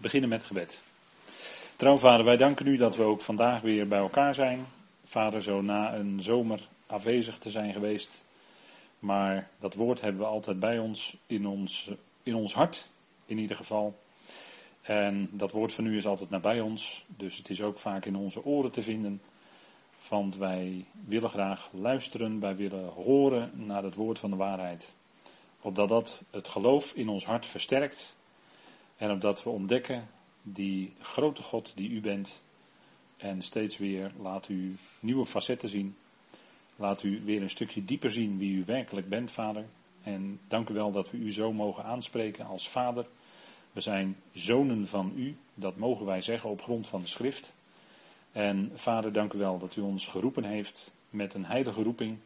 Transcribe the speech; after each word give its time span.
beginnen 0.00 0.28
met 0.28 0.44
gebed. 0.44 0.80
Trouw 1.76 1.96
vader, 1.96 2.24
wij 2.24 2.36
danken 2.36 2.66
u 2.66 2.76
dat 2.76 2.96
we 2.96 3.02
ook 3.02 3.20
vandaag 3.20 3.60
weer 3.60 3.88
bij 3.88 3.98
elkaar 3.98 4.34
zijn. 4.34 4.66
Vader, 5.04 5.42
zo 5.42 5.60
na 5.60 5.94
een 5.94 6.22
zomer 6.22 6.68
afwezig 6.86 7.38
te 7.38 7.50
zijn 7.50 7.72
geweest. 7.72 8.24
Maar 8.98 9.50
dat 9.58 9.74
woord 9.74 10.00
hebben 10.00 10.20
we 10.20 10.26
altijd 10.26 10.60
bij 10.60 10.78
ons, 10.78 11.16
in 11.26 11.46
ons, 11.46 11.90
in 12.22 12.34
ons 12.34 12.54
hart 12.54 12.88
in 13.26 13.38
ieder 13.38 13.56
geval. 13.56 13.98
En 14.82 15.28
dat 15.32 15.52
woord 15.52 15.72
van 15.72 15.86
u 15.86 15.96
is 15.96 16.06
altijd 16.06 16.30
nabij 16.30 16.60
ons, 16.60 17.04
dus 17.16 17.36
het 17.36 17.50
is 17.50 17.62
ook 17.62 17.78
vaak 17.78 18.04
in 18.04 18.16
onze 18.16 18.44
oren 18.44 18.70
te 18.70 18.82
vinden. 18.82 19.20
Want 20.08 20.36
wij 20.36 20.84
willen 21.04 21.30
graag 21.30 21.68
luisteren, 21.72 22.40
wij 22.40 22.56
willen 22.56 22.88
horen 22.88 23.50
naar 23.54 23.82
het 23.82 23.94
woord 23.94 24.18
van 24.18 24.30
de 24.30 24.36
waarheid. 24.36 24.94
Opdat 25.60 25.88
dat 25.88 26.22
het 26.30 26.48
geloof 26.48 26.92
in 26.92 27.08
ons 27.08 27.24
hart 27.24 27.46
versterkt. 27.46 28.16
En 29.00 29.10
opdat 29.10 29.42
we 29.42 29.50
ontdekken 29.50 30.08
die 30.42 30.92
grote 30.98 31.42
God 31.42 31.72
die 31.74 31.90
u 31.90 32.00
bent. 32.00 32.42
En 33.16 33.42
steeds 33.42 33.78
weer 33.78 34.12
laat 34.18 34.48
u 34.48 34.76
nieuwe 35.00 35.26
facetten 35.26 35.68
zien. 35.68 35.96
Laat 36.76 37.02
u 37.02 37.20
weer 37.24 37.42
een 37.42 37.50
stukje 37.50 37.84
dieper 37.84 38.12
zien 38.12 38.38
wie 38.38 38.56
u 38.56 38.64
werkelijk 38.64 39.08
bent, 39.08 39.30
Vader. 39.30 39.66
En 40.02 40.40
dank 40.48 40.68
u 40.68 40.74
wel 40.74 40.90
dat 40.90 41.10
we 41.10 41.18
u 41.18 41.32
zo 41.32 41.52
mogen 41.52 41.84
aanspreken 41.84 42.46
als 42.46 42.68
Vader. 42.68 43.06
We 43.72 43.80
zijn 43.80 44.16
zonen 44.32 44.86
van 44.86 45.12
u, 45.16 45.36
dat 45.54 45.76
mogen 45.76 46.06
wij 46.06 46.20
zeggen 46.20 46.50
op 46.50 46.62
grond 46.62 46.88
van 46.88 47.00
de 47.00 47.06
schrift. 47.06 47.54
En 48.32 48.70
Vader, 48.74 49.12
dank 49.12 49.32
u 49.32 49.38
wel 49.38 49.58
dat 49.58 49.76
u 49.76 49.80
ons 49.80 50.06
geroepen 50.06 50.44
heeft 50.44 50.92
met 51.10 51.34
een 51.34 51.44
heilige 51.44 51.82
roeping. 51.82 52.18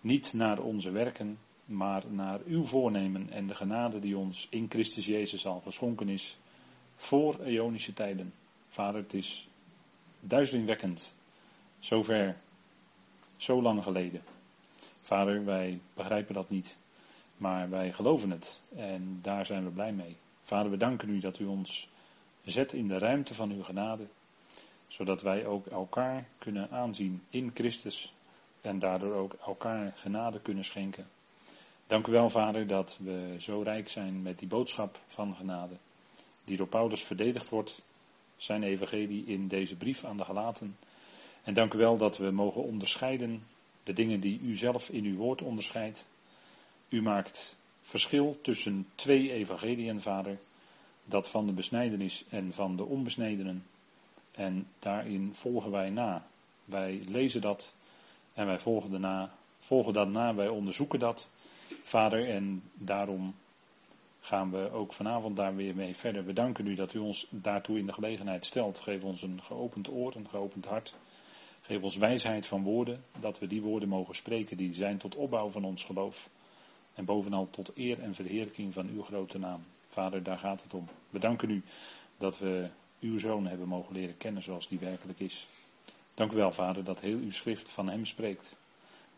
Niet 0.00 0.32
naar 0.32 0.58
onze 0.58 0.90
werken, 0.90 1.38
maar 1.64 2.02
naar 2.08 2.40
uw 2.46 2.64
voornemen 2.64 3.30
en 3.30 3.46
de 3.46 3.54
genade 3.54 3.98
die 3.98 4.16
ons 4.16 4.46
in 4.50 4.66
Christus 4.68 5.06
Jezus 5.06 5.46
al 5.46 5.60
geschonken 5.60 6.08
is 6.08 6.38
voor 6.96 7.40
eonische 7.40 7.92
tijden. 7.92 8.32
Vader, 8.66 9.02
het 9.02 9.14
is 9.14 9.48
duizelingwekkend. 10.20 11.14
Zover, 11.78 12.36
zo 13.36 13.62
lang 13.62 13.82
geleden. 13.82 14.22
Vader, 15.00 15.44
wij 15.44 15.80
begrijpen 15.94 16.34
dat 16.34 16.50
niet, 16.50 16.76
maar 17.36 17.70
wij 17.70 17.92
geloven 17.92 18.30
het 18.30 18.62
en 18.76 19.18
daar 19.22 19.46
zijn 19.46 19.64
we 19.64 19.70
blij 19.70 19.92
mee. 19.92 20.16
Vader, 20.42 20.70
we 20.70 20.76
danken 20.76 21.08
u 21.08 21.18
dat 21.18 21.38
u 21.38 21.44
ons 21.44 21.88
zet 22.44 22.72
in 22.72 22.88
de 22.88 22.98
ruimte 22.98 23.34
van 23.34 23.50
uw 23.50 23.62
genade, 23.62 24.06
zodat 24.86 25.22
wij 25.22 25.46
ook 25.46 25.66
elkaar 25.66 26.28
kunnen 26.38 26.70
aanzien 26.70 27.22
in 27.30 27.50
Christus 27.54 28.14
en 28.60 28.78
daardoor 28.78 29.14
ook 29.14 29.32
elkaar 29.32 29.92
genade 29.96 30.40
kunnen 30.40 30.64
schenken. 30.64 31.06
Dank 31.86 32.06
u 32.06 32.12
wel, 32.12 32.28
Vader, 32.28 32.66
dat 32.66 32.98
we 33.02 33.36
zo 33.38 33.60
rijk 33.60 33.88
zijn 33.88 34.22
met 34.22 34.38
die 34.38 34.48
boodschap 34.48 35.00
van 35.06 35.34
genade, 35.34 35.76
die 36.44 36.56
door 36.56 36.68
Paulus 36.68 37.02
verdedigd 37.02 37.48
wordt, 37.48 37.82
zijn 38.36 38.62
evangelie 38.62 39.24
in 39.24 39.48
deze 39.48 39.76
brief 39.76 40.04
aan 40.04 40.16
de 40.16 40.24
gelaten. 40.24 40.76
En 41.42 41.54
dank 41.54 41.74
u 41.74 41.78
wel 41.78 41.96
dat 41.96 42.16
we 42.16 42.30
mogen 42.30 42.62
onderscheiden 42.62 43.42
de 43.82 43.92
dingen 43.92 44.20
die 44.20 44.40
u 44.40 44.56
zelf 44.56 44.88
in 44.88 45.04
uw 45.04 45.16
woord 45.16 45.42
onderscheidt. 45.42 46.06
U 46.88 47.02
maakt 47.02 47.58
verschil 47.80 48.38
tussen 48.42 48.86
twee 48.94 49.32
evangeliën, 49.32 50.00
vader. 50.00 50.38
Dat 51.04 51.30
van 51.30 51.46
de 51.46 51.52
besnijdenis 51.52 52.24
en 52.28 52.52
van 52.52 52.76
de 52.76 52.84
onbesnedenen. 52.84 53.66
En 54.32 54.66
daarin 54.78 55.34
volgen 55.34 55.70
wij 55.70 55.90
na. 55.90 56.26
Wij 56.64 57.00
lezen 57.08 57.40
dat 57.40 57.74
en 58.34 58.46
wij 58.46 58.58
volgen, 58.58 58.90
daarna, 58.90 59.34
volgen 59.58 59.92
dat 59.92 60.08
na, 60.08 60.34
wij 60.34 60.48
onderzoeken 60.48 60.98
dat, 60.98 61.28
vader. 61.82 62.28
En 62.28 62.62
daarom 62.74 63.34
gaan 64.20 64.50
we 64.50 64.70
ook 64.70 64.92
vanavond 64.92 65.36
daar 65.36 65.56
weer 65.56 65.74
mee 65.74 65.96
verder. 65.96 66.24
We 66.24 66.32
danken 66.32 66.66
u 66.66 66.74
dat 66.74 66.94
u 66.94 66.98
ons 66.98 67.26
daartoe 67.30 67.78
in 67.78 67.86
de 67.86 67.92
gelegenheid 67.92 68.44
stelt. 68.44 68.78
Geef 68.78 69.04
ons 69.04 69.22
een 69.22 69.42
geopend 69.42 69.90
oor, 69.90 70.16
een 70.16 70.28
geopend 70.28 70.64
hart. 70.64 70.94
Geef 71.60 71.82
ons 71.82 71.96
wijsheid 71.96 72.46
van 72.46 72.62
woorden, 72.62 73.04
dat 73.20 73.38
we 73.38 73.46
die 73.46 73.62
woorden 73.62 73.88
mogen 73.88 74.14
spreken 74.14 74.56
die 74.56 74.74
zijn 74.74 74.98
tot 74.98 75.14
opbouw 75.14 75.48
van 75.48 75.64
ons 75.64 75.84
geloof. 75.84 76.28
En 76.94 77.04
bovenal 77.04 77.50
tot 77.50 77.70
eer 77.74 78.00
en 78.00 78.14
verheerlijking 78.14 78.72
van 78.72 78.88
uw 78.88 79.02
grote 79.02 79.38
naam. 79.38 79.64
Vader, 79.88 80.22
daar 80.22 80.38
gaat 80.38 80.62
het 80.62 80.74
om. 80.74 80.88
We 81.10 81.18
danken 81.18 81.50
u 81.50 81.62
dat 82.16 82.38
we 82.38 82.68
uw 83.00 83.18
zoon 83.18 83.46
hebben 83.46 83.68
mogen 83.68 83.94
leren 83.94 84.16
kennen 84.16 84.42
zoals 84.42 84.68
die 84.68 84.78
werkelijk 84.78 85.20
is. 85.20 85.48
Dank 86.14 86.32
u 86.32 86.36
wel, 86.36 86.52
Vader, 86.52 86.84
dat 86.84 87.00
heel 87.00 87.18
uw 87.18 87.30
schrift 87.30 87.70
van 87.70 87.88
hem 87.88 88.04
spreekt. 88.04 88.56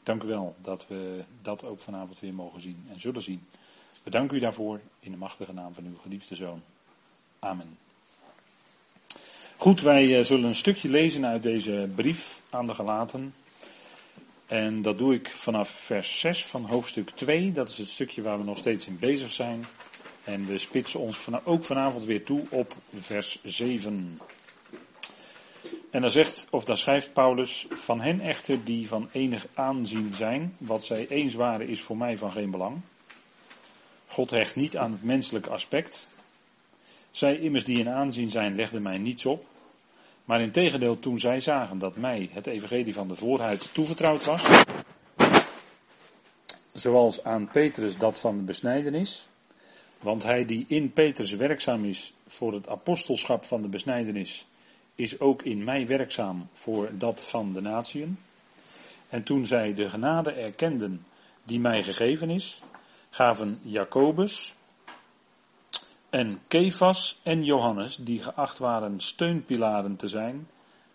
Dank 0.07 0.23
u 0.23 0.27
wel 0.27 0.57
dat 0.63 0.87
we 0.89 1.25
dat 1.43 1.65
ook 1.65 1.81
vanavond 1.81 2.21
weer 2.21 2.35
mogen 2.35 2.61
zien 2.61 2.87
en 2.93 3.01
zullen 3.01 3.23
zien. 3.23 3.47
We 4.03 4.11
danken 4.11 4.37
u 4.37 4.41
daarvoor 4.41 4.81
in 5.01 5.11
de 5.11 5.17
machtige 5.17 5.53
naam 5.53 5.75
van 5.75 5.85
uw 5.85 5.97
geliefde 6.03 6.35
zoon. 6.35 6.63
Amen. 7.39 7.79
Goed, 9.57 9.81
wij 9.81 10.19
eh, 10.19 10.25
zullen 10.25 10.45
een 10.45 10.55
stukje 10.55 10.89
lezen 10.89 11.27
uit 11.27 11.43
deze 11.43 11.89
brief 11.95 12.43
aan 12.51 12.67
de 12.67 12.75
gelaten. 12.75 13.35
En 14.47 14.83
dat 14.83 14.99
doe 14.99 15.15
ik 15.15 15.29
vanaf 15.29 15.69
vers 15.69 16.21
6 16.21 16.45
van 16.45 16.65
hoofdstuk 16.65 17.11
2. 17.11 17.53
Dat 17.53 17.69
is 17.69 17.79
het 17.79 17.89
stukje 17.89 18.23
waar 18.23 18.39
we 18.39 18.45
nog 18.45 18.59
steeds 18.59 18.87
in 18.87 18.99
bezig 18.99 19.33
zijn. 19.33 19.67
En 20.25 20.47
we 20.47 20.59
spitsen 20.59 21.01
ons 21.01 21.27
ook 21.45 21.65
vanavond 21.65 22.05
weer 22.05 22.25
toe 22.25 22.45
op 22.51 22.77
vers 22.99 23.39
7. 23.43 24.21
En 25.91 26.01
dan 26.01 26.11
zegt, 26.11 26.49
of 26.51 26.65
dan 26.65 26.77
schrijft 26.77 27.13
Paulus, 27.13 27.67
van 27.71 28.01
hen 28.01 28.21
echter 28.21 28.65
die 28.65 28.89
van 28.89 29.09
enig 29.13 29.47
aanzien 29.55 30.15
zijn, 30.15 30.57
wat 30.59 30.85
zij 30.85 31.09
eens 31.09 31.35
waren 31.35 31.69
is 31.69 31.83
voor 31.83 31.97
mij 31.97 32.17
van 32.17 32.33
geen 32.33 32.51
belang. 32.51 32.81
God 34.07 34.31
hecht 34.31 34.57
niet 34.57 34.77
aan 34.77 34.93
het 34.93 35.03
menselijke 35.03 35.51
aspect. 35.51 36.09
Zij 37.11 37.39
immers 37.39 37.65
die 37.65 37.79
in 37.79 37.89
aanzien 37.89 38.31
zijn, 38.31 38.55
legden 38.55 38.83
mij 38.83 38.99
niets 38.99 39.27
op. 39.27 39.45
Maar 40.25 40.41
in 40.41 40.51
tegendeel, 40.51 40.99
toen 40.99 41.19
zij 41.19 41.41
zagen 41.41 41.79
dat 41.79 41.97
mij 41.97 42.29
het 42.33 42.47
evangelie 42.47 42.95
van 42.95 43.09
de 43.09 43.17
voorhuid 43.17 43.75
toevertrouwd 43.75 44.25
was, 44.25 44.49
zoals 46.73 47.25
aan 47.25 47.49
Petrus 47.53 47.99
dat 47.99 48.21
van 48.21 48.37
de 48.37 48.43
besnijdenis, 48.43 49.27
want 50.01 50.23
hij 50.23 50.45
die 50.45 50.65
in 50.69 50.93
Petrus 50.93 51.33
werkzaam 51.33 51.85
is 51.85 52.13
voor 52.27 52.53
het 52.53 52.69
apostelschap 52.69 53.45
van 53.45 53.63
de 53.63 53.69
besnijdenis, 53.69 54.47
is 54.97 55.21
ook 55.21 55.43
in 55.43 55.65
mij 55.65 55.87
werkzaam 55.87 56.49
voor 56.53 56.91
dat 56.99 57.25
van 57.25 57.53
de 57.53 57.61
natieën. 57.61 58.19
En 59.09 59.23
toen 59.23 59.47
zij 59.47 59.75
de 59.75 59.89
genade 59.89 60.31
erkenden 60.31 61.07
die 61.45 61.61
mij 61.61 61.83
gegeven 61.83 62.31
is, 62.31 62.63
gaven 63.11 63.59
Jacobus, 63.63 64.55
en 66.11 66.41
Kefas 66.49 67.21
en 67.23 67.45
Johannes, 67.45 67.97
die 67.97 68.23
geacht 68.23 68.59
waren 68.59 69.01
steunpilaren 69.01 69.97
te 69.97 70.09
zijn, 70.09 70.49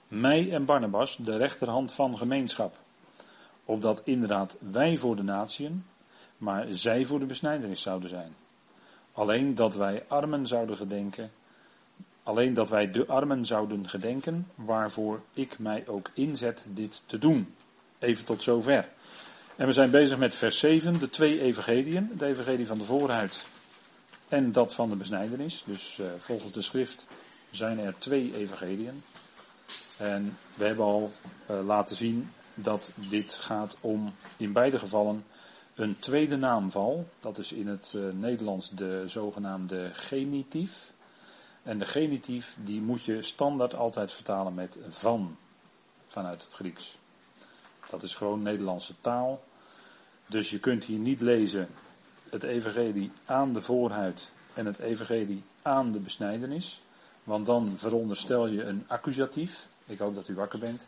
mij 0.08 0.52
en 0.52 0.66
Barnabas 0.66 1.18
de 1.18 1.38
rechterhand 1.38 1.94
van 1.94 2.18
gemeenschap. 2.18 2.80
Opdat 3.66 4.02
inderdaad 4.06 4.58
wij 4.60 4.98
voor 4.98 5.16
de 5.16 5.24
natieën, 5.24 5.84
maar 6.38 6.66
zij 6.70 7.06
voor 7.06 7.20
de 7.20 7.26
besnijdenis 7.26 7.82
zouden 7.82 8.10
zijn. 8.10 8.36
Alleen 9.12 9.56
dat 9.56 9.76
wij 9.76 10.06
armen 10.08 10.48
zouden 10.48 10.78
gedenken, 10.78 11.32
alleen 12.24 12.54
dat 12.54 12.70
wij 12.70 12.92
de 12.92 13.06
armen 13.06 13.46
zouden 13.46 13.90
gedenken, 13.90 14.48
waarvoor 14.56 15.22
ik 15.34 15.60
mij 15.60 15.88
ook 15.88 16.10
inzet 16.14 16.66
dit 16.68 17.04
te 17.06 17.18
doen. 17.18 17.54
Even 18.00 18.26
tot 18.26 18.44
zover. 18.44 18.90
En 19.56 19.66
we 19.66 19.74
zijn 19.74 19.92
bezig 19.92 20.18
met 20.18 20.36
vers 20.36 20.60
7, 20.60 21.00
de 21.00 21.10
twee 21.10 21.42
evangeliën. 21.42 22.10
Het 22.12 22.22
evangelie 22.22 22.68
van 22.68 22.78
de 22.78 22.84
voorhuid 22.84 23.44
en 24.32 24.52
dat 24.52 24.74
van 24.74 24.90
de 24.90 24.96
besnijdenis. 24.96 25.64
Dus 25.66 25.98
uh, 25.98 26.06
volgens 26.18 26.52
de 26.52 26.62
schrift 26.62 27.08
zijn 27.50 27.80
er 27.80 27.96
twee 27.98 28.36
evangeliën. 28.36 29.04
En 29.98 30.38
we 30.56 30.66
hebben 30.66 30.86
al 30.86 31.12
uh, 31.50 31.66
laten 31.66 31.96
zien 31.96 32.30
dat 32.56 32.92
dit 32.96 33.34
gaat 33.34 33.78
om 33.82 34.14
in 34.38 34.54
beide 34.54 34.80
gevallen 34.80 35.24
een 35.76 36.00
tweede 36.00 36.38
naamval. 36.38 37.08
Dat 37.20 37.38
is 37.38 37.52
in 37.52 37.68
het 37.68 37.94
uh, 37.96 38.14
Nederlands 38.14 38.70
de 38.70 39.04
zogenaamde 39.06 39.90
genitief. 39.94 40.94
En 41.64 41.78
de 41.78 41.86
genitief 41.86 42.58
die 42.60 42.82
moet 42.82 43.04
je 43.04 43.22
standaard 43.22 43.76
altijd 43.76 44.14
vertalen 44.14 44.54
met 44.54 44.78
van 44.90 45.38
vanuit 46.08 46.44
het 46.44 46.54
Grieks. 46.54 46.98
Dat 47.90 48.04
is 48.04 48.16
gewoon 48.16 48.42
Nederlandse 48.42 48.94
taal. 49.02 49.44
Dus 50.28 50.50
je 50.50 50.60
kunt 50.60 50.84
hier 50.84 51.00
niet 51.00 51.22
lezen 51.22 51.70
het 52.30 52.44
evangelie 52.44 53.12
aan 53.26 53.54
de 53.54 53.62
voorhuid 53.62 54.32
en 54.54 54.66
het 54.66 54.80
evangelie 54.80 55.44
aan 55.62 55.92
de 55.92 56.00
besnijdenis. 56.00 56.82
Want 57.24 57.46
dan 57.46 57.78
veronderstel 57.78 58.48
je 58.48 58.64
een 58.64 58.84
accusatief. 58.88 59.68
Ik 59.86 60.00
hoop 60.00 60.16
dat 60.16 60.28
u 60.28 60.36
wakker 60.36 60.60
bent. 60.60 60.82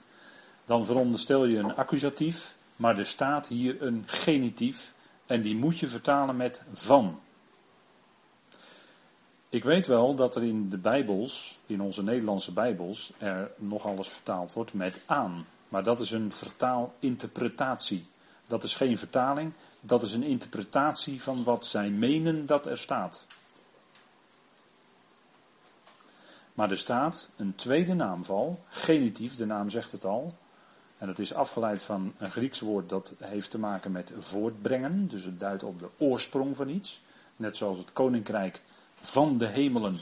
Dan 0.66 0.86
veronderstel 0.86 1.46
je 1.46 1.58
een 1.58 1.76
accusatief, 1.76 2.56
maar 2.76 2.98
er 2.98 3.06
staat 3.06 3.48
hier 3.48 3.82
een 3.82 4.04
genitief. 4.06 4.94
En 5.26 5.42
die 5.42 5.56
moet 5.56 5.80
je 5.80 5.88
vertalen 5.88 6.36
met 6.36 6.62
van. 6.74 7.20
Ik 9.54 9.64
weet 9.64 9.88
wel 9.88 10.16
dat 10.16 10.36
er 10.36 10.44
in 10.44 10.70
de 10.70 10.78
Bijbels, 10.78 11.60
in 11.66 11.82
onze 11.82 12.04
Nederlandse 12.04 12.54
Bijbels, 12.54 13.14
er 13.18 13.52
nog 13.58 13.86
alles 13.86 14.08
vertaald 14.08 14.54
wordt 14.54 14.74
met 14.74 15.02
aan. 15.06 15.46
Maar 15.70 15.84
dat 15.84 16.00
is 16.00 16.12
een 16.12 16.32
vertaalinterpretatie. 16.32 18.08
Dat 18.48 18.64
is 18.64 18.76
geen 18.76 18.98
vertaling, 18.98 19.54
dat 19.82 20.02
is 20.02 20.14
een 20.14 20.24
interpretatie 20.24 21.22
van 21.22 21.44
wat 21.44 21.66
zij 21.66 21.90
menen 21.90 22.46
dat 22.46 22.66
er 22.66 22.78
staat. 22.78 23.26
Maar 26.54 26.72
er 26.72 26.78
staat 26.78 27.30
een 27.36 27.56
tweede 27.56 27.94
naamval, 27.94 28.60
genitief, 28.70 29.36
de 29.36 29.46
naam 29.46 29.70
zegt 29.70 29.92
het 29.92 30.06
al. 30.06 30.34
En 30.98 31.08
dat 31.08 31.20
is 31.20 31.34
afgeleid 31.34 31.82
van 31.82 32.14
een 32.18 32.32
Grieks 32.32 32.60
woord 32.60 32.90
dat 32.90 33.14
heeft 33.20 33.52
te 33.52 33.60
maken 33.60 33.92
met 33.92 34.14
voortbrengen. 34.18 35.08
Dus 35.08 35.24
het 35.24 35.40
duidt 35.40 35.64
op 35.64 35.80
de 35.80 35.90
oorsprong 35.98 36.56
van 36.56 36.70
iets. 36.70 37.02
Net 37.36 37.58
zoals 37.58 37.78
het 37.78 37.94
koninkrijk 37.94 38.62
van 39.04 39.38
de 39.38 39.48
hemelen 39.48 39.98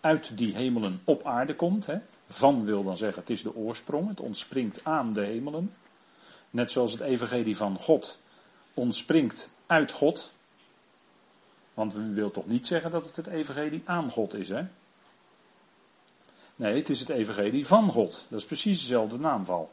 uit 0.00 0.36
die 0.36 0.54
hemelen 0.54 1.00
op 1.04 1.26
aarde 1.26 1.56
komt. 1.56 1.86
Hè. 1.86 1.98
Van 2.28 2.64
wil 2.64 2.84
dan 2.84 2.96
zeggen, 2.96 3.20
het 3.20 3.30
is 3.30 3.42
de 3.42 3.54
oorsprong, 3.54 4.08
het 4.08 4.20
ontspringt 4.20 4.84
aan 4.84 5.12
de 5.12 5.24
hemelen. 5.24 5.74
Net 6.50 6.70
zoals 6.70 6.92
het 6.92 7.00
evangelie 7.00 7.56
van 7.56 7.78
God 7.78 8.18
ontspringt 8.74 9.50
uit 9.66 9.92
God. 9.92 10.32
Want 11.74 11.96
u 11.96 12.14
wilt 12.14 12.34
toch 12.34 12.46
niet 12.46 12.66
zeggen 12.66 12.90
dat 12.90 13.06
het 13.06 13.16
het 13.16 13.26
evangelie 13.26 13.82
aan 13.84 14.10
God 14.10 14.34
is, 14.34 14.48
hè? 14.48 14.66
Nee, 16.56 16.76
het 16.76 16.88
is 16.90 17.00
het 17.00 17.08
evangelie 17.08 17.66
van 17.66 17.90
God. 17.90 18.26
Dat 18.28 18.38
is 18.38 18.46
precies 18.46 18.80
dezelfde 18.80 19.18
naamval. 19.18 19.70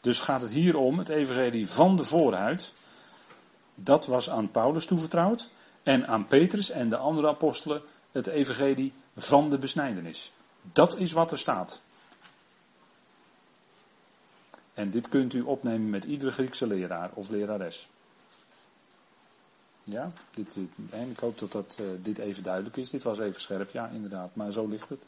Dus 0.00 0.20
gaat 0.20 0.40
het 0.40 0.50
hier 0.50 0.76
om 0.76 0.98
het 0.98 1.08
evangelie 1.08 1.68
van 1.68 1.96
de 1.96 2.04
voorhuid. 2.04 2.72
Dat 3.74 4.06
was 4.06 4.30
aan 4.30 4.50
Paulus 4.50 4.86
toevertrouwd. 4.86 5.50
En 5.82 6.06
aan 6.06 6.26
Petrus 6.26 6.70
en 6.70 6.88
de 6.88 6.96
andere 6.96 7.28
apostelen 7.28 7.82
het 8.12 8.26
evangelie 8.26 8.92
van 9.16 9.50
de 9.50 9.58
besnijdenis. 9.58 10.32
Dat 10.72 10.96
is 10.96 11.12
wat 11.12 11.30
er 11.30 11.38
staat. 11.38 11.80
En 14.74 14.90
dit 14.90 15.08
kunt 15.08 15.34
u 15.34 15.40
opnemen 15.40 15.90
met 15.90 16.04
iedere 16.04 16.30
Griekse 16.30 16.66
leraar 16.66 17.10
of 17.14 17.28
lerares. 17.28 17.88
Ja, 19.84 20.12
dit, 20.34 20.56
en 20.90 21.10
ik 21.10 21.18
hoop 21.18 21.38
dat, 21.38 21.52
dat 21.52 21.78
uh, 21.80 21.86
dit 22.02 22.18
even 22.18 22.42
duidelijk 22.42 22.76
is. 22.76 22.90
Dit 22.90 23.02
was 23.02 23.18
even 23.18 23.40
scherp, 23.40 23.70
ja 23.70 23.88
inderdaad, 23.88 24.34
maar 24.34 24.52
zo 24.52 24.66
ligt 24.66 24.88
het. 24.88 25.04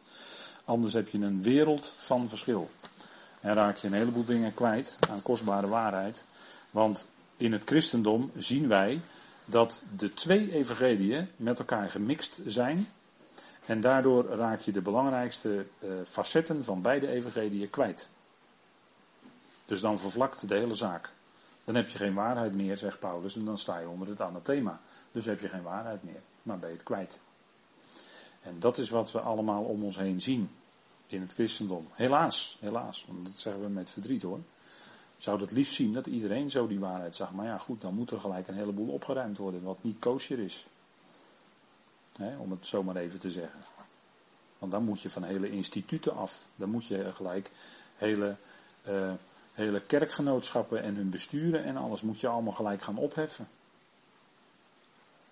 Anders 0.64 0.92
heb 0.92 1.08
je 1.08 1.18
een 1.18 1.42
wereld 1.42 1.94
van 1.96 2.28
verschil. 2.28 2.70
En 3.40 3.54
raak 3.54 3.76
je 3.76 3.86
een 3.86 3.92
heleboel 3.92 4.24
dingen 4.24 4.54
kwijt 4.54 4.96
aan 5.10 5.22
kostbare 5.22 5.68
waarheid. 5.68 6.24
Want 6.70 7.06
in 7.36 7.52
het 7.52 7.62
christendom 7.64 8.30
zien 8.36 8.68
wij 8.68 9.00
dat 9.44 9.82
de 9.96 10.12
twee 10.12 10.52
evangeliën 10.52 11.28
met 11.36 11.58
elkaar 11.58 11.88
gemixt 11.90 12.40
zijn. 12.46 12.88
En 13.66 13.80
daardoor 13.80 14.24
raak 14.24 14.60
je 14.60 14.72
de 14.72 14.82
belangrijkste 14.82 15.66
uh, 15.78 15.92
facetten 16.04 16.64
van 16.64 16.82
beide 16.82 17.08
evangeliën 17.08 17.70
kwijt. 17.70 18.08
Dus 19.64 19.80
dan 19.80 19.98
vervlakt 19.98 20.48
de 20.48 20.54
hele 20.54 20.74
zaak. 20.74 21.10
Dan 21.64 21.74
heb 21.74 21.88
je 21.88 21.98
geen 21.98 22.14
waarheid 22.14 22.54
meer, 22.54 22.76
zegt 22.76 22.98
Paulus, 22.98 23.36
en 23.36 23.44
dan 23.44 23.58
sta 23.58 23.78
je 23.78 23.88
onder 23.88 24.08
het 24.08 24.20
anathema. 24.20 24.80
Dus 25.12 25.24
heb 25.24 25.40
je 25.40 25.48
geen 25.48 25.62
waarheid 25.62 26.02
meer, 26.02 26.22
maar 26.42 26.58
ben 26.58 26.68
je 26.68 26.74
het 26.74 26.84
kwijt. 26.84 27.20
En 28.42 28.60
dat 28.60 28.78
is 28.78 28.90
wat 28.90 29.12
we 29.12 29.20
allemaal 29.20 29.62
om 29.62 29.84
ons 29.84 29.96
heen 29.96 30.20
zien 30.20 30.50
in 31.06 31.20
het 31.20 31.32
christendom. 31.32 31.88
Helaas, 31.92 32.58
helaas, 32.60 33.04
want 33.06 33.26
dat 33.26 33.38
zeggen 33.38 33.62
we 33.62 33.68
met 33.68 33.90
verdriet 33.90 34.22
hoor. 34.22 34.40
Zou 35.16 35.38
dat 35.38 35.50
liefst 35.50 35.74
zien 35.74 35.92
dat 35.92 36.06
iedereen 36.06 36.50
zo 36.50 36.66
die 36.66 36.80
waarheid 36.80 37.14
zag. 37.14 37.32
Maar 37.32 37.46
ja, 37.46 37.58
goed, 37.58 37.80
dan 37.80 37.94
moet 37.94 38.10
er 38.10 38.20
gelijk 38.20 38.48
een 38.48 38.54
heleboel 38.54 38.88
opgeruimd 38.88 39.38
worden, 39.38 39.62
wat 39.62 39.82
niet 39.82 39.98
kosher 39.98 40.38
is. 40.38 40.66
om 42.38 42.50
het 42.50 42.66
zomaar 42.66 42.96
even 42.96 43.18
te 43.20 43.30
zeggen. 43.30 43.60
Want 44.58 44.72
dan 44.72 44.84
moet 44.84 45.00
je 45.00 45.10
van 45.10 45.22
hele 45.22 45.50
instituten 45.50 46.16
af. 46.16 46.44
Dan 46.56 46.70
moet 46.70 46.86
je 46.86 47.12
gelijk 47.14 47.50
hele 47.96 48.36
uh, 48.88 49.12
hele 49.54 49.80
kerkgenootschappen 49.80 50.82
en 50.82 50.94
hun 50.94 51.10
besturen 51.10 51.64
en 51.64 51.76
alles 51.76 52.02
moet 52.02 52.20
je 52.20 52.28
allemaal 52.28 52.52
gelijk 52.52 52.82
gaan 52.82 52.96
opheffen. 52.96 53.48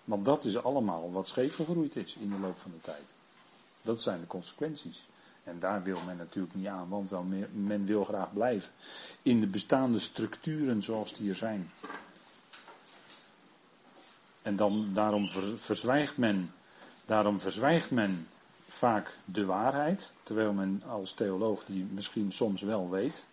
Want 0.03 0.25
dat 0.25 0.45
is 0.45 0.63
allemaal 0.63 1.11
wat 1.11 1.27
scheef 1.27 1.55
gegroeid 1.55 1.95
is 1.95 2.15
in 2.15 2.29
de 2.29 2.39
loop 2.39 2.59
van 2.59 2.71
de 2.71 2.79
tijd. 2.79 3.13
Dat 3.81 4.01
zijn 4.01 4.19
de 4.19 4.27
consequenties. 4.27 5.05
En 5.43 5.59
daar 5.59 5.83
wil 5.83 5.99
men 6.05 6.17
natuurlijk 6.17 6.55
niet 6.55 6.67
aan, 6.67 6.89
want 6.89 7.11
men 7.51 7.85
wil 7.85 8.03
graag 8.03 8.33
blijven 8.33 8.71
in 9.21 9.39
de 9.39 9.47
bestaande 9.47 9.99
structuren 9.99 10.83
zoals 10.83 11.13
die 11.13 11.29
er 11.29 11.35
zijn. 11.35 11.71
En 14.41 14.55
dan, 14.55 14.89
daarom 14.93 15.27
verzwijgt 15.55 16.17
men, 16.17 16.51
daarom 17.05 17.39
verzwijgt 17.39 17.91
men 17.91 18.27
vaak 18.67 19.17
de 19.25 19.45
waarheid, 19.45 20.11
terwijl 20.23 20.53
men 20.53 20.83
als 20.87 21.13
theoloog 21.13 21.65
die 21.65 21.83
misschien 21.83 22.31
soms 22.31 22.61
wel 22.61 22.89
weet, 22.89 23.25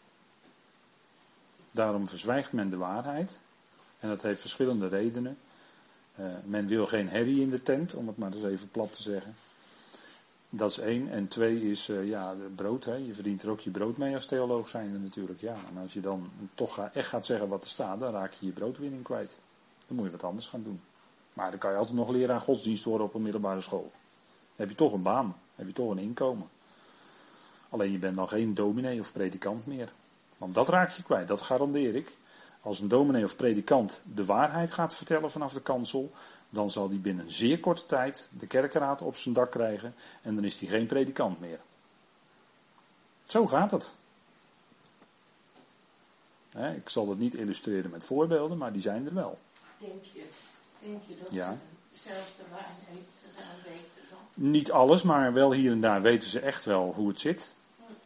Daarom 1.73 2.09
verzwijgt 2.09 2.53
men 2.53 2.71
de 2.71 2.77
waarheid. 2.77 3.41
En 3.99 4.09
dat 4.09 4.23
heeft 4.23 4.41
verschillende 4.41 4.89
redenen. 4.89 5.39
Uh, 6.21 6.27
men 6.45 6.67
wil 6.67 6.87
geen 6.87 7.09
herrie 7.09 7.41
in 7.41 7.51
de 7.51 7.63
tent, 7.63 7.95
om 7.95 8.07
het 8.07 8.17
maar 8.17 8.33
eens 8.33 8.45
even 8.45 8.71
plat 8.71 8.93
te 8.93 9.03
zeggen. 9.03 9.35
Dat 10.51 10.71
is 10.71 10.79
één. 10.79 11.11
En 11.11 11.29
twee 11.29 11.71
is, 11.71 11.89
uh, 11.89 12.09
ja, 12.09 12.35
brood. 12.55 12.85
Hè. 12.85 12.95
Je 12.95 13.15
verdient 13.15 13.43
er 13.43 13.51
ook 13.51 13.61
je 13.61 13.71
brood 13.71 13.97
mee 13.97 14.15
als 14.15 14.27
theoloog 14.27 14.69
zijnde 14.69 14.99
natuurlijk. 14.99 15.41
Ja, 15.41 15.57
en 15.71 15.83
als 15.83 15.93
je 15.93 16.01
dan 16.01 16.31
toch 16.55 16.75
ga, 16.75 16.91
echt 16.95 17.09
gaat 17.09 17.27
zeggen 17.27 17.49
wat 17.49 17.63
er 17.63 17.69
staat, 17.69 18.01
dan 18.01 18.13
raak 18.13 18.33
je 18.33 18.47
je 18.47 18.53
broodwinning 18.53 19.03
kwijt. 19.03 19.39
Dan 19.87 19.97
moet 19.97 20.05
je 20.05 20.13
wat 20.13 20.25
anders 20.25 20.47
gaan 20.47 20.63
doen. 20.63 20.81
Maar 21.33 21.51
dan 21.51 21.59
kan 21.59 21.71
je 21.71 21.77
altijd 21.77 21.97
nog 21.97 22.09
leren 22.09 22.35
aan 22.35 22.41
godsdienst 22.41 22.85
worden 22.85 23.07
op 23.07 23.15
een 23.15 23.23
middelbare 23.23 23.61
school. 23.61 23.91
Dan 23.91 24.57
heb 24.57 24.69
je 24.69 24.75
toch 24.75 24.93
een 24.93 25.03
baan. 25.03 25.37
Heb 25.55 25.67
je 25.67 25.73
toch 25.73 25.91
een 25.91 25.99
inkomen. 25.99 26.49
Alleen 27.69 27.93
je 27.93 27.99
bent 27.99 28.17
dan 28.17 28.29
geen 28.29 28.55
dominee 28.55 29.01
of 29.01 29.13
predikant 29.13 29.67
meer. 29.67 29.93
Want 30.37 30.55
dat 30.55 30.69
raak 30.69 30.91
je 30.91 31.03
kwijt, 31.03 31.29
dat 31.29 31.43
garandeer 31.43 31.95
ik. 31.95 32.17
Als 32.61 32.81
een 32.81 32.89
dominee 32.89 33.25
of 33.25 33.37
predikant 33.37 34.03
de 34.15 34.25
waarheid 34.25 34.71
gaat 34.71 34.95
vertellen 34.95 35.31
vanaf 35.31 35.53
de 35.53 35.61
kansel, 35.61 36.11
dan 36.51 36.71
zal 36.71 36.89
die 36.89 36.99
binnen 36.99 37.33
zeer 37.33 37.61
korte 37.61 37.87
tijd 37.87 38.29
de 38.39 38.47
kerkenraad 38.47 39.03
op 39.03 39.17
zijn 39.17 39.35
dak 39.35 39.51
krijgen 39.51 39.95
en 40.23 40.35
dan 40.35 40.45
is 40.45 40.61
hij 40.61 40.69
geen 40.69 40.87
predikant 40.87 41.41
meer. 41.41 41.61
Zo 43.25 43.47
gaat 43.47 43.71
het. 43.71 43.95
ik 46.77 46.89
zal 46.89 47.07
dat 47.07 47.19
niet 47.19 47.35
illustreren 47.35 47.91
met 47.91 48.05
voorbeelden, 48.05 48.59
maar 48.59 48.73
die 48.73 48.83
zijn 48.83 49.07
er 49.07 49.15
wel. 49.15 49.39
Denk 49.79 50.05
je, 50.05 50.25
denk 50.79 51.03
je 51.07 51.17
dat 51.19 51.33
ja. 51.33 51.53
ze 51.53 51.59
dezelfde 51.91 52.43
waarheid 52.51 53.07
gedaan 53.29 53.57
weten 53.65 54.03
dan? 54.11 54.51
Niet 54.51 54.73
alles, 54.73 55.03
maar 55.03 55.33
wel 55.33 55.53
hier 55.53 55.73
en 55.73 55.81
daar 55.81 56.03
weten 56.03 56.31
ze 56.31 56.41
echt 56.41 56.65
wel 56.65 56.95
hoe 56.95 57.09
het 57.09 57.21
zit. 57.21 57.51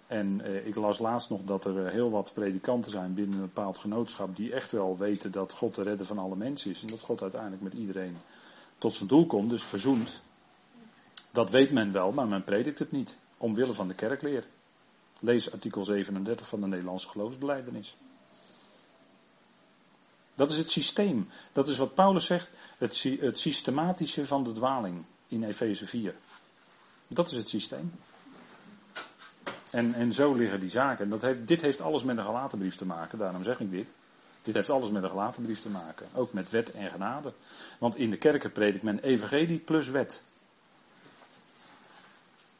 En 0.06 0.40
eh, 0.40 0.66
ik 0.66 0.74
las 0.74 0.98
laatst 0.98 1.30
nog 1.30 1.40
dat 1.44 1.64
er 1.64 1.86
eh, 1.86 1.92
heel 1.92 2.10
wat 2.10 2.32
predikanten 2.34 2.90
zijn 2.90 3.14
binnen 3.14 3.34
een 3.38 3.44
bepaald 3.44 3.78
genootschap 3.78 4.36
die 4.36 4.52
echt 4.52 4.70
wel 4.70 4.96
weten 4.96 5.32
dat 5.32 5.52
God 5.52 5.74
de 5.74 5.82
redder 5.82 6.06
van 6.06 6.18
alle 6.18 6.36
mensen 6.36 6.70
is. 6.70 6.80
En 6.80 6.86
dat 6.86 7.00
God 7.00 7.22
uiteindelijk 7.22 7.62
met 7.62 7.72
iedereen 7.72 8.16
tot 8.78 8.94
zijn 8.94 9.08
doel 9.08 9.26
komt, 9.26 9.50
dus 9.50 9.64
verzoend. 9.64 10.22
Dat 11.30 11.50
weet 11.50 11.72
men 11.72 11.92
wel, 11.92 12.12
maar 12.12 12.28
men 12.28 12.44
predikt 12.44 12.78
het 12.78 12.90
niet. 12.90 13.16
Omwille 13.38 13.72
van 13.72 13.88
de 13.88 13.94
kerkleer. 13.94 14.46
Lees 15.20 15.52
artikel 15.52 15.84
37 15.84 16.48
van 16.48 16.60
de 16.60 16.66
Nederlandse 16.66 17.08
geloofsbeleidenis. 17.08 17.96
Dat 20.34 20.50
is 20.50 20.56
het 20.56 20.70
systeem. 20.70 21.28
Dat 21.52 21.68
is 21.68 21.76
wat 21.76 21.94
Paulus 21.94 22.26
zegt, 22.26 22.50
het, 22.78 23.02
het 23.20 23.38
systematische 23.38 24.26
van 24.26 24.44
de 24.44 24.52
dwaling 24.52 25.04
in 25.28 25.44
Efeze 25.44 25.86
4. 25.86 26.14
Dat 27.08 27.26
is 27.26 27.36
het 27.36 27.48
systeem. 27.48 27.92
En, 29.74 29.94
en 29.94 30.12
zo 30.12 30.34
liggen 30.34 30.60
die 30.60 30.70
zaken. 30.70 31.08
Dat 31.08 31.22
heeft, 31.22 31.46
dit 31.46 31.60
heeft 31.60 31.80
alles 31.80 32.04
met 32.04 32.16
een 32.16 32.24
gelaten 32.24 32.58
brief 32.58 32.76
te 32.76 32.86
maken, 32.86 33.18
daarom 33.18 33.42
zeg 33.42 33.60
ik 33.60 33.70
dit. 33.70 33.92
Dit 34.42 34.54
heeft 34.54 34.70
alles 34.70 34.90
met 34.90 35.02
een 35.02 35.10
gelaten 35.10 35.42
brief 35.42 35.60
te 35.60 35.68
maken. 35.68 36.06
Ook 36.14 36.32
met 36.32 36.50
wet 36.50 36.72
en 36.72 36.90
genade. 36.90 37.32
Want 37.78 37.96
in 37.96 38.10
de 38.10 38.16
kerken 38.16 38.52
predikt 38.52 38.84
men 38.84 38.98
evangelie 38.98 39.58
plus 39.58 39.88
wet. 39.88 40.22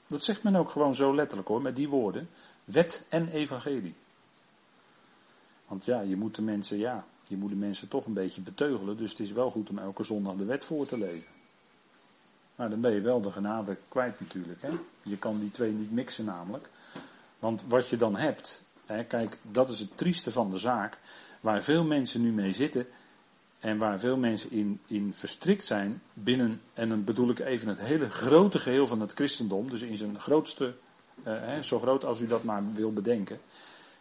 Dat 0.07 0.25
zegt 0.25 0.43
men 0.43 0.57
ook 0.57 0.71
gewoon 0.71 0.95
zo 0.95 1.15
letterlijk 1.15 1.49
hoor, 1.49 1.63
met 1.63 1.77
die 1.77 1.89
woorden. 1.89 2.29
Wet 2.65 3.05
en 3.09 3.29
evangelie. 3.29 3.95
Want 5.67 5.85
ja, 5.85 6.01
je 6.01 6.17
moet 6.17 6.35
de 6.35 6.43
mensen, 6.43 6.79
ja, 6.79 7.05
je 7.29 7.37
moet 7.37 7.51
de 7.51 7.57
mensen 7.57 7.89
toch 7.89 8.07
een 8.07 8.13
beetje 8.13 8.41
beteugelen. 8.41 8.97
Dus 8.97 9.11
het 9.11 9.21
is 9.21 9.33
wel 9.33 9.51
goed 9.51 9.71
om 9.71 9.79
elke 9.79 10.05
zondag 10.05 10.35
de 10.35 10.45
wet 10.45 10.65
voor 10.65 10.87
te 10.87 10.99
lezen. 10.99 11.33
Maar 12.55 12.71
dan 12.71 12.81
ben 12.81 12.93
je 12.93 13.01
wel 13.01 13.21
de 13.21 13.31
genade 13.31 13.77
kwijt 13.89 14.21
natuurlijk. 14.21 14.63
Hè? 14.63 14.71
Je 15.03 15.19
kan 15.19 15.39
die 15.39 15.51
twee 15.51 15.73
niet 15.73 15.91
mixen 15.91 16.25
namelijk. 16.25 16.69
Want 17.45 17.65
wat 17.69 17.89
je 17.89 17.97
dan 17.97 18.17
hebt, 18.17 18.65
hè, 18.87 19.05
kijk, 19.05 19.39
dat 19.43 19.71
is 19.71 19.79
het 19.79 19.97
trieste 19.97 20.31
van 20.31 20.51
de 20.51 20.59
zaak, 20.59 20.99
waar 21.41 21.63
veel 21.63 21.85
mensen 21.85 22.23
nu 22.23 22.33
mee 22.33 22.53
zitten 22.53 22.87
en 23.59 23.79
waar 23.79 24.01
veel 24.01 24.17
mensen 24.17 24.51
in, 24.51 24.81
in 24.87 25.15
verstrikt 25.15 25.65
zijn 25.65 26.03
binnen, 26.13 26.61
en 26.75 26.89
dan 26.89 27.05
bedoel 27.05 27.31
ik 27.31 27.39
even 27.39 27.69
het 27.69 27.79
hele 27.79 28.11
grote 28.11 28.59
geheel 28.59 28.87
van 28.87 29.01
het 29.01 29.13
christendom, 29.13 29.71
dus 29.71 29.83
in 29.83 29.97
zijn 29.97 30.21
grootste, 30.21 30.75
eh, 31.23 31.59
zo 31.61 31.79
groot 31.79 32.05
als 32.05 32.21
u 32.21 32.27
dat 32.27 32.43
maar 32.43 32.73
wil 32.73 32.93
bedenken. 32.93 33.41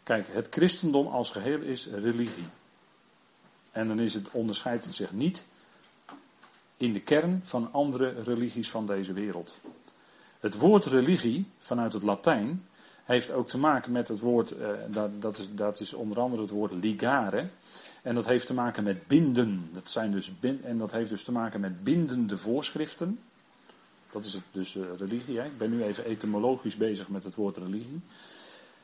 Kijk, 0.04 0.28
het 0.28 0.48
christendom 0.50 1.08
als 1.08 1.32
geheel 1.32 1.62
is 1.62 1.88
religie. 1.88 2.48
En 3.72 3.88
dan 3.88 4.00
is 4.00 4.14
het, 4.14 4.32
onderscheidt 4.32 4.86
het 4.86 4.94
zich 4.94 5.12
niet 5.12 5.46
in 6.78 6.94
de 6.94 7.02
kern 7.02 7.40
van 7.44 7.72
andere 7.72 8.10
religies 8.10 8.70
van 8.70 8.86
deze 8.86 9.14
wereld. 9.14 9.60
Het 10.40 10.58
woord 10.58 10.86
religie 10.86 11.46
vanuit 11.58 11.94
het 11.94 12.04
Latijn 12.04 12.68
heeft 13.13 13.32
ook 13.32 13.48
te 13.48 13.58
maken 13.58 13.91
met 13.91 14.08
het 14.08 14.20
woord, 14.20 14.51
uh, 14.51 14.67
dat, 14.88 15.22
dat, 15.22 15.38
is, 15.38 15.50
dat 15.51 15.79
is 15.79 15.93
onder 15.93 16.20
andere 16.20 16.41
het 16.41 16.51
woord 16.51 16.72
ligare. 16.72 17.48
En 18.01 18.15
dat 18.15 18.25
heeft 18.25 18.46
te 18.48 18.53
maken 18.53 18.84
met 18.84 19.08
binden. 19.08 19.70
Dat 19.74 19.89
zijn 19.89 20.12
dus 20.12 20.32
en 20.63 20.77
dat 20.77 20.91
heeft 20.91 21.10
dus 21.10 21.24
te 21.24 21.32
maken 21.32 21.60
met 21.60 21.84
bindende 21.84 22.38
voorschriften. 22.38 23.20
Dat 24.12 24.25
is 24.25 24.34
het 24.34 24.43
dus 24.51 24.75
uh, 24.75 24.84
religie. 24.98 25.39
Hè? 25.39 25.46
Ik 25.46 25.58
ben 25.58 25.70
nu 25.70 25.84
even 25.84 26.05
etymologisch 26.05 26.77
bezig 26.77 27.10
met 27.10 27.24
het 27.24 27.36
woord 27.36 27.58
religie. 27.58 28.01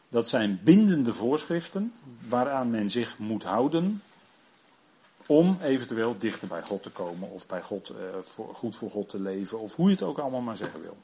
Dat 0.10 0.28
zijn 0.28 0.60
bindende 0.64 1.14
voorschriften 1.14 1.94
waaraan 2.28 2.70
men 2.70 2.90
zich 2.90 3.18
moet 3.18 3.44
houden 3.44 4.02
om 5.26 5.58
eventueel 5.62 6.18
dichter 6.18 6.48
bij 6.48 6.64
God 6.64 6.84
te 6.84 6.90
komen 6.90 7.30
of 7.30 7.48
bij 7.48 7.62
God, 7.62 7.94
voor, 8.22 8.56
goed 8.56 8.76
voor 8.76 8.90
God 8.90 9.10
te 9.10 9.20
leven 9.20 9.60
of 9.60 9.76
hoe 9.76 9.86
je 9.86 9.92
het 9.92 10.04
ook 10.04 10.18
allemaal 10.18 10.42
maar 10.42 10.58
zeggen 10.58 10.82
wil. 10.82 10.98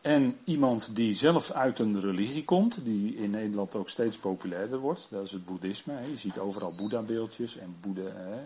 En 0.00 0.38
iemand 0.44 0.96
die 0.96 1.14
zelf 1.14 1.50
uit 1.50 1.78
een 1.78 2.00
religie 2.00 2.44
komt, 2.44 2.84
die 2.84 3.14
in 3.14 3.30
Nederland 3.30 3.76
ook 3.76 3.88
steeds 3.88 4.18
populairder 4.18 4.78
wordt, 4.78 5.06
dat 5.10 5.24
is 5.24 5.32
het 5.32 5.44
boeddhisme. 5.44 6.10
Je 6.10 6.18
ziet 6.18 6.38
overal 6.38 6.74
boeddha-beeldjes 6.74 7.56
en 7.56 7.76
boeddha. 7.80 8.42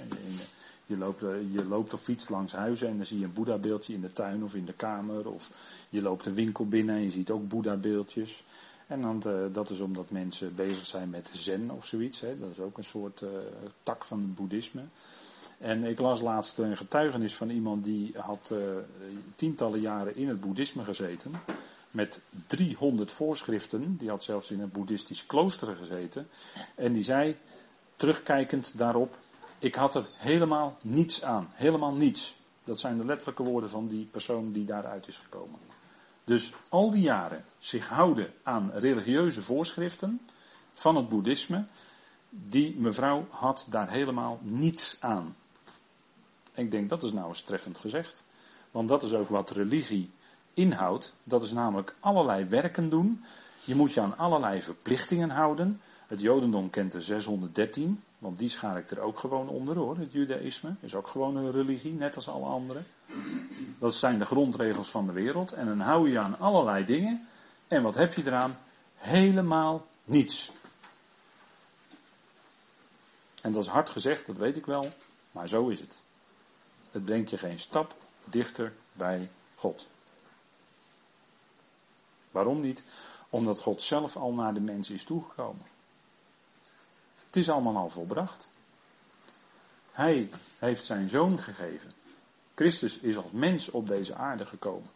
Je 0.87 0.97
loopt, 0.97 1.21
je 1.53 1.65
loopt 1.69 1.95
of 1.95 2.01
fiets 2.01 2.29
langs 2.29 2.53
huizen 2.53 2.89
en 2.89 2.97
dan 2.97 3.07
zie 3.07 3.19
je 3.19 3.25
een 3.25 3.33
boeddha-beeldje 3.33 3.93
in 3.93 4.01
de 4.01 4.13
tuin 4.13 4.45
of 4.45 4.55
in 4.55 4.65
de 4.65 4.73
kamer. 4.73 5.29
Of 5.29 5.51
je 5.89 6.03
loopt 6.03 6.27
een 6.27 6.35
winkel 6.35 6.67
binnen 6.67 6.95
en 6.95 7.03
je 7.03 7.11
ziet 7.11 7.31
ook 7.31 7.49
boeddha-beeldjes. 7.49 8.45
En 8.87 9.03
dan, 9.03 9.23
eh, 9.23 9.45
dat 9.53 9.71
is 9.71 9.81
omdat 9.81 10.11
mensen 10.11 10.55
bezig 10.55 10.87
zijn 10.87 11.11
met 11.11 11.31
zen 11.33 11.71
of 11.71 11.87
zoiets. 11.87 12.21
Hè. 12.21 12.39
Dat 12.39 12.51
is 12.51 12.61
ook 12.61 12.79
een 12.79 12.85
soort 12.85 13.21
uh, 13.21 13.29
tak 13.83 14.05
van 14.05 14.21
het 14.21 14.35
boeddhisme. 14.35 14.83
En 15.65 15.85
ik 15.85 15.99
las 15.99 16.21
laatst 16.21 16.59
een 16.59 16.77
getuigenis 16.77 17.35
van 17.35 17.51
iemand 17.51 17.85
die 17.85 18.19
had 18.19 18.51
uh, 18.53 18.59
tientallen 19.37 19.81
jaren 19.81 20.17
in 20.17 20.29
het 20.29 20.41
boeddhisme 20.41 20.85
gezeten. 20.85 21.33
Met 21.91 22.21
300 22.47 23.11
voorschriften. 23.11 23.97
Die 23.97 24.09
had 24.09 24.25
zelfs 24.25 24.51
in 24.51 24.61
een 24.61 24.71
boeddhistisch 24.71 25.27
klooster 25.27 25.77
gezeten. 25.77 26.29
En 26.75 26.93
die 26.93 27.03
zei, 27.03 27.37
terugkijkend 27.97 28.73
daarop, 28.79 29.19
ik 29.59 29.75
had 29.75 29.95
er 29.95 30.07
helemaal 30.17 30.77
niets 30.83 31.23
aan. 31.23 31.49
Helemaal 31.53 31.95
niets. 31.95 32.37
Dat 32.65 32.81
zijn 32.81 32.97
de 32.97 33.05
letterlijke 33.05 33.43
woorden 33.43 33.71
van 33.71 33.87
die 33.87 34.09
persoon 34.11 34.53
die 34.53 34.65
daaruit 34.65 35.09
is 35.09 35.19
gekomen. 35.19 35.59
Dus 36.25 36.53
al 36.69 36.91
die 36.91 37.03
jaren 37.03 37.45
zich 37.59 37.89
houden 37.89 38.33
aan 38.43 38.71
religieuze 38.75 39.43
voorschriften 39.43 40.21
van 40.73 40.97
het 40.97 41.09
boeddhisme. 41.09 41.65
Die 42.31 42.77
mevrouw 42.77 43.27
had 43.31 43.67
daar 43.71 43.91
helemaal 43.91 44.39
niets 44.43 44.97
aan. 45.01 45.37
Ik 46.55 46.71
denk 46.71 46.89
dat 46.89 47.03
is 47.03 47.13
nou 47.13 47.29
eens 47.29 47.43
treffend 47.43 47.79
gezegd. 47.79 48.25
Want 48.71 48.89
dat 48.89 49.03
is 49.03 49.13
ook 49.13 49.29
wat 49.29 49.51
religie 49.51 50.11
inhoudt. 50.55 51.15
Dat 51.25 51.43
is 51.43 51.53
namelijk 51.53 51.95
allerlei 52.01 52.45
werken 52.45 52.89
doen. 52.89 53.25
Je 53.65 53.75
moet 53.75 53.93
je 53.93 54.01
aan 54.01 54.19
allerlei 54.19 54.63
verplichtingen 54.63 55.31
houden. 55.31 55.81
Het 56.07 56.21
Jodendom 56.21 56.71
kent 56.71 56.93
de 56.93 57.01
613, 57.01 58.03
want 58.19 58.39
die 58.39 58.49
schaar 58.49 58.79
ik 58.79 58.91
er 58.91 59.01
ook 59.01 59.19
gewoon 59.19 59.49
onder 59.49 59.77
hoor. 59.77 59.97
Het 59.97 60.13
Judaïsme 60.13 60.75
is 60.81 60.95
ook 60.95 61.07
gewoon 61.07 61.37
een 61.37 61.51
religie, 61.51 61.93
net 61.93 62.17
als 62.17 62.29
alle 62.29 62.47
anderen. 62.47 62.87
Dat 63.79 63.95
zijn 63.95 64.19
de 64.19 64.25
grondregels 64.25 64.91
van 64.91 65.07
de 65.07 65.13
wereld. 65.13 65.53
En 65.53 65.67
dan 65.67 65.81
hou 65.81 66.11
je 66.11 66.19
aan 66.19 66.39
allerlei 66.39 66.85
dingen. 66.85 67.27
En 67.69 67.83
wat 67.83 67.95
heb 67.95 68.15
je 68.15 68.23
eraan? 68.27 68.59
Helemaal 68.95 69.87
niets. 70.05 70.53
En 73.43 73.53
dat 73.53 73.63
is 73.63 73.71
hard 73.71 73.91
gezegd, 73.91 74.27
dat 74.27 74.37
weet 74.37 74.57
ik 74.57 74.67
wel, 74.67 74.93
maar 75.33 75.49
zo 75.49 75.69
is 75.69 75.81
het. 75.81 76.04
Het 76.95 77.05
brengt 77.05 77.31
je 77.31 77.39
geen 77.39 77.59
stap 77.59 77.95
dichter 78.25 78.73
bij 78.93 79.31
God. 79.55 79.87
Waarom 82.31 82.61
niet? 82.61 82.85
Omdat 83.31 83.61
God 83.61 83.83
zelf 83.83 84.17
al 84.17 84.33
naar 84.33 84.55
de 84.55 84.61
mens 84.61 84.91
is 84.91 85.05
toegekomen. 85.05 85.67
Het 87.27 87.37
is 87.37 87.49
allemaal 87.49 87.77
al 87.77 87.89
volbracht. 87.89 88.49
Hij 89.93 90.31
heeft 90.59 90.87
zijn 90.87 91.09
zoon 91.09 91.39
gegeven. 91.39 91.93
Christus 92.55 92.99
is 92.99 93.17
als 93.17 93.31
mens 93.31 93.71
op 93.71 93.87
deze 93.87 94.15
aarde 94.15 94.47
gekomen. 94.47 94.91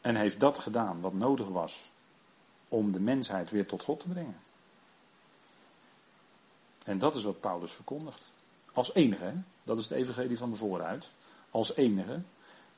En 0.00 0.16
heeft 0.16 0.40
dat 0.40 0.58
gedaan 0.58 1.00
wat 1.00 1.12
nodig 1.12 1.48
was 1.48 1.90
om 2.68 2.92
de 2.92 3.00
mensheid 3.00 3.50
weer 3.50 3.66
tot 3.66 3.82
God 3.82 4.00
te 4.00 4.08
brengen. 4.08 4.40
En 6.84 6.98
dat 6.98 7.16
is 7.16 7.24
wat 7.24 7.40
Paulus 7.40 7.72
verkondigt. 7.72 8.34
Als 8.76 8.94
enige, 8.94 9.34
dat 9.64 9.78
is 9.78 9.86
de 9.86 9.94
evangelie 9.94 10.36
van 10.36 10.50
de 10.50 10.56
vooruit. 10.56 11.10
Als 11.50 11.76
enige 11.76 12.22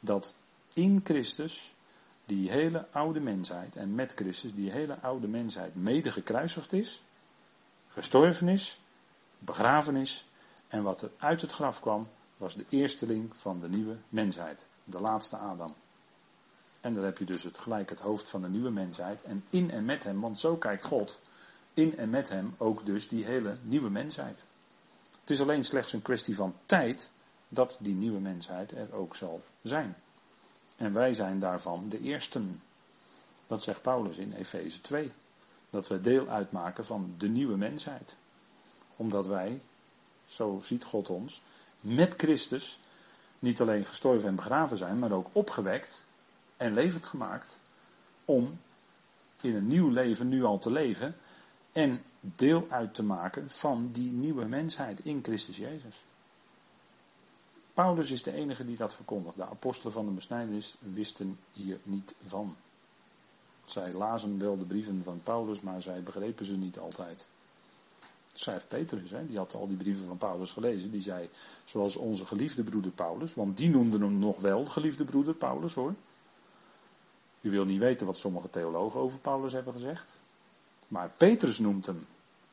dat 0.01 0.35
in 0.75 1.01
Christus 1.05 1.75
die 2.25 2.51
hele 2.51 2.87
oude 2.91 3.21
mensheid 3.21 3.77
en 3.77 3.95
met 3.95 4.13
Christus 4.15 4.55
die 4.55 4.71
hele 4.71 5.01
oude 5.01 5.29
mensheid 5.29 5.75
mede 5.75 6.13
gekruisigd 6.13 6.73
is 6.73 7.03
gestorven 7.89 8.49
is, 8.49 8.81
begraven 9.39 9.97
is 9.97 10.27
en 10.69 10.83
wat 10.83 11.03
er 11.03 11.11
uit 11.17 11.41
het 11.41 11.53
graf 11.53 11.81
kwam 11.81 12.09
was 12.37 12.55
de 12.55 12.65
eersteling 12.69 13.37
van 13.37 13.61
de 13.61 13.69
nieuwe 13.69 13.97
mensheid, 14.09 14.67
de 14.85 15.01
laatste 15.01 15.37
Adam. 15.37 15.75
En 16.81 16.95
dan 16.95 17.05
heb 17.05 17.19
je 17.19 17.25
dus 17.25 17.43
het, 17.43 17.59
gelijk 17.59 17.91
het 17.91 18.01
hoofd 18.01 18.31
van 18.31 18.43
de 18.43 18.49
nieuwe 18.49 18.71
mensheid 18.71 19.23
en 19.23 19.45
in 19.51 19.71
en 19.71 19.85
met 19.85 20.05
hem, 20.05 20.21
want 20.21 20.39
zo 20.39 20.57
kijkt 20.57 20.85
God, 20.85 21.21
in 21.75 21.97
en 21.97 22.11
met 22.11 22.29
hem 22.29 22.55
ook 22.59 22.87
dus 22.87 23.09
die 23.09 23.25
hele 23.25 23.57
nieuwe 23.63 23.91
mensheid. 23.91 24.47
Het 25.29 25.37
is 25.37 25.43
alleen 25.43 25.65
slechts 25.65 25.93
een 25.93 26.03
kwestie 26.03 26.35
van 26.35 26.55
tijd 26.67 27.11
dat 27.49 27.77
die 27.81 27.95
nieuwe 27.95 28.21
mensheid 28.21 28.73
er 28.73 28.95
ook 28.95 29.17
zal 29.17 29.43
zijn. 29.63 29.97
En 30.77 30.93
wij 30.93 31.13
zijn 31.13 31.41
daarvan 31.41 31.89
de 31.89 32.01
eersten. 32.01 32.63
Dat 33.47 33.63
zegt 33.63 33.83
Paulus 33.83 34.17
in 34.17 34.33
Efeze 34.33 34.81
2 34.81 35.13
dat 35.71 35.89
we 35.89 36.01
deel 36.01 36.29
uitmaken 36.29 36.85
van 36.85 37.15
de 37.19 37.29
nieuwe 37.29 37.57
mensheid. 37.57 38.17
Omdat 38.97 39.27
wij, 39.27 39.63
zo 40.27 40.61
ziet 40.63 40.85
God 40.85 41.11
ons, 41.11 41.43
met 41.81 42.15
Christus 42.17 42.81
niet 43.39 43.61
alleen 43.61 43.85
gestorven 43.85 44.29
en 44.29 44.37
begraven 44.37 44.77
zijn, 44.77 44.99
maar 44.99 45.13
ook 45.13 45.29
opgewekt 45.33 46.07
en 46.57 46.75
levend 46.75 47.07
gemaakt 47.07 47.59
om 48.25 48.61
in 49.41 49.55
een 49.55 49.67
nieuw 49.67 49.91
leven 49.91 50.29
nu 50.29 50.45
al 50.45 50.59
te 50.59 50.71
leven 50.71 51.17
en 51.79 52.03
deel 52.21 52.67
uit 52.71 52.95
te 52.95 53.03
maken 53.03 53.51
van 53.51 53.89
die 53.93 54.13
nieuwe 54.13 54.45
mensheid 54.45 55.01
in 55.01 55.23
Christus 55.23 55.57
Jezus. 55.57 56.05
Paulus 57.75 58.11
is 58.11 58.23
de 58.23 58.33
enige 58.33 58.65
die 58.65 58.77
dat 58.77 58.95
verkondigt. 58.95 59.37
De 59.37 59.47
apostelen 59.47 59.93
van 59.93 60.07
de 60.07 60.13
besnijdenis 60.13 60.77
wisten 60.79 61.39
hier 61.53 61.79
niet 61.83 62.15
van. 62.25 62.57
Zij 63.65 63.93
lazen 63.93 64.39
wel 64.39 64.59
de 64.59 64.65
brieven 64.65 65.03
van 65.03 65.21
Paulus, 65.23 65.61
maar 65.61 65.83
zij 65.83 66.03
begrepen 66.03 66.45
ze 66.45 66.57
niet 66.57 66.79
altijd. 66.79 67.29
Schrijft 68.33 68.69
Petrus, 68.69 69.11
hè, 69.11 69.27
die 69.27 69.37
had 69.37 69.55
al 69.55 69.67
die 69.67 69.77
brieven 69.77 70.07
van 70.07 70.19
Paulus 70.19 70.53
gelezen. 70.53 70.91
Die 70.91 71.01
zei, 71.01 71.29
zoals 71.65 71.97
onze 71.97 72.27
geliefde 72.27 72.65
broeder 72.65 72.93
Paulus, 72.93 73.35
want 73.35 73.57
die 73.57 73.71
noemden 73.71 74.01
hem 74.01 74.19
nog 74.19 74.41
wel 74.41 74.65
geliefde 74.65 75.05
broeder 75.05 75.35
Paulus 75.35 75.75
hoor. 75.75 75.95
U 77.41 77.51
wil 77.51 77.65
niet 77.65 77.81
weten 77.81 78.07
wat 78.07 78.19
sommige 78.19 78.51
theologen 78.51 79.01
over 79.01 79.19
Paulus 79.19 79.53
hebben 79.53 79.73
gezegd. 79.73 80.19
Maar 80.89 81.11
Petrus 81.17 81.59
noemt 81.59 81.87
hem 81.87 82.07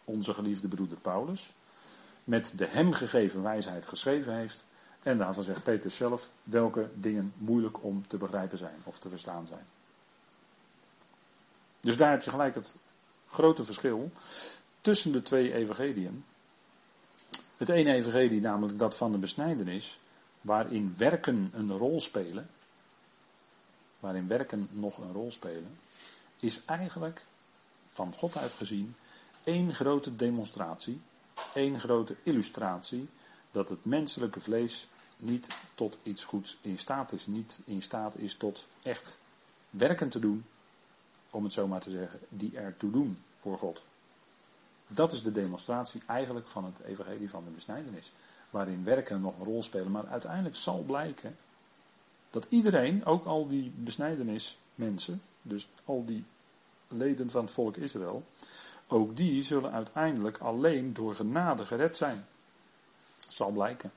onze 0.04 0.34
geliefde 0.34 0.68
broeder 0.68 0.98
Paulus. 0.98 1.54
Met 2.24 2.54
de 2.58 2.68
hem 2.68 2.94
gegeven 2.94 3.42
wijsheid 3.42 3.88
geschreven 3.88 4.36
heeft. 4.36 4.66
En 5.04 5.18
daarvan 5.18 5.44
zegt 5.44 5.64
Petrus 5.64 5.96
zelf 5.96 6.30
welke 6.44 6.90
dingen 6.94 7.34
moeilijk 7.38 7.84
om 7.84 8.08
te 8.08 8.18
begrijpen 8.18 8.58
zijn 8.58 8.80
of 8.84 9.00
te 9.00 9.10
verstaan 9.10 9.48
zijn. 9.48 9.66
Dus 11.80 11.98
daar 11.98 12.12
heb 12.12 12.22
je 12.22 12.30
gelijk 12.30 12.56
het 12.56 12.76
grote 13.28 13.64
verschil 13.64 14.12
tussen 14.82 15.12
de 15.12 15.22
twee 15.22 15.54
evangeliën. 15.54 16.24
Het 17.58 17.70
ene 17.70 17.94
evangelie, 17.94 18.42
namelijk 18.42 18.80
dat 18.80 18.98
van 18.98 19.12
de 19.12 19.18
besnijdenis, 19.18 20.00
waarin 20.42 20.94
werken 20.98 21.50
een 21.54 21.72
rol 21.78 22.02
spelen, 22.02 22.50
waarin 24.00 24.28
werken 24.28 24.68
nog 24.72 24.98
een 24.98 25.12
rol 25.12 25.32
spelen, 25.32 25.78
is 26.40 26.66
eigenlijk 26.66 27.26
van 27.96 28.14
God 28.14 28.38
uit 28.38 28.54
gezien 28.54 28.96
één 29.44 29.74
grote 29.74 30.16
demonstratie, 30.16 31.02
één 31.54 31.80
grote 31.80 32.16
illustratie 32.24 33.10
dat 33.52 33.70
het 33.70 33.86
menselijke 33.86 34.40
vlees 34.40 34.88
niet 35.18 35.48
tot 35.76 35.98
iets 36.04 36.24
goeds 36.24 36.58
in 36.62 36.78
staat 36.78 37.12
is, 37.12 37.28
niet 37.28 37.60
in 37.66 37.82
staat 37.82 38.18
is 38.18 38.36
tot 38.36 38.66
echt 38.84 39.18
werken 39.70 40.10
te 40.10 40.20
doen 40.20 40.46
om 41.30 41.44
het 41.44 41.54
zo 41.54 41.68
maar 41.68 41.82
te 41.82 41.90
zeggen, 41.90 42.20
die 42.30 42.58
ertoe 42.58 42.92
doen 42.92 43.18
voor 43.40 43.58
God. 43.58 43.84
Dat 44.88 45.14
is 45.14 45.24
de 45.24 45.32
demonstratie 45.32 46.02
eigenlijk 46.08 46.48
van 46.48 46.64
het 46.64 46.80
evangelie 46.80 47.30
van 47.30 47.44
de 47.44 47.52
besnijdenis. 47.52 48.12
Waarin 48.50 48.84
werken 48.84 49.22
nog 49.22 49.40
een 49.40 49.46
rol 49.46 49.64
spelen, 49.64 49.92
maar 49.92 50.08
uiteindelijk 50.08 50.56
zal 50.56 50.82
blijken 50.82 51.38
dat 52.30 52.46
iedereen, 52.50 53.06
ook 53.06 53.26
al 53.26 53.48
die 53.48 53.72
besnijdenismensen, 53.76 55.22
dus 55.42 55.68
al 55.86 56.06
die 56.06 56.26
leden 56.88 57.30
van 57.30 57.44
het 57.44 57.54
volk 57.54 57.78
Israël, 57.78 58.24
ook 58.88 59.16
die 59.16 59.42
zullen 59.42 59.72
uiteindelijk 59.72 60.38
alleen 60.38 60.94
door 60.94 61.16
genade 61.16 61.66
gered 61.66 61.98
zijn. 61.98 62.26
Zal 63.18 63.52
blijken. 63.52 63.92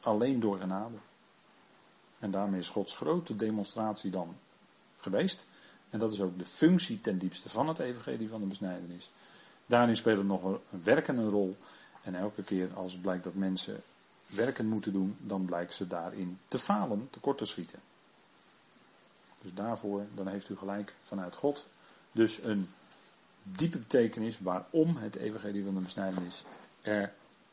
Alleen 0.00 0.40
door 0.40 0.58
genade. 0.58 0.96
En 2.18 2.30
daarmee 2.30 2.60
is 2.60 2.68
Gods 2.68 2.96
grote 2.96 3.36
demonstratie 3.36 4.10
dan 4.10 4.36
geweest. 4.96 5.46
En 5.90 5.98
dat 5.98 6.12
is 6.12 6.20
ook 6.20 6.38
de 6.38 6.44
functie 6.44 7.00
ten 7.00 7.18
diepste 7.18 7.48
van 7.48 7.68
het 7.68 7.78
evangelie 7.78 8.28
van 8.28 8.40
de 8.40 8.46
besnijdenis. 8.46 9.10
Daarin 9.66 9.96
spelen 9.96 10.26
nog 10.26 10.44
een 10.44 10.60
werken 10.82 11.16
een 11.16 11.30
rol. 11.30 11.56
En 12.02 12.14
elke 12.14 12.42
keer 12.42 12.74
als 12.74 12.98
blijkt 12.98 13.24
dat 13.24 13.34
mensen 13.34 13.82
werken 14.26 14.66
moeten 14.66 14.92
doen, 14.92 15.16
dan 15.20 15.44
blijkt 15.44 15.74
ze 15.74 15.86
daarin 15.86 16.38
te 16.48 16.58
falen, 16.58 17.08
tekort 17.10 17.38
te 17.38 17.44
schieten. 17.44 17.80
Dus 19.44 19.54
daarvoor, 19.54 20.06
dan 20.14 20.28
heeft 20.28 20.48
u 20.48 20.56
gelijk 20.56 20.94
vanuit 21.00 21.36
God. 21.36 21.66
Dus 22.12 22.42
een 22.42 22.68
diepe 23.42 23.78
betekenis 23.78 24.38
waarom 24.40 24.96
het 24.96 25.16
evangelie 25.16 25.64
van 25.64 25.74
de 25.74 25.80
besnijdenis 25.80 26.44
er 26.82 27.12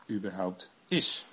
überhaupt 0.10 0.72
is. 0.88 1.26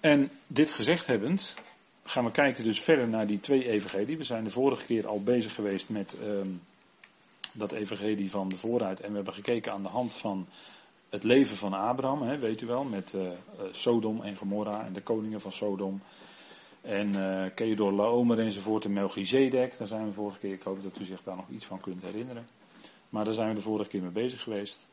En 0.00 0.30
dit 0.46 0.70
gezegd 0.70 1.06
hebbend, 1.06 1.54
gaan 2.02 2.24
we 2.24 2.30
kijken 2.30 2.64
dus 2.64 2.80
verder 2.80 3.08
naar 3.08 3.26
die 3.26 3.40
twee 3.40 3.68
evangelie. 3.68 4.16
We 4.16 4.24
zijn 4.24 4.44
de 4.44 4.50
vorige 4.50 4.84
keer 4.84 5.06
al 5.06 5.22
bezig 5.22 5.54
geweest 5.54 5.88
met 5.88 6.18
ehm, 6.18 6.48
dat 7.52 7.72
evangelie 7.72 8.30
van 8.30 8.48
de 8.48 8.56
vooruit. 8.56 9.00
En 9.00 9.08
we 9.08 9.14
hebben 9.14 9.34
gekeken 9.34 9.72
aan 9.72 9.82
de 9.82 9.88
hand 9.88 10.14
van 10.14 10.46
het 11.08 11.22
leven 11.22 11.56
van 11.56 11.72
Abraham, 11.72 12.22
hè, 12.22 12.38
weet 12.38 12.60
u 12.60 12.66
wel, 12.66 12.84
met 12.84 13.12
uh, 13.12 13.30
Sodom 13.70 14.22
en 14.22 14.36
Gomorra 14.36 14.84
en 14.84 14.92
de 14.92 15.02
koningen 15.02 15.40
van 15.40 15.52
Sodom. 15.52 16.02
En 16.82 17.08
uh, 17.08 17.44
Kedor 17.54 17.92
Laomer 17.92 18.38
enzovoort 18.38 18.84
en 18.84 18.92
Melchizedek, 18.92 19.78
daar 19.78 19.86
zijn 19.86 20.04
we 20.04 20.12
vorige 20.12 20.38
keer, 20.38 20.52
ik 20.52 20.62
hoop 20.62 20.82
dat 20.82 20.98
u 21.00 21.04
zich 21.04 21.22
daar 21.22 21.36
nog 21.36 21.48
iets 21.48 21.66
van 21.66 21.80
kunt 21.80 22.02
herinneren. 22.02 22.46
Maar 23.08 23.24
daar 23.24 23.34
zijn 23.34 23.48
we 23.48 23.54
de 23.54 23.60
vorige 23.60 23.90
keer 23.90 24.02
mee 24.02 24.10
bezig 24.10 24.42
geweest. 24.42 24.88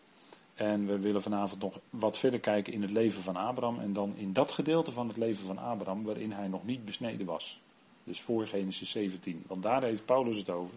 En 0.53 0.85
we 0.85 0.99
willen 0.99 1.21
vanavond 1.21 1.61
nog 1.61 1.79
wat 1.89 2.17
verder 2.17 2.39
kijken 2.39 2.73
in 2.73 2.81
het 2.81 2.91
leven 2.91 3.21
van 3.21 3.35
Abraham. 3.35 3.79
En 3.79 3.93
dan 3.93 4.13
in 4.15 4.33
dat 4.33 4.51
gedeelte 4.51 4.91
van 4.91 5.07
het 5.07 5.17
leven 5.17 5.45
van 5.45 5.57
Abraham 5.57 6.03
waarin 6.03 6.31
hij 6.31 6.47
nog 6.47 6.65
niet 6.65 6.85
besneden 6.85 7.25
was. 7.25 7.59
Dus 8.03 8.21
voor 8.21 8.47
Genesis 8.47 8.91
17. 8.91 9.43
Want 9.47 9.63
daar 9.63 9.83
heeft 9.83 10.05
Paulus 10.05 10.37
het 10.37 10.49
over. 10.49 10.75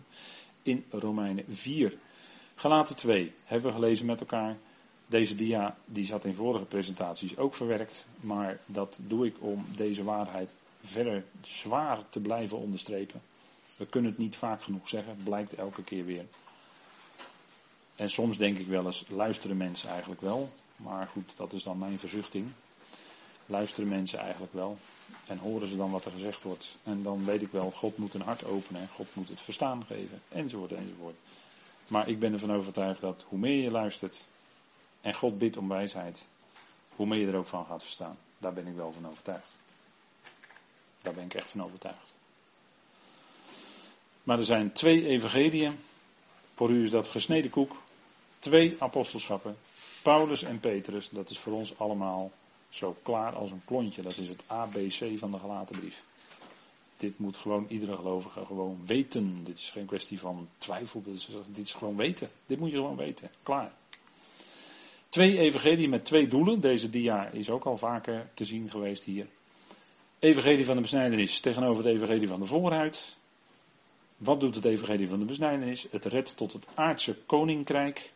In 0.62 0.84
Romeinen 0.90 1.44
4. 1.48 1.98
Galaten 2.54 2.96
2 2.96 3.32
hebben 3.44 3.68
we 3.68 3.74
gelezen 3.74 4.06
met 4.06 4.20
elkaar. 4.20 4.56
Deze 5.06 5.34
dia 5.34 5.76
die 5.84 6.04
zat 6.04 6.24
in 6.24 6.34
vorige 6.34 6.64
presentaties 6.64 7.36
ook 7.36 7.54
verwerkt. 7.54 8.06
Maar 8.20 8.60
dat 8.66 8.98
doe 9.06 9.26
ik 9.26 9.36
om 9.40 9.64
deze 9.76 10.04
waarheid 10.04 10.54
verder 10.82 11.24
zwaar 11.40 12.08
te 12.08 12.20
blijven 12.20 12.58
onderstrepen. 12.58 13.22
We 13.76 13.86
kunnen 13.86 14.10
het 14.10 14.20
niet 14.20 14.36
vaak 14.36 14.62
genoeg 14.62 14.88
zeggen. 14.88 15.16
Blijkt 15.24 15.54
elke 15.54 15.82
keer 15.82 16.04
weer. 16.04 16.24
En 17.96 18.10
soms 18.10 18.36
denk 18.36 18.58
ik 18.58 18.66
wel 18.66 18.84
eens, 18.84 19.04
luisteren 19.08 19.56
mensen 19.56 19.88
eigenlijk 19.88 20.20
wel. 20.20 20.52
Maar 20.76 21.06
goed, 21.06 21.36
dat 21.36 21.52
is 21.52 21.62
dan 21.62 21.78
mijn 21.78 21.98
verzuchting. 21.98 22.52
Luisteren 23.46 23.88
mensen 23.88 24.18
eigenlijk 24.18 24.52
wel. 24.52 24.78
En 25.26 25.38
horen 25.38 25.68
ze 25.68 25.76
dan 25.76 25.90
wat 25.90 26.04
er 26.04 26.10
gezegd 26.10 26.42
wordt. 26.42 26.76
En 26.82 27.02
dan 27.02 27.24
weet 27.24 27.42
ik 27.42 27.52
wel, 27.52 27.70
God 27.70 27.96
moet 27.96 28.14
een 28.14 28.20
hart 28.20 28.44
openen. 28.44 28.80
En 28.80 28.88
God 28.88 29.14
moet 29.14 29.28
het 29.28 29.40
verstaan 29.40 29.84
geven. 29.84 30.22
Enzovoort, 30.28 30.72
enzovoort. 30.72 31.16
Maar 31.88 32.08
ik 32.08 32.18
ben 32.18 32.32
ervan 32.32 32.52
overtuigd 32.52 33.00
dat 33.00 33.24
hoe 33.28 33.38
meer 33.38 33.62
je 33.62 33.70
luistert. 33.70 34.24
En 35.00 35.14
God 35.14 35.38
bidt 35.38 35.56
om 35.56 35.68
wijsheid. 35.68 36.28
Hoe 36.96 37.06
meer 37.06 37.18
je 37.18 37.26
er 37.26 37.36
ook 37.36 37.46
van 37.46 37.66
gaat 37.66 37.82
verstaan. 37.82 38.16
Daar 38.38 38.52
ben 38.52 38.66
ik 38.66 38.74
wel 38.74 38.92
van 38.92 39.06
overtuigd. 39.06 39.56
Daar 41.02 41.14
ben 41.14 41.24
ik 41.24 41.34
echt 41.34 41.50
van 41.50 41.64
overtuigd. 41.64 42.14
Maar 44.22 44.38
er 44.38 44.44
zijn 44.44 44.72
twee 44.72 45.06
evangeliën. 45.06 45.78
Voor 46.54 46.70
u 46.70 46.82
is 46.82 46.90
dat 46.90 47.08
gesneden 47.08 47.50
koek. 47.50 47.76
Twee 48.38 48.76
apostelschappen, 48.78 49.56
Paulus 50.02 50.42
en 50.42 50.60
Petrus, 50.60 51.08
dat 51.08 51.30
is 51.30 51.38
voor 51.38 51.52
ons 51.52 51.78
allemaal 51.78 52.32
zo 52.68 52.96
klaar 53.02 53.34
als 53.34 53.50
een 53.50 53.64
klontje. 53.64 54.02
Dat 54.02 54.16
is 54.16 54.28
het 54.28 54.42
ABC 54.46 55.18
van 55.18 55.30
de 55.30 55.38
gelaten 55.38 55.78
brief. 55.78 56.04
Dit 56.96 57.18
moet 57.18 57.36
gewoon 57.36 57.66
iedere 57.68 57.96
gelovige 57.96 58.44
gewoon 58.44 58.80
weten. 58.86 59.44
Dit 59.44 59.58
is 59.58 59.70
geen 59.70 59.86
kwestie 59.86 60.20
van 60.20 60.48
twijfel, 60.58 61.02
dit 61.02 61.14
is, 61.14 61.28
dit 61.46 61.66
is 61.66 61.72
gewoon 61.72 61.96
weten. 61.96 62.30
Dit 62.46 62.58
moet 62.58 62.70
je 62.70 62.76
gewoon 62.76 62.96
weten. 62.96 63.30
Klaar. 63.42 63.72
Twee 65.08 65.38
evangelie 65.38 65.88
met 65.88 66.04
twee 66.04 66.28
doelen. 66.28 66.60
Deze 66.60 66.90
dia 66.90 67.26
is 67.26 67.50
ook 67.50 67.64
al 67.64 67.76
vaker 67.76 68.30
te 68.34 68.44
zien 68.44 68.70
geweest 68.70 69.04
hier. 69.04 69.26
Evangelie 70.22 70.64
van 70.64 70.74
de 70.74 70.80
besnijdenis 70.80 71.40
tegenover 71.40 71.84
het 71.84 71.94
evangelie 71.94 72.28
van 72.28 72.40
de 72.40 72.46
voorhuid. 72.46 73.16
Wat 74.16 74.40
doet 74.40 74.54
het 74.54 74.64
evangelie 74.64 75.08
van 75.08 75.18
de 75.18 75.24
besnijdenis? 75.24 75.86
Het 75.90 76.04
redt 76.04 76.36
tot 76.36 76.52
het 76.52 76.66
aardse 76.74 77.16
koninkrijk. 77.26 78.12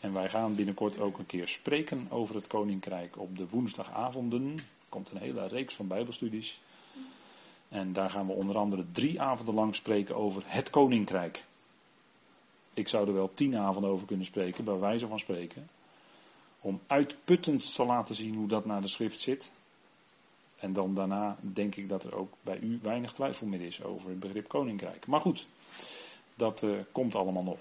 En 0.00 0.12
wij 0.12 0.28
gaan 0.28 0.54
binnenkort 0.54 0.98
ook 0.98 1.18
een 1.18 1.26
keer 1.26 1.48
spreken 1.48 2.06
over 2.10 2.34
het 2.34 2.46
koninkrijk 2.46 3.18
op 3.18 3.36
de 3.36 3.48
woensdagavonden. 3.48 4.52
Er 4.56 4.64
komt 4.88 5.10
een 5.10 5.16
hele 5.16 5.46
reeks 5.46 5.74
van 5.74 5.86
bijbelstudies. 5.86 6.60
En 7.68 7.92
daar 7.92 8.10
gaan 8.10 8.26
we 8.26 8.32
onder 8.32 8.56
andere 8.56 8.84
drie 8.92 9.20
avonden 9.20 9.54
lang 9.54 9.74
spreken 9.74 10.16
over 10.16 10.42
het 10.46 10.70
koninkrijk. 10.70 11.44
Ik 12.74 12.88
zou 12.88 13.06
er 13.06 13.14
wel 13.14 13.34
tien 13.34 13.56
avonden 13.56 13.90
over 13.90 14.06
kunnen 14.06 14.26
spreken, 14.26 14.64
bij 14.64 14.78
wijze 14.78 15.06
van 15.06 15.18
spreken. 15.18 15.68
Om 16.60 16.80
uitputtend 16.86 17.74
te 17.74 17.84
laten 17.84 18.14
zien 18.14 18.34
hoe 18.34 18.48
dat 18.48 18.64
naar 18.64 18.80
de 18.80 18.88
schrift 18.88 19.20
zit. 19.20 19.52
En 20.58 20.72
dan 20.72 20.94
daarna 20.94 21.36
denk 21.40 21.74
ik 21.74 21.88
dat 21.88 22.04
er 22.04 22.14
ook 22.14 22.32
bij 22.42 22.58
u 22.58 22.78
weinig 22.82 23.12
twijfel 23.12 23.46
meer 23.46 23.60
is 23.60 23.82
over 23.82 24.08
het 24.08 24.20
begrip 24.20 24.48
koninkrijk. 24.48 25.06
Maar 25.06 25.20
goed, 25.20 25.46
dat 26.34 26.62
uh, 26.62 26.78
komt 26.92 27.14
allemaal 27.14 27.42
nog. 27.42 27.58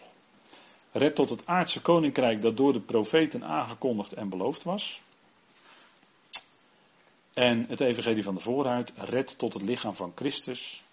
Red 0.91 1.15
tot 1.15 1.29
het 1.29 1.45
aardse 1.45 1.81
koninkrijk 1.81 2.41
dat 2.41 2.57
door 2.57 2.73
de 2.73 2.81
profeten 2.81 3.43
aangekondigd 3.43 4.13
en 4.13 4.29
beloofd 4.29 4.63
was. 4.63 5.01
En 7.33 7.65
het 7.67 7.79
evangelie 7.79 8.23
van 8.23 8.35
de 8.35 8.41
vooruit 8.41 8.91
red 8.95 9.37
tot 9.37 9.53
het 9.53 9.61
lichaam 9.61 9.95
van 9.95 10.11
Christus 10.15 10.83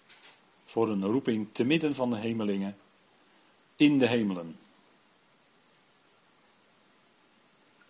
voor 0.65 0.89
een 0.89 1.05
roeping 1.05 1.47
te 1.51 1.63
midden 1.63 1.95
van 1.95 2.09
de 2.09 2.17
hemelingen 2.17 2.77
in 3.75 3.97
de 3.97 4.07
hemelen. 4.07 4.59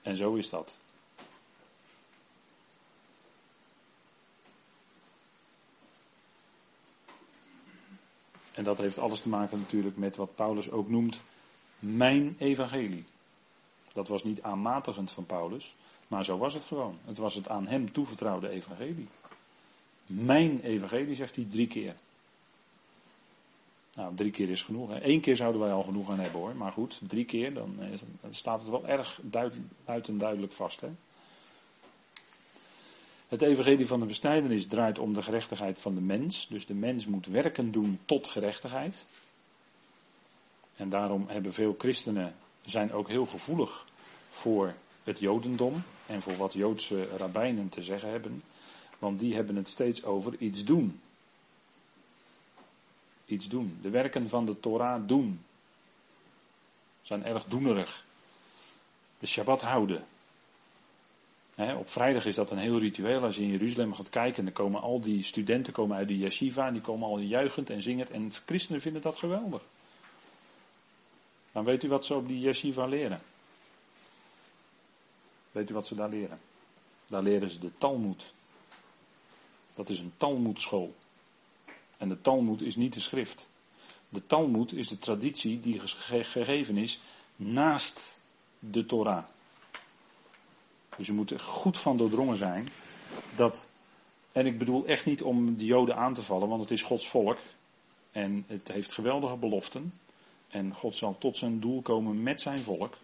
En 0.01 0.15
zo 0.15 0.34
is 0.34 0.49
dat. 0.49 0.78
En 8.55 8.63
dat 8.63 8.77
heeft 8.77 8.97
alles 8.97 9.21
te 9.21 9.29
maken 9.29 9.59
natuurlijk 9.59 9.97
met 9.97 10.15
wat 10.15 10.35
Paulus 10.35 10.71
ook 10.71 10.89
noemt 10.89 11.19
mijn 11.79 12.35
evangelie. 12.39 13.05
Dat 13.93 14.07
was 14.07 14.23
niet 14.23 14.41
aanmatigend 14.41 15.11
van 15.11 15.25
Paulus, 15.25 15.75
maar 16.07 16.25
zo 16.25 16.37
was 16.37 16.53
het 16.53 16.63
gewoon. 16.63 16.97
Het 17.05 17.17
was 17.17 17.35
het 17.35 17.49
aan 17.49 17.67
hem 17.67 17.91
toevertrouwde 17.91 18.49
evangelie. 18.49 19.07
Mijn 20.05 20.61
evangelie, 20.61 21.15
zegt 21.15 21.35
hij 21.35 21.47
drie 21.49 21.67
keer. 21.67 21.95
Nou, 23.95 24.15
drie 24.15 24.31
keer 24.31 24.49
is 24.49 24.61
genoeg. 24.61 24.89
Hè. 24.89 25.05
Eén 25.05 25.21
keer 25.21 25.35
zouden 25.35 25.61
wij 25.61 25.71
al 25.71 25.83
genoeg 25.83 26.09
aan 26.09 26.19
hebben 26.19 26.39
hoor. 26.39 26.55
Maar 26.55 26.71
goed, 26.71 27.01
drie 27.07 27.25
keer, 27.25 27.53
dan, 27.53 27.79
staat 28.29 28.59
het 28.59 28.69
wel 28.69 28.87
erg 28.87 29.19
duidelijk, 29.23 30.19
duidelijk 30.19 30.51
vast. 30.51 30.81
Hè. 30.81 30.89
Het 33.27 33.41
evangelie 33.41 33.88
van 33.88 33.99
de 33.99 34.05
besnijdenis 34.05 34.65
draait 34.67 34.99
om 34.99 35.13
de 35.13 35.21
gerechtigheid 35.21 35.81
van 35.81 35.95
de 35.95 36.01
mens. 36.01 36.47
Dus 36.47 36.65
de 36.65 36.73
mens 36.73 37.05
moet 37.05 37.25
werken 37.25 37.71
doen 37.71 37.99
tot 38.05 38.27
gerechtigheid. 38.27 39.05
En 40.75 40.89
daarom 40.89 41.27
hebben 41.27 41.53
veel 41.53 41.75
christenen 41.77 42.35
zijn 42.65 42.93
ook 42.93 43.07
heel 43.07 43.25
gevoelig 43.25 43.85
voor 44.29 44.75
het 45.03 45.19
Jodendom 45.19 45.83
en 46.05 46.21
voor 46.21 46.35
wat 46.35 46.53
Joodse 46.53 47.07
rabbijnen 47.17 47.69
te 47.69 47.81
zeggen 47.81 48.09
hebben. 48.09 48.43
Want 48.99 49.19
die 49.19 49.35
hebben 49.35 49.55
het 49.55 49.67
steeds 49.67 50.03
over 50.03 50.35
iets 50.38 50.63
doen. 50.63 50.99
Iets 53.25 53.47
doen. 53.47 53.77
De 53.81 53.89
werken 53.89 54.29
van 54.29 54.45
de 54.45 54.59
Torah 54.59 55.07
doen. 55.07 55.41
Zijn 57.01 57.23
erg 57.23 57.45
doenerig. 57.45 58.05
De 59.19 59.27
Shabbat 59.27 59.61
houden. 59.61 60.05
Op 61.55 61.89
vrijdag 61.89 62.25
is 62.25 62.35
dat 62.35 62.51
een 62.51 62.57
heel 62.57 62.79
ritueel. 62.79 63.21
Als 63.21 63.35
je 63.35 63.41
in 63.41 63.51
Jeruzalem 63.51 63.93
gaat 63.93 64.09
kijken, 64.09 64.43
dan 64.43 64.53
komen 64.53 64.81
al 64.81 65.01
die 65.01 65.23
studenten 65.23 65.73
komen 65.73 65.97
uit 65.97 66.07
de 66.07 66.17
yeshiva. 66.17 66.67
En 66.67 66.73
die 66.73 66.81
komen 66.81 67.07
al 67.07 67.19
juichend 67.19 67.69
en 67.69 67.81
zingend. 67.81 68.09
En 68.09 68.31
christenen 68.45 68.81
vinden 68.81 69.01
dat 69.01 69.17
geweldig. 69.17 69.61
Dan 71.51 71.63
weet 71.63 71.83
u 71.83 71.87
wat 71.89 72.05
ze 72.05 72.15
op 72.15 72.27
die 72.27 72.39
yeshiva 72.39 72.85
leren. 72.85 73.21
Weet 75.51 75.69
u 75.69 75.73
wat 75.73 75.87
ze 75.87 75.95
daar 75.95 76.09
leren? 76.09 76.39
Daar 77.07 77.23
leren 77.23 77.49
ze 77.49 77.59
de 77.59 77.71
Talmud. 77.77 78.33
Dat 79.75 79.89
is 79.89 79.99
een 79.99 80.13
Talmudschool. 80.17 80.95
En 81.97 82.09
de 82.09 82.21
Talmud 82.21 82.61
is 82.61 82.75
niet 82.75 82.93
de 82.93 82.99
schrift. 82.99 83.47
De 84.09 84.25
Talmud 84.25 84.73
is 84.73 84.87
de 84.87 84.97
traditie 84.97 85.59
die 85.59 85.79
gegeven 85.85 86.77
is 86.77 86.99
naast 87.35 88.19
de 88.59 88.85
Torah. 88.85 89.25
Dus 90.97 91.05
je 91.05 91.13
moet 91.13 91.31
er 91.31 91.39
goed 91.39 91.77
van 91.77 91.97
doordrongen 91.97 92.38
zijn 92.38 92.67
dat. 93.36 93.69
En 94.31 94.45
ik 94.45 94.58
bedoel 94.58 94.86
echt 94.86 95.05
niet 95.05 95.21
om 95.21 95.58
de 95.58 95.65
Joden 95.65 95.95
aan 95.95 96.13
te 96.13 96.23
vallen, 96.23 96.47
want 96.47 96.62
het 96.62 96.71
is 96.71 96.81
Gods 96.81 97.08
volk. 97.08 97.38
En 98.12 98.43
het 98.47 98.71
heeft 98.71 98.91
geweldige 98.91 99.36
beloften. 99.36 99.93
En 100.47 100.73
God 100.73 100.95
zal 100.95 101.17
tot 101.17 101.38
zijn 101.38 101.60
doel 101.60 101.81
komen 101.81 102.23
met 102.23 102.41
zijn 102.41 102.60
volk. 102.60 102.97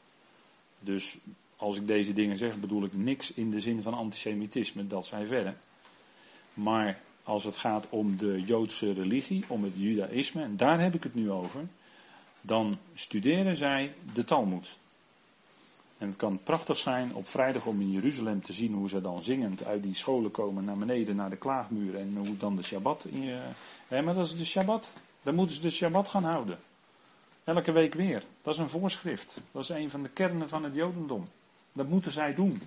Dus 0.80 1.18
als 1.56 1.78
ik 1.78 1.88
deze 1.88 2.14
dingen 2.14 2.38
zeg, 2.38 2.60
bedoel 2.60 2.84
ik 2.84 2.94
niks 2.94 3.34
in 3.34 3.52
de 3.52 3.60
zin 3.60 3.82
van 3.82 3.94
antisemitisme, 3.94 4.88
dat 4.88 5.06
zij 5.06 5.26
verder. 5.26 5.58
Maar 6.54 7.00
als 7.24 7.44
het 7.44 7.56
gaat 7.56 7.88
om 7.90 8.18
de 8.18 8.42
Joodse 8.42 8.94
religie, 8.94 9.44
om 9.48 9.64
het 9.64 9.74
Judaïsme, 9.76 10.44
en 10.44 10.58
daar 10.58 10.82
heb 10.82 10.94
ik 10.94 11.04
het 11.04 11.16
nu 11.16 11.32
over, 11.32 11.68
dan 12.42 12.78
studeren 12.94 13.56
zij 13.56 13.94
de 14.14 14.24
Talmud. 14.24 14.78
En 16.02 16.08
het 16.08 16.16
kan 16.16 16.40
prachtig 16.44 16.78
zijn 16.78 17.16
op 17.16 17.28
vrijdag 17.28 17.66
om 17.66 17.82
in 17.82 17.92
Jeruzalem 17.92 18.44
te 18.44 18.54
zien 18.54 18.74
hoe 18.74 18.90
ze 18.90 19.02
dan 19.02 19.24
zingend 19.24 19.66
uit 19.66 19.84
die 19.84 19.96
scholen 19.96 20.32
komen 20.32 20.66
naar 20.66 20.78
beneden 20.78 21.16
naar 21.16 21.30
de 21.30 21.36
klaagmuur 21.36 21.96
en 21.96 22.18
hoe 22.18 22.38
dan 22.38 22.56
de 22.56 22.64
Shabbat. 22.64 23.06
In 23.06 23.22
je, 23.22 23.40
maar 23.88 24.14
dat 24.14 24.26
is 24.26 24.36
de 24.36 24.46
Shabbat. 24.46 24.94
Dan 25.24 25.36
moeten 25.36 25.56
ze 25.56 25.62
de 25.62 25.70
Shabbat 25.70 26.08
gaan 26.08 26.24
houden. 26.24 26.60
Elke 27.44 27.72
week 27.72 27.94
weer. 27.94 28.24
Dat 28.42 28.54
is 28.54 28.60
een 28.60 28.70
voorschrift. 28.70 29.38
Dat 29.52 29.64
is 29.64 29.70
een 29.70 29.90
van 29.90 30.04
de 30.04 30.10
kernen 30.10 30.50
van 30.50 30.64
het 30.64 30.74
Jodendom. 30.74 31.28
Dat 31.74 31.88
moeten 31.88 32.12
zij 32.12 32.34
doen. 32.34 32.62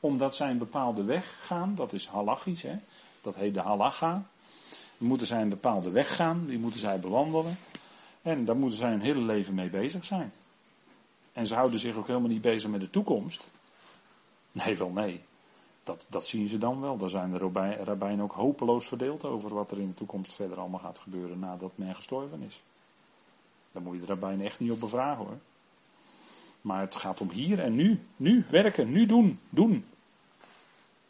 Omdat 0.00 0.36
zij 0.36 0.50
een 0.50 0.58
bepaalde 0.58 1.04
weg 1.04 1.36
gaan. 1.40 1.74
Dat 1.74 1.92
is 1.92 2.06
halachisch, 2.06 2.62
hè. 2.62 2.76
Dat 3.22 3.34
heet 3.34 3.54
de 3.54 3.62
halacha. 3.62 4.26
Moeten 4.96 5.26
zij 5.26 5.40
een 5.42 5.48
bepaalde 5.48 5.90
weg 5.90 6.16
gaan. 6.16 6.46
Die 6.46 6.58
moeten 6.58 6.80
zij 6.80 7.00
bewandelen. 7.00 7.58
En 8.22 8.44
daar 8.44 8.56
moeten 8.56 8.78
zij 8.78 8.90
hun 8.90 9.00
hele 9.00 9.22
leven 9.22 9.54
mee 9.54 9.70
bezig 9.70 10.04
zijn. 10.04 10.32
En 11.38 11.46
ze 11.46 11.54
houden 11.54 11.80
zich 11.80 11.96
ook 11.96 12.06
helemaal 12.06 12.28
niet 12.28 12.40
bezig 12.40 12.70
met 12.70 12.80
de 12.80 12.90
toekomst. 12.90 13.50
Nee, 14.52 14.76
wel 14.76 14.90
nee. 14.90 15.24
Dat, 15.82 16.06
dat 16.08 16.26
zien 16.26 16.48
ze 16.48 16.58
dan 16.58 16.80
wel. 16.80 16.96
Daar 16.96 17.08
zijn 17.08 17.32
de 17.32 17.38
rabbijnen 17.84 18.20
ook 18.20 18.32
hopeloos 18.32 18.86
verdeeld 18.88 19.24
over 19.24 19.54
wat 19.54 19.70
er 19.70 19.78
in 19.78 19.88
de 19.88 19.94
toekomst 19.94 20.34
verder 20.34 20.58
allemaal 20.58 20.80
gaat 20.80 20.98
gebeuren 20.98 21.38
nadat 21.38 21.72
men 21.74 21.94
gestorven 21.94 22.42
is. 22.42 22.62
Daar 23.72 23.82
moet 23.82 23.94
je 23.94 24.00
de 24.00 24.06
rabbijnen 24.06 24.46
echt 24.46 24.60
niet 24.60 24.70
op 24.70 24.80
bevragen 24.80 25.24
hoor. 25.24 25.38
Maar 26.60 26.80
het 26.80 26.96
gaat 26.96 27.20
om 27.20 27.30
hier 27.30 27.58
en 27.60 27.74
nu. 27.74 28.00
Nu 28.16 28.44
werken, 28.50 28.90
nu 28.90 29.06
doen, 29.06 29.40
doen. 29.48 29.84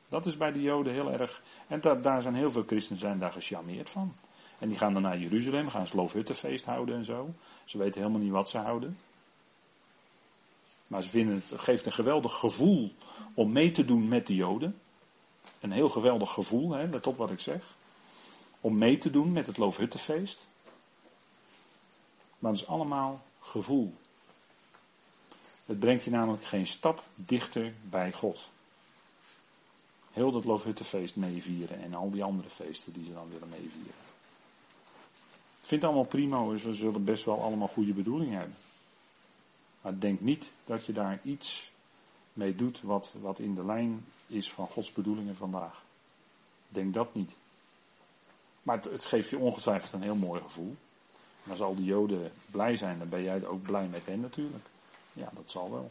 Dat 0.09 0.27
is 0.27 0.37
bij 0.37 0.53
de 0.53 0.63
Joden 0.63 0.93
heel 0.93 1.13
erg. 1.13 1.43
En 1.67 1.81
daar, 1.81 2.03
daar 2.03 2.23
zijn 2.23 2.35
heel 2.35 2.51
veel 2.51 2.65
christenen 2.67 3.01
zijn 3.01 3.19
daar 3.19 3.33
gecharmeerd 3.33 3.91
van. 3.91 4.15
En 4.59 4.69
die 4.69 4.79
gaan 4.79 4.93
dan 4.93 5.03
naar 5.03 5.19
Jeruzalem, 5.19 5.69
gaan 5.69 5.87
Sloofhuttenfeest 5.87 6.65
houden 6.65 6.97
en 6.97 7.05
zo. 7.05 7.35
Ze 7.65 7.79
weten 7.79 8.01
helemaal 8.01 8.23
niet 8.23 8.33
wat 8.33 8.49
ze 8.49 8.59
houden. 8.59 8.99
Maar 10.89 11.03
ze 11.03 11.09
vinden 11.09 11.35
het, 11.35 11.53
geeft 11.57 11.87
een 11.87 11.93
geweldig 11.93 12.35
gevoel 12.35 12.93
om 13.35 13.53
mee 13.53 13.71
te 13.71 13.85
doen 13.85 14.09
met 14.09 14.27
de 14.27 14.35
Joden. 14.35 14.81
Een 15.61 15.73
heel 15.73 15.89
geweldig 15.89 16.33
gevoel, 16.33 16.71
hè, 16.71 16.87
let 16.87 17.07
op 17.07 17.17
wat 17.17 17.31
ik 17.31 17.41
zeg. 17.41 17.77
Om 18.61 18.79
mee 18.79 18.99
te 18.99 19.11
doen 19.11 19.33
met 19.33 19.47
het 19.47 19.57
Loofhuttenfeest. 19.57 20.49
Maar 22.39 22.53
het 22.53 22.61
is 22.61 22.67
allemaal 22.67 23.23
gevoel. 23.41 23.95
Het 25.67 25.79
brengt 25.79 26.05
je 26.05 26.11
namelijk 26.11 26.45
geen 26.45 26.67
stap 26.67 27.03
dichter 27.15 27.75
bij 27.83 28.13
God. 28.13 28.51
Heel 30.13 30.31
dat 30.31 30.45
Loofhuttenfeest 30.45 31.17
meevieren 31.17 31.83
en 31.83 31.95
al 31.95 32.11
die 32.11 32.25
andere 32.25 32.51
feesten 32.51 32.93
die 32.93 33.05
ze 33.05 33.13
dan 33.13 33.29
willen 33.29 33.49
meevieren. 33.49 34.07
Ik 35.61 35.67
vind 35.67 35.83
het 35.83 35.85
allemaal 35.85 36.05
prima, 36.11 36.57
ze 36.57 36.73
zullen 36.73 37.05
best 37.05 37.25
wel 37.25 37.43
allemaal 37.43 37.69
goede 37.69 37.93
bedoelingen 37.93 38.39
hebben. 38.39 38.57
Maar 39.89 39.99
denk 39.99 40.21
niet 40.21 40.53
dat 40.65 40.85
je 40.85 40.93
daar 40.93 41.21
iets 41.23 41.71
mee 42.33 42.55
doet 42.55 42.81
wat, 42.83 43.15
wat 43.21 43.39
in 43.39 43.55
de 43.55 43.65
lijn 43.65 44.05
is 44.27 44.53
van 44.53 44.67
Gods 44.67 44.93
bedoelingen 44.93 45.37
vandaag. 45.37 45.83
Denk 46.69 46.95
dat 46.95 47.15
niet. 47.15 47.37
Maar 48.63 48.81
het, 48.81 49.05
geeft 49.05 49.31
je 49.31 49.39
ongetwijfeld 49.39 49.93
een 49.93 50.03
heel 50.03 50.15
mooi 50.15 50.43
gevoel. 50.43 50.77
En 51.45 51.51
als 51.51 51.61
al 51.61 51.75
die 51.75 51.85
Joden 51.85 52.33
blij 52.51 52.77
zijn, 52.77 52.99
dan 52.99 53.09
ben 53.09 53.23
jij 53.23 53.47
ook 53.47 53.63
blij 53.63 53.87
met 53.87 54.07
hen 54.07 54.21
natuurlijk. 54.21 54.65
Ja, 55.13 55.31
dat 55.35 55.51
zal 55.51 55.71
wel. 55.71 55.91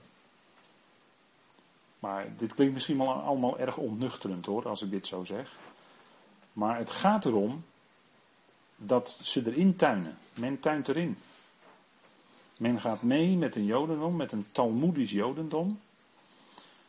Maar 2.00 2.38
dit 2.38 2.54
klinkt 2.54 2.74
misschien 2.74 2.98
wel 2.98 3.12
allemaal 3.12 3.60
erg 3.60 3.78
onnuchterend 3.78 4.46
hoor, 4.46 4.68
als 4.68 4.82
ik 4.82 4.90
dit 4.90 5.08
zo 5.08 5.24
zeg. 5.24 5.56
Maar 6.54 6.78
het 6.78 6.92
gaat 6.92 7.26
erom 7.26 7.64
dat 8.76 9.20
ze 9.22 9.46
erin 9.46 9.76
tuinen. 9.76 10.18
Men 10.34 10.60
tuint 10.60 10.88
erin. 10.88 11.18
Men 12.60 12.80
gaat 12.80 13.02
mee 13.02 13.38
met 13.38 13.56
een 13.56 13.66
jodendom, 13.66 14.16
met 14.16 14.32
een 14.32 14.46
talmoedisch 14.52 15.12
jodendom, 15.12 15.80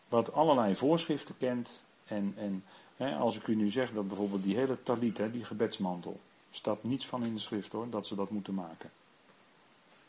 wat 0.09 0.33
allerlei 0.33 0.77
voorschriften 0.77 1.37
kent. 1.39 1.85
En, 2.05 2.33
en 2.37 2.65
hè, 2.97 3.17
als 3.17 3.37
ik 3.37 3.47
u 3.47 3.55
nu 3.55 3.69
zeg 3.69 3.93
dat 3.93 4.09
bijvoorbeeld 4.09 4.43
die 4.43 4.57
hele 4.57 4.83
talit, 4.83 5.19
hè, 5.19 5.31
die 5.31 5.45
gebedsmantel, 5.45 6.21
staat 6.51 6.83
niets 6.83 7.07
van 7.07 7.25
in 7.25 7.35
de 7.35 7.41
schrift 7.41 7.73
hoor, 7.73 7.91
dat 7.91 8.07
ze 8.07 8.15
dat 8.15 8.31
moeten 8.31 8.55
maken. 8.55 8.91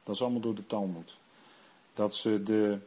Dat 0.03 0.15
is 0.15 0.21
allemaal 0.21 0.41
door 0.41 0.55
de 0.55 0.65
Talmud. 0.65 1.17
Dat 1.93 2.15
ze 2.15 2.43
de, 2.43 2.79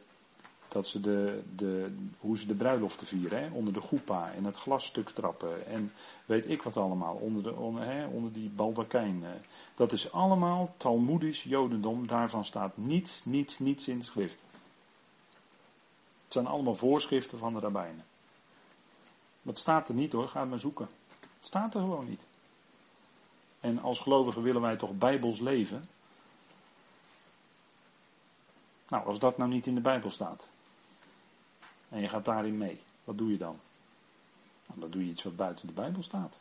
dat 0.73 0.87
ze 0.87 0.99
de, 0.99 1.43
de, 1.55 1.95
hoe 2.19 2.37
ze 2.37 2.47
de 2.47 2.55
bruiloften 2.55 3.07
vieren, 3.07 3.43
hè, 3.43 3.49
onder 3.49 3.73
de 3.73 3.81
goepa 3.81 4.31
en 4.31 4.43
het 4.43 4.57
glasstuk 4.57 5.09
trappen 5.09 5.65
en 5.67 5.91
weet 6.25 6.49
ik 6.49 6.61
wat 6.61 6.77
allemaal, 6.77 7.15
onder, 7.15 7.43
de, 7.43 7.55
onder, 7.55 7.85
hè, 7.85 8.05
onder 8.05 8.33
die 8.33 8.49
baldakijn. 8.49 9.23
Dat 9.75 9.91
is 9.91 10.11
allemaal 10.11 10.73
Talmoedisch 10.77 11.43
Jodendom, 11.43 12.07
daarvan 12.07 12.45
staat 12.45 12.77
niets, 12.77 13.21
niets, 13.25 13.59
niets 13.59 13.87
in 13.87 13.99
de 13.99 14.05
schrift. 14.05 14.39
Het 16.23 16.33
zijn 16.33 16.47
allemaal 16.47 16.75
voorschriften 16.75 17.37
van 17.37 17.53
de 17.53 17.59
rabbijnen. 17.59 18.05
Dat 19.41 19.57
staat 19.57 19.89
er 19.89 19.95
niet 19.95 20.11
hoor, 20.11 20.27
ga 20.27 20.39
het 20.39 20.49
maar 20.49 20.59
zoeken. 20.59 20.87
Het 21.19 21.47
staat 21.47 21.73
er 21.73 21.81
gewoon 21.81 22.09
niet. 22.09 22.25
En 23.59 23.79
als 23.79 23.99
gelovigen 23.99 24.41
willen 24.41 24.61
wij 24.61 24.75
toch 24.75 24.97
bijbels 24.97 25.39
leven. 25.39 25.83
Nou, 28.87 29.05
als 29.05 29.19
dat 29.19 29.37
nou 29.37 29.49
niet 29.49 29.67
in 29.67 29.75
de 29.75 29.81
Bijbel 29.81 30.09
staat, 30.09 30.49
en 31.93 32.01
je 32.01 32.09
gaat 32.09 32.25
daarin 32.25 32.57
mee. 32.57 32.79
Wat 33.03 33.17
doe 33.17 33.31
je 33.31 33.37
dan? 33.37 33.59
Nou, 34.67 34.79
dan 34.79 34.89
doe 34.89 35.05
je 35.05 35.11
iets 35.11 35.23
wat 35.23 35.35
buiten 35.35 35.67
de 35.67 35.73
Bijbel 35.73 36.03
staat. 36.03 36.39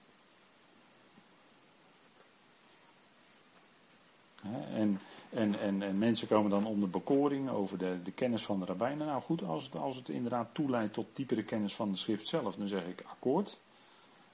En, 4.43 5.01
en, 5.31 5.59
en, 5.61 5.83
en, 5.83 5.99
mensen 5.99 6.29
komen 6.29 6.51
dan 6.51 6.67
onder 6.67 6.91
bekoring 6.91 7.51
over 7.51 7.79
de, 7.79 8.03
de 8.03 8.13
kennis 8.13 8.45
van 8.45 8.59
de 8.59 8.65
rabbijnen. 8.65 9.07
Nou 9.07 9.23
goed, 9.23 9.43
als 9.43 9.65
het, 9.65 9.77
als 9.77 9.97
het 9.97 10.09
inderdaad 10.09 10.55
toeleidt 10.55 10.93
tot 10.93 11.07
diepere 11.13 11.43
kennis 11.43 11.75
van 11.75 11.91
de 11.91 11.97
schrift 11.97 12.29
zelf, 12.29 12.55
dan 12.55 12.69
zeg 12.69 12.85
ik 12.85 13.03
akkoord. 13.07 13.59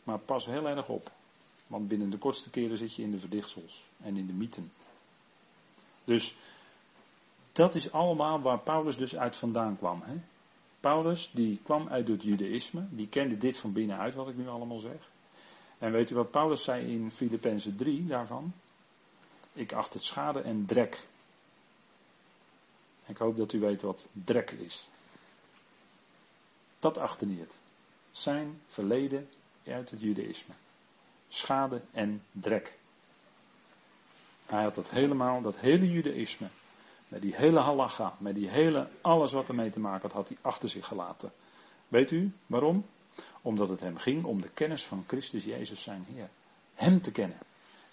Maar 0.02 0.18
pas 0.18 0.46
heel 0.46 0.68
erg 0.68 0.88
op. 0.88 1.10
Want 1.66 1.88
binnen 1.88 2.10
de 2.10 2.18
kortste 2.18 2.50
keren 2.50 2.78
zit 2.78 2.94
je 2.94 3.02
in 3.02 3.10
de 3.10 3.18
verdichtsels 3.18 3.84
en 4.02 4.16
in 4.16 4.26
de 4.26 4.32
mythen. 4.32 4.72
Dus 6.04 6.36
dat 7.52 7.74
is 7.74 7.92
allemaal 7.92 8.40
waar 8.40 8.58
Paulus 8.58 8.96
dus 8.96 9.16
uit 9.16 9.36
vandaan 9.36 9.76
kwam. 9.76 10.02
Hè? 10.02 10.20
Paulus, 10.80 11.30
die 11.32 11.60
kwam 11.62 11.88
uit 11.88 12.08
het 12.08 12.22
judaïsme, 12.22 12.86
die 12.90 13.08
kende 13.08 13.36
dit 13.36 13.56
van 13.56 13.72
binnenuit, 13.72 14.14
wat 14.14 14.28
ik 14.28 14.36
nu 14.36 14.48
allemaal 14.48 14.78
zeg. 14.78 15.10
En 15.78 15.92
weet 15.92 16.10
u 16.10 16.14
wat 16.14 16.30
Paulus 16.30 16.62
zei 16.62 16.92
in 16.92 17.10
Filippenzen 17.10 17.76
3 17.76 18.04
daarvan? 18.04 18.52
Ik 19.52 19.72
acht 19.72 19.92
het 19.92 20.04
schade 20.04 20.40
en 20.40 20.66
drek. 20.66 21.06
Ik 23.06 23.16
hoop 23.16 23.36
dat 23.36 23.52
u 23.52 23.60
weet 23.60 23.82
wat 23.82 24.08
drek 24.12 24.50
is. 24.50 24.88
Dat 26.78 26.98
achtte 26.98 27.26
niet 27.26 27.40
het. 27.40 27.58
Zijn 28.10 28.60
verleden 28.66 29.28
uit 29.66 29.90
het 29.90 30.00
judaïsme. 30.00 30.54
Schade 31.28 31.82
en 31.92 32.22
drek. 32.32 32.78
Hij 34.46 34.62
had 34.62 34.74
dat 34.74 34.90
helemaal, 34.90 35.40
dat 35.42 35.58
hele 35.58 35.90
judaïsme, 35.90 36.48
met 37.08 37.22
die 37.22 37.36
hele 37.36 37.60
halacha, 37.60 38.16
met 38.18 38.34
die 38.34 38.48
hele, 38.48 38.88
alles 39.00 39.32
wat 39.32 39.48
ermee 39.48 39.70
te 39.70 39.80
maken 39.80 40.02
had, 40.02 40.12
had 40.12 40.28
hij 40.28 40.38
achter 40.40 40.68
zich 40.68 40.86
gelaten. 40.86 41.32
Weet 41.88 42.10
u 42.10 42.32
waarom? 42.46 42.84
Omdat 43.42 43.68
het 43.68 43.80
hem 43.80 43.96
ging 43.96 44.24
om 44.24 44.40
de 44.40 44.48
kennis 44.48 44.84
van 44.84 45.04
Christus 45.06 45.44
Jezus 45.44 45.82
zijn 45.82 46.04
Heer. 46.12 46.28
Hem 46.74 47.00
te 47.00 47.12
kennen. 47.12 47.38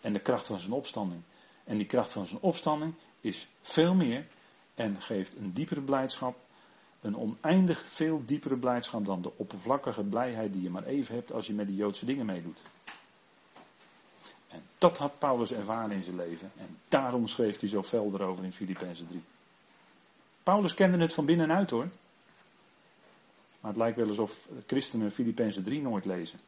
En 0.01 0.13
de 0.13 0.19
kracht 0.19 0.47
van 0.47 0.60
zijn 0.60 0.73
opstanding. 0.73 1.21
En 1.63 1.78
die 1.78 1.86
kracht 1.86 2.12
van 2.12 2.25
zijn 2.25 2.41
opstanding 2.41 2.93
is 3.21 3.47
veel 3.62 3.93
meer 3.93 4.28
en 4.75 5.01
geeft 5.01 5.36
een 5.36 5.54
diepere 5.54 5.82
blijdschap. 5.82 6.36
Een 7.01 7.17
oneindig 7.17 7.80
veel 7.80 8.21
diepere 8.25 8.58
blijdschap 8.58 9.06
dan 9.06 9.21
de 9.21 9.32
oppervlakkige 9.38 10.04
blijheid 10.04 10.54
die 10.54 10.62
je 10.62 10.69
maar 10.69 10.86
even 10.86 11.15
hebt 11.15 11.32
als 11.32 11.47
je 11.47 11.54
met 11.54 11.67
die 11.67 11.75
Joodse 11.75 12.06
dingen 12.06 12.25
meedoet. 12.25 12.60
En 14.55 14.63
dat 14.77 14.97
had 14.97 15.19
Paulus 15.19 15.51
ervaren 15.51 15.91
in 15.91 16.03
zijn 16.03 16.15
leven. 16.15 16.51
En 16.57 16.77
daarom 16.89 17.27
schreef 17.27 17.59
hij 17.59 17.69
zo 17.69 17.83
fel 17.83 18.11
erover 18.13 18.43
in 18.43 18.53
Filippenzen 18.53 19.07
3. 19.07 19.23
Paulus 20.43 20.73
kende 20.73 20.97
het 20.97 21.13
van 21.13 21.25
binnenuit 21.25 21.69
hoor. 21.69 21.87
Maar 23.59 23.71
het 23.71 23.77
lijkt 23.77 23.97
wel 23.97 24.07
alsof 24.07 24.47
christenen 24.65 25.11
Filippenzen 25.11 25.63
3 25.63 25.81
nooit 25.81 26.05
lezen. 26.05 26.39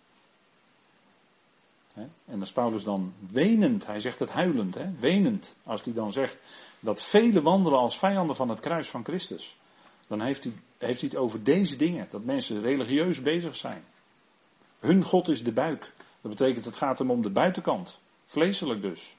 En 2.26 2.40
als 2.40 2.52
Paulus 2.52 2.84
dan 2.84 3.14
wenend, 3.32 3.86
hij 3.86 4.00
zegt 4.00 4.20
het 4.20 4.30
huilend, 4.30 4.76
he, 4.76 4.92
wenend, 5.00 5.56
als 5.64 5.82
hij 5.84 5.94
dan 5.94 6.12
zegt 6.12 6.42
dat 6.80 7.04
velen 7.04 7.44
wandelen 7.44 7.80
als 7.80 7.98
vijanden 7.98 8.36
van 8.36 8.50
het 8.50 8.60
kruis 8.60 8.90
van 8.90 9.04
Christus, 9.04 9.58
dan 10.08 10.22
heeft 10.22 10.44
hij, 10.44 10.54
heeft 10.78 11.02
hij 11.02 11.10
het 11.10 11.20
over 11.20 11.44
deze 11.44 11.76
dingen, 11.76 12.08
dat 12.10 12.24
mensen 12.24 12.62
religieus 12.62 13.22
bezig 13.22 13.56
zijn. 13.56 13.84
Hun 14.80 15.04
God 15.04 15.28
is 15.28 15.44
de 15.44 15.52
buik. 15.52 15.94
Dat 16.28 16.38
betekent 16.38 16.66
het 16.66 16.76
gaat 16.76 17.00
hem 17.00 17.12
om 17.12 17.22
de 17.22 17.30
buitenkant. 17.30 18.00
Vleeselijk 18.24 18.82
dus. 18.82 19.16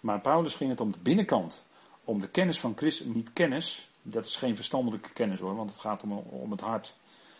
Maar 0.00 0.20
Paulus 0.20 0.54
ging 0.54 0.70
het 0.70 0.80
om 0.80 0.92
de 0.92 0.98
binnenkant. 0.98 1.64
Om 2.04 2.20
de 2.20 2.28
kennis 2.28 2.60
van 2.60 2.76
Christus. 2.76 3.06
Niet 3.06 3.32
kennis, 3.32 3.88
dat 4.02 4.26
is 4.26 4.36
geen 4.36 4.56
verstandelijke 4.56 5.12
kennis 5.12 5.40
hoor, 5.40 5.56
want 5.56 5.70
het 5.70 5.80
gaat 5.80 6.02
om, 6.02 6.12
om 6.12 6.50
het 6.50 6.60
hart. 6.60 6.94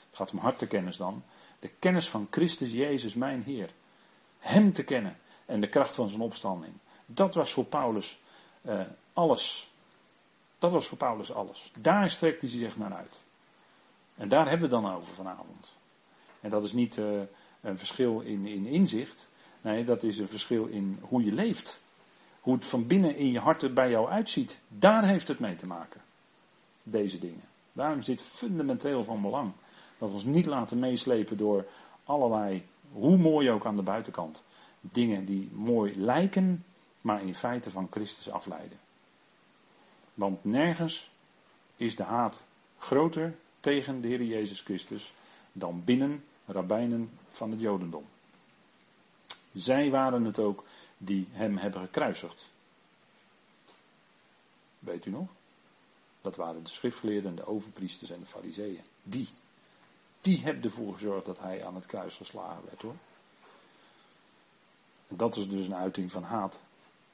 Het 0.06 0.16
gaat 0.16 0.32
om 0.32 0.38
hartekennis 0.38 0.96
dan. 0.96 1.22
De 1.58 1.68
kennis 1.78 2.08
van 2.08 2.26
Christus 2.30 2.72
Jezus, 2.72 3.14
mijn 3.14 3.42
Heer. 3.42 3.70
Hem 4.38 4.72
te 4.72 4.84
kennen 4.84 5.16
en 5.46 5.60
de 5.60 5.68
kracht 5.68 5.94
van 5.94 6.08
zijn 6.08 6.22
opstanding. 6.22 6.72
Dat 7.06 7.34
was 7.34 7.52
voor 7.52 7.64
Paulus 7.64 8.18
eh, 8.62 8.80
alles. 9.12 9.70
Dat 10.58 10.72
was 10.72 10.86
voor 10.86 10.98
Paulus 10.98 11.32
alles. 11.32 11.72
Daar 11.78 12.10
strekt 12.10 12.40
hij 12.40 12.50
zich 12.50 12.76
naar 12.76 12.94
uit. 12.94 13.20
En 14.14 14.28
daar 14.28 14.48
hebben 14.48 14.68
we 14.68 14.76
het 14.76 14.84
dan 14.84 14.94
over 14.94 15.14
vanavond. 15.14 15.76
En 16.40 16.50
dat 16.50 16.64
is 16.64 16.72
niet 16.72 16.96
uh, 16.96 17.22
een 17.66 17.78
verschil 17.78 18.20
in, 18.20 18.46
in 18.46 18.66
inzicht. 18.66 19.30
Nee, 19.60 19.84
dat 19.84 20.02
is 20.02 20.18
een 20.18 20.28
verschil 20.28 20.66
in 20.66 20.98
hoe 21.00 21.24
je 21.24 21.32
leeft. 21.32 21.80
Hoe 22.40 22.54
het 22.54 22.64
van 22.64 22.86
binnen 22.86 23.16
in 23.16 23.32
je 23.32 23.38
hart 23.38 23.62
er 23.62 23.72
bij 23.72 23.90
jou 23.90 24.08
uitziet. 24.08 24.60
Daar 24.68 25.06
heeft 25.06 25.28
het 25.28 25.38
mee 25.38 25.56
te 25.56 25.66
maken. 25.66 26.00
Deze 26.82 27.18
dingen. 27.18 27.44
Daarom 27.72 27.98
is 27.98 28.04
dit 28.04 28.22
fundamenteel 28.22 29.04
van 29.04 29.22
belang. 29.22 29.52
Dat 29.98 30.08
we 30.08 30.14
ons 30.14 30.24
niet 30.24 30.46
laten 30.46 30.78
meeslepen 30.78 31.36
door 31.36 31.66
allerlei, 32.04 32.64
hoe 32.92 33.16
mooi 33.16 33.50
ook 33.50 33.66
aan 33.66 33.76
de 33.76 33.82
buitenkant, 33.82 34.42
dingen 34.80 35.24
die 35.24 35.50
mooi 35.52 36.00
lijken, 36.00 36.64
maar 37.00 37.22
in 37.22 37.34
feite 37.34 37.70
van 37.70 37.88
Christus 37.90 38.30
afleiden. 38.30 38.78
Want 40.14 40.44
nergens 40.44 41.10
is 41.76 41.96
de 41.96 42.02
haat 42.02 42.44
groter 42.78 43.34
tegen 43.60 44.00
de 44.00 44.08
Heer 44.08 44.22
Jezus 44.22 44.60
Christus 44.60 45.12
dan 45.52 45.82
binnen 45.84 46.24
rabbijnen 46.46 47.10
van 47.28 47.50
het 47.50 47.60
Jodendom. 47.60 48.06
Zij 49.52 49.90
waren 49.90 50.24
het 50.24 50.38
ook 50.38 50.64
die 50.98 51.28
hem 51.30 51.56
hebben 51.56 51.80
gekruisigd. 51.80 52.50
Weet 54.78 55.06
u 55.06 55.10
nog? 55.10 55.28
Dat 56.20 56.36
waren 56.36 56.64
de 56.64 56.70
schriftgeleerden, 56.70 57.36
de 57.36 57.46
overpriesters 57.46 58.10
en 58.10 58.20
de 58.20 58.26
fariseeën. 58.26 58.80
Die. 59.02 59.28
Die 60.20 60.42
hebben 60.42 60.62
ervoor 60.62 60.92
gezorgd 60.92 61.26
dat 61.26 61.38
hij 61.38 61.64
aan 61.64 61.74
het 61.74 61.86
kruis 61.86 62.16
geslagen 62.16 62.64
werd 62.64 62.82
hoor. 62.82 62.96
En 65.08 65.16
dat 65.16 65.36
is 65.36 65.48
dus 65.48 65.66
een 65.66 65.74
uiting 65.74 66.10
van 66.10 66.22
haat 66.22 66.60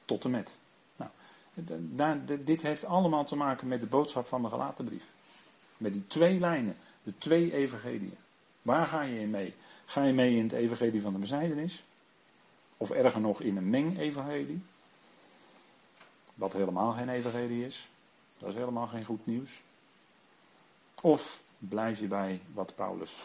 tot 0.05 0.23
en 0.23 0.31
met. 0.31 0.59
Nou, 0.95 2.19
dit 2.43 2.61
heeft 2.61 2.85
allemaal 2.85 3.25
te 3.25 3.35
maken 3.35 3.67
met 3.67 3.81
de 3.81 3.87
boodschap 3.87 4.27
van 4.27 4.41
de 4.41 4.49
gelatenbrief. 4.49 5.05
Met 5.77 5.93
die 5.93 6.07
twee 6.07 6.39
lijnen, 6.39 6.75
de 7.03 7.17
twee 7.17 7.53
evangeliën. 7.53 8.17
Waar 8.63 8.87
ga 8.87 9.01
je 9.01 9.19
in 9.19 9.29
mee? 9.29 9.53
Ga 9.85 10.03
je 10.03 10.13
mee 10.13 10.35
in 10.35 10.43
het 10.43 10.51
evangelie 10.51 11.01
van 11.01 11.13
de 11.13 11.19
besnijdenis? 11.19 11.83
Of 12.77 12.91
erger 12.91 13.21
nog 13.21 13.41
in 13.41 13.57
een 13.57 13.69
meng-evangelie? 13.69 14.61
Wat 16.33 16.53
helemaal 16.53 16.91
geen 16.91 17.09
evangelie 17.09 17.65
is. 17.65 17.89
Dat 18.37 18.49
is 18.49 18.55
helemaal 18.55 18.87
geen 18.87 19.05
goed 19.05 19.25
nieuws. 19.25 19.61
Of 21.01 21.41
blijf 21.57 21.99
je 21.99 22.07
bij 22.07 22.41
wat 22.53 22.75
Paulus 22.75 23.21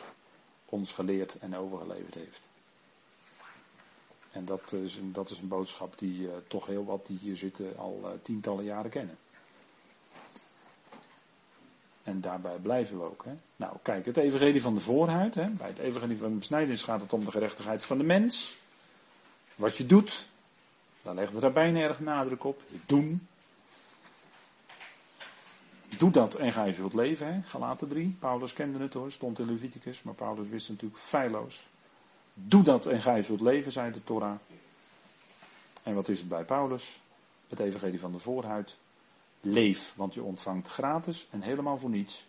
ons 0.65 0.93
geleerd 0.93 1.39
en 1.39 1.57
overgeleverd 1.57 2.15
heeft. 2.15 2.49
En 4.33 4.45
dat 4.45 4.73
is 4.73 4.97
een, 4.97 5.13
dat 5.13 5.31
is 5.31 5.39
een 5.39 5.49
boodschap 5.49 5.99
die 5.99 6.21
uh, 6.21 6.33
toch 6.49 6.67
heel 6.67 6.85
wat 6.85 7.07
die 7.07 7.19
hier 7.19 7.37
zitten 7.37 7.77
al 7.77 8.01
uh, 8.05 8.11
tientallen 8.23 8.65
jaren 8.65 8.91
kennen. 8.91 9.17
En 12.09 12.21
daarbij 12.21 12.59
blijven 12.59 12.99
we 12.99 13.05
ook. 13.05 13.25
Hè. 13.25 13.33
Nou, 13.57 13.77
kijk, 13.83 14.07
het 14.07 14.17
evangelie 14.17 14.63
van 14.63 14.75
de 14.75 14.81
voorhuid. 14.81 15.35
Hè. 15.35 15.51
Bij 15.51 15.67
het 15.67 15.79
evangelie 15.79 16.19
van 16.19 16.31
de 16.31 16.39
besnijdenis 16.39 16.83
gaat 16.83 17.01
het 17.01 17.13
om 17.13 17.25
de 17.25 17.31
gerechtigheid 17.31 17.85
van 17.85 17.99
de 17.99 18.05
mens. 18.05 18.57
Wat 19.55 19.77
je 19.77 19.87
doet, 19.87 20.29
daar 21.03 21.15
legt 21.15 21.33
de 21.33 21.41
rabbijn 21.41 21.77
erg 21.77 22.01
nadruk 22.01 22.45
op. 22.45 22.63
Doen. 22.87 23.27
Doe 25.97 26.11
dat 26.11 26.35
en 26.35 26.53
ga 26.53 26.65
je 26.65 26.73
zult 26.73 26.95
leven. 26.95 27.35
Hè. 27.35 27.43
Galaten 27.43 27.89
3. 27.89 28.17
Paulus 28.19 28.53
kende 28.53 28.81
het 28.81 28.95
hoor, 28.95 29.13
stond 29.13 29.39
in 29.39 29.47
Leviticus. 29.47 30.03
Maar 30.03 30.15
Paulus 30.15 30.49
wist 30.49 30.69
natuurlijk 30.69 31.01
feilloos. 31.01 31.69
Doe 32.35 32.63
dat 32.63 32.87
en 32.87 33.01
ga 33.01 33.15
je 33.15 33.23
zult 33.23 33.41
leven, 33.41 33.73
zei 33.73 33.93
de 33.93 34.05
Torah. 34.05 34.39
En 35.83 35.95
wat 35.95 36.09
is 36.09 36.19
het 36.19 36.29
bij 36.29 36.45
Paulus? 36.45 37.01
Het 37.49 37.61
evangelie 37.61 38.01
van 38.01 38.13
de 38.13 38.19
voorhuid. 38.19 38.77
Leef, 39.41 39.95
want 39.95 40.15
je 40.15 40.23
ontvangt 40.23 40.69
gratis 40.69 41.27
en 41.31 41.43
helemaal 41.43 41.79
voor 41.79 41.91
niets. 41.91 42.27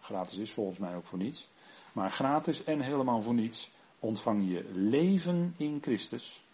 Gratis 0.00 0.38
is 0.38 0.52
volgens 0.52 0.78
mij 0.78 0.96
ook 0.96 1.06
voor 1.06 1.18
niets. 1.18 1.48
Maar 1.92 2.10
gratis 2.10 2.64
en 2.64 2.80
helemaal 2.80 3.22
voor 3.22 3.34
niets 3.34 3.70
ontvang 3.98 4.50
je 4.50 4.70
leven 4.72 5.54
in 5.56 5.78
Christus. 5.82 6.44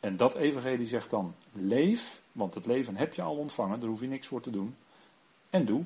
En 0.00 0.16
dat 0.16 0.34
evangelie 0.34 0.86
zegt 0.86 1.10
dan, 1.10 1.34
leef, 1.52 2.22
want 2.32 2.54
het 2.54 2.66
leven 2.66 2.96
heb 2.96 3.14
je 3.14 3.22
al 3.22 3.36
ontvangen, 3.36 3.80
daar 3.80 3.88
hoef 3.88 4.00
je 4.00 4.06
niks 4.06 4.26
voor 4.26 4.40
te 4.40 4.50
doen. 4.50 4.76
En 5.50 5.64
doe. 5.64 5.84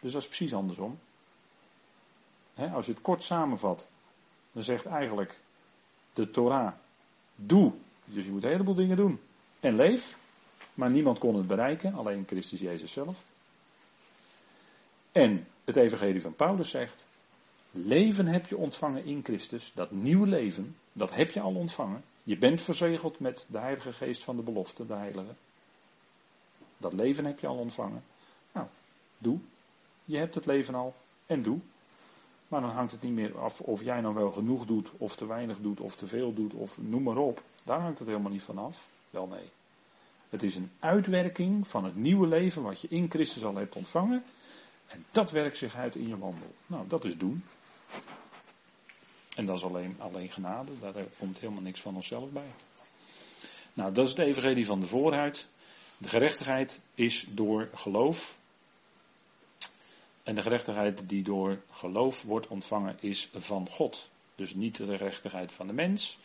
Dus 0.00 0.12
dat 0.12 0.22
is 0.22 0.28
precies 0.28 0.54
andersom. 0.54 0.98
als 2.54 2.86
je 2.86 2.92
het 2.92 3.02
kort 3.02 3.22
samenvat, 3.22 3.88
dan 4.52 4.62
zegt 4.62 4.86
eigenlijk 4.86 5.40
de 6.12 6.30
Torah, 6.30 6.72
doe. 7.34 7.72
Dus 8.04 8.24
je 8.24 8.30
moet 8.30 8.42
een 8.42 8.50
heleboel 8.50 8.74
dingen 8.74 8.96
doen. 8.96 9.20
En 9.60 9.74
leef. 9.74 10.18
Maar 10.76 10.90
niemand 10.90 11.18
kon 11.18 11.34
het 11.36 11.46
bereiken, 11.46 11.94
alleen 11.94 12.24
Christus 12.26 12.60
Jezus 12.60 12.92
zelf. 12.92 13.24
En 15.12 15.46
het 15.64 15.76
evangelie 15.76 16.20
van 16.20 16.34
Paulus 16.34 16.70
zegt, 16.70 17.06
leven 17.70 18.26
heb 18.26 18.46
je 18.46 18.56
ontvangen 18.56 19.04
in 19.04 19.24
Christus, 19.24 19.72
dat 19.74 19.90
nieuwe 19.90 20.26
leven, 20.26 20.76
dat 20.92 21.14
heb 21.14 21.30
je 21.30 21.40
al 21.40 21.54
ontvangen. 21.54 22.02
Je 22.22 22.38
bent 22.38 22.60
verzegeld 22.60 23.20
met 23.20 23.46
de 23.48 23.58
Heilige 23.58 23.92
Geest 23.92 24.24
van 24.24 24.36
de 24.36 24.42
belofte, 24.42 24.86
de 24.86 24.94
Heilige. 24.94 25.34
Dat 26.78 26.92
leven 26.92 27.24
heb 27.24 27.38
je 27.38 27.46
al 27.46 27.56
ontvangen. 27.56 28.02
Nou, 28.52 28.66
doe. 29.18 29.38
Je 30.04 30.18
hebt 30.18 30.34
het 30.34 30.46
leven 30.46 30.74
al 30.74 30.94
en 31.26 31.42
doe. 31.42 31.58
Maar 32.48 32.60
dan 32.60 32.70
hangt 32.70 32.92
het 32.92 33.02
niet 33.02 33.12
meer 33.12 33.38
af 33.38 33.60
of 33.60 33.82
jij 33.82 34.00
nou 34.00 34.14
wel 34.14 34.32
genoeg 34.32 34.66
doet, 34.66 34.90
of 34.96 35.16
te 35.16 35.26
weinig 35.26 35.58
doet, 35.60 35.80
of 35.80 35.96
te 35.96 36.06
veel 36.06 36.34
doet, 36.34 36.54
of 36.54 36.78
noem 36.78 37.02
maar 37.02 37.16
op. 37.16 37.42
Daar 37.64 37.80
hangt 37.80 37.98
het 37.98 38.08
helemaal 38.08 38.30
niet 38.30 38.42
van 38.42 38.58
af. 38.58 38.86
Wel 39.10 39.26
nee. 39.26 39.50
Het 40.30 40.42
is 40.42 40.54
een 40.54 40.70
uitwerking 40.78 41.66
van 41.66 41.84
het 41.84 41.96
nieuwe 41.96 42.26
leven 42.26 42.62
wat 42.62 42.80
je 42.80 42.88
in 42.88 43.10
Christus 43.10 43.44
al 43.44 43.54
hebt 43.54 43.76
ontvangen. 43.76 44.24
En 44.86 45.04
dat 45.10 45.30
werkt 45.30 45.56
zich 45.56 45.74
uit 45.76 45.96
in 45.96 46.08
je 46.08 46.18
wandel. 46.18 46.54
Nou, 46.66 46.88
dat 46.88 47.04
is 47.04 47.16
doen. 47.16 47.44
En 49.36 49.46
dat 49.46 49.56
is 49.56 49.62
alleen, 49.62 49.96
alleen 49.98 50.28
genade. 50.28 50.72
Daar 50.80 50.94
komt 51.18 51.38
helemaal 51.38 51.62
niks 51.62 51.80
van 51.80 51.94
onszelf 51.94 52.30
bij. 52.30 52.50
Nou, 53.72 53.92
dat 53.92 54.04
is 54.04 54.10
het 54.10 54.18
evangelie 54.18 54.66
van 54.66 54.80
de 54.80 54.86
voorhuid. 54.86 55.48
De 55.98 56.08
gerechtigheid 56.08 56.80
is 56.94 57.26
door 57.30 57.70
geloof. 57.74 58.38
En 60.22 60.34
de 60.34 60.42
gerechtigheid 60.42 61.08
die 61.08 61.22
door 61.22 61.62
geloof 61.70 62.22
wordt 62.22 62.46
ontvangen 62.46 62.96
is 63.00 63.28
van 63.34 63.68
God. 63.70 64.08
Dus 64.34 64.54
niet 64.54 64.76
de 64.76 64.86
gerechtigheid 64.86 65.52
van 65.52 65.66
de 65.66 65.72
mens, 65.72 66.18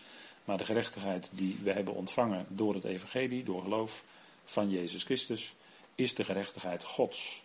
maar 0.46 0.58
de 0.58 0.66
gerechtigheid 0.66 1.30
die 1.34 1.58
we 1.64 1.72
hebben 1.72 1.94
ontvangen 1.94 2.46
door 2.50 2.74
het 2.74 2.84
evangelie, 2.84 3.44
door 3.44 3.62
geloof 3.62 4.04
van 4.44 4.70
Jezus 4.70 5.04
Christus, 5.04 5.54
is 5.96 6.16
de 6.16 6.24
gerechtigheid 6.24 6.84
Gods. 6.84 7.44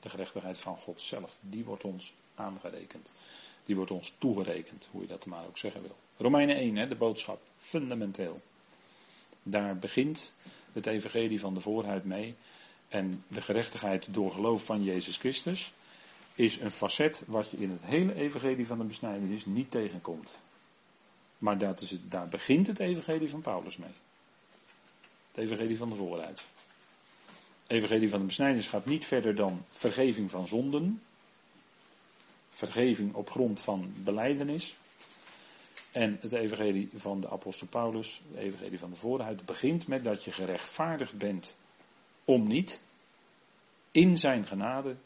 De 0.00 0.08
gerechtigheid 0.08 0.58
van 0.58 0.76
God 0.76 1.02
zelf, 1.02 1.38
die 1.40 1.64
wordt 1.64 1.84
ons 1.84 2.14
aangerekend. 2.34 3.10
Die 3.64 3.76
wordt 3.76 3.90
ons 3.90 4.14
toegerekend, 4.18 4.88
hoe 4.92 5.00
je 5.00 5.06
dat 5.06 5.26
maar 5.26 5.46
ook 5.46 5.58
zeggen 5.58 5.82
wil. 5.82 5.96
Romeinen 6.16 6.56
1, 6.56 6.76
hè, 6.76 6.88
de 6.88 6.96
boodschap, 6.96 7.40
fundamenteel. 7.56 8.40
Daar 9.42 9.78
begint 9.78 10.34
het 10.72 10.86
evangelie 10.86 11.40
van 11.40 11.54
de 11.54 11.60
voorhuid 11.60 12.04
mee. 12.04 12.34
En 12.88 13.24
de 13.28 13.40
gerechtigheid 13.40 14.14
door 14.14 14.32
geloof 14.32 14.64
van 14.64 14.82
Jezus 14.82 15.16
Christus 15.16 15.72
is 16.34 16.60
een 16.60 16.70
facet 16.70 17.24
wat 17.26 17.50
je 17.50 17.56
in 17.56 17.70
het 17.70 17.82
hele 17.82 18.14
evangelie 18.14 18.66
van 18.66 18.78
de 18.78 18.84
besnijdenis 18.84 19.46
niet 19.46 19.70
tegenkomt. 19.70 20.38
Maar 21.40 21.58
dat 21.58 21.80
is 21.80 21.90
het, 21.90 22.10
daar 22.10 22.28
begint 22.28 22.66
het 22.66 22.78
evangelie 22.78 23.30
van 23.30 23.40
Paulus 23.40 23.76
mee. 23.76 23.90
Het 25.32 25.44
evangelie 25.44 25.76
van 25.76 25.88
de 25.88 25.94
vooruit. 25.94 26.44
Evangelie 27.66 28.08
van 28.08 28.18
de 28.18 28.26
besnijdenis 28.26 28.68
gaat 28.68 28.86
niet 28.86 29.04
verder 29.04 29.34
dan 29.34 29.64
vergeving 29.70 30.30
van 30.30 30.46
zonden. 30.46 31.02
Vergeving 32.50 33.14
op 33.14 33.30
grond 33.30 33.60
van 33.60 33.92
beleidenis. 34.04 34.76
En 35.92 36.18
het 36.20 36.32
evangelie 36.32 36.90
van 36.94 37.20
de 37.20 37.30
apostel 37.30 37.66
Paulus, 37.66 38.20
het 38.30 38.38
evangelie 38.38 38.78
van 38.78 38.90
de 38.90 38.96
vooruit, 38.96 39.44
begint 39.44 39.86
met 39.86 40.04
dat 40.04 40.24
je 40.24 40.32
gerechtvaardigd 40.32 41.18
bent 41.18 41.56
om 42.24 42.46
niet 42.46 42.80
in 43.90 44.18
zijn 44.18 44.46
genade 44.46 44.96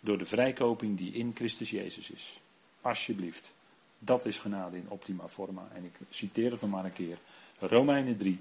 door 0.00 0.18
de 0.18 0.26
vrijkoping 0.26 0.96
die 0.96 1.12
in 1.12 1.32
Christus 1.34 1.70
Jezus 1.70 2.10
is. 2.10 2.40
Alsjeblieft. 2.80 3.54
Dat 3.98 4.26
is 4.26 4.38
genade 4.38 4.76
in 4.76 4.90
optima 4.90 5.28
forma. 5.28 5.68
En 5.74 5.84
ik 5.84 5.98
citeer 6.10 6.50
het 6.50 6.60
nog 6.60 6.70
maar 6.70 6.84
een 6.84 6.92
keer. 6.92 7.18
Romeinen 7.58 8.16
3. 8.16 8.40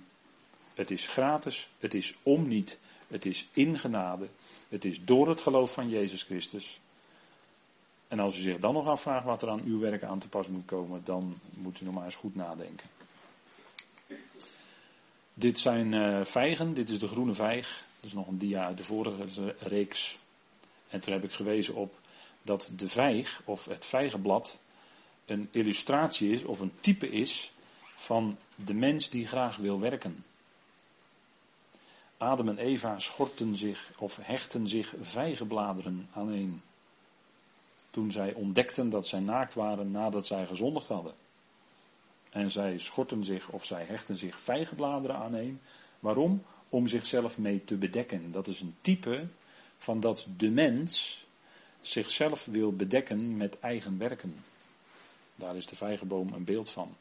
Het 0.73 0.91
is 0.91 1.07
gratis, 1.07 1.69
het 1.79 1.93
is 1.93 2.15
om 2.23 2.47
niet, 2.47 2.79
het 3.07 3.25
is 3.25 3.47
in 3.53 3.79
genade, 3.79 4.27
het 4.69 4.85
is 4.85 5.05
door 5.05 5.27
het 5.27 5.41
geloof 5.41 5.73
van 5.73 5.89
Jezus 5.89 6.23
Christus. 6.23 6.79
En 8.07 8.19
als 8.19 8.37
u 8.37 8.41
zich 8.41 8.59
dan 8.59 8.73
nog 8.73 8.87
afvraagt 8.87 9.25
wat 9.25 9.41
er 9.41 9.49
aan 9.49 9.61
uw 9.65 9.79
werk 9.79 10.03
aan 10.03 10.19
te 10.19 10.29
pas 10.29 10.47
moet 10.47 10.65
komen, 10.65 11.01
dan 11.03 11.39
moet 11.53 11.81
u 11.81 11.85
nog 11.85 11.93
maar 11.93 12.05
eens 12.05 12.15
goed 12.15 12.35
nadenken. 12.35 12.89
Dit 15.33 15.59
zijn 15.59 15.93
uh, 15.93 16.25
vijgen, 16.25 16.73
dit 16.73 16.89
is 16.89 16.99
de 16.99 17.07
groene 17.07 17.33
vijg. 17.33 17.83
Dat 17.95 18.09
is 18.09 18.13
nog 18.13 18.27
een 18.27 18.37
dia 18.37 18.65
uit 18.65 18.77
de 18.77 18.83
vorige 18.83 19.55
reeks. 19.59 20.19
En 20.87 20.99
toen 20.99 21.13
heb 21.13 21.23
ik 21.23 21.31
gewezen 21.31 21.75
op 21.75 21.99
dat 22.41 22.69
de 22.75 22.89
vijg, 22.89 23.41
of 23.45 23.65
het 23.65 23.85
vijgenblad, 23.85 24.59
een 25.25 25.47
illustratie 25.51 26.31
is 26.31 26.43
of 26.43 26.59
een 26.59 26.73
type 26.79 27.09
is 27.09 27.51
van 27.95 28.37
de 28.55 28.73
mens 28.73 29.09
die 29.09 29.27
graag 29.27 29.55
wil 29.55 29.79
werken. 29.79 30.23
Adam 32.17 32.49
en 32.49 32.57
Eva 32.57 32.99
schorten 32.99 33.55
zich 33.55 33.91
of 33.97 34.17
hechten 34.21 34.67
zich 34.67 34.93
vijgenbladeren 34.99 36.09
aaneen. 36.13 36.61
Toen 37.89 38.11
zij 38.11 38.33
ontdekten 38.33 38.89
dat 38.89 39.07
zij 39.07 39.19
naakt 39.19 39.53
waren 39.53 39.91
nadat 39.91 40.25
zij 40.25 40.45
gezondigd 40.45 40.87
hadden. 40.87 41.13
En 42.29 42.51
zij 42.51 42.77
schorten 42.77 43.23
zich 43.23 43.49
of 43.49 43.65
zij 43.65 43.83
hechten 43.83 44.17
zich 44.17 44.39
vijgenbladeren 44.39 45.15
aaneen. 45.15 45.61
Waarom? 45.99 46.43
Om 46.69 46.87
zichzelf 46.87 47.37
mee 47.37 47.63
te 47.63 47.75
bedekken. 47.75 48.31
Dat 48.31 48.47
is 48.47 48.61
een 48.61 48.75
type 48.81 49.27
van 49.77 49.99
dat 49.99 50.25
de 50.37 50.49
mens 50.49 51.23
zichzelf 51.81 52.45
wil 52.45 52.73
bedekken 52.75 53.37
met 53.37 53.59
eigen 53.59 53.97
werken. 53.97 54.43
Daar 55.35 55.55
is 55.55 55.67
de 55.67 55.75
vijgenboom 55.75 56.33
een 56.33 56.43
beeld 56.43 56.69
van. 56.69 56.95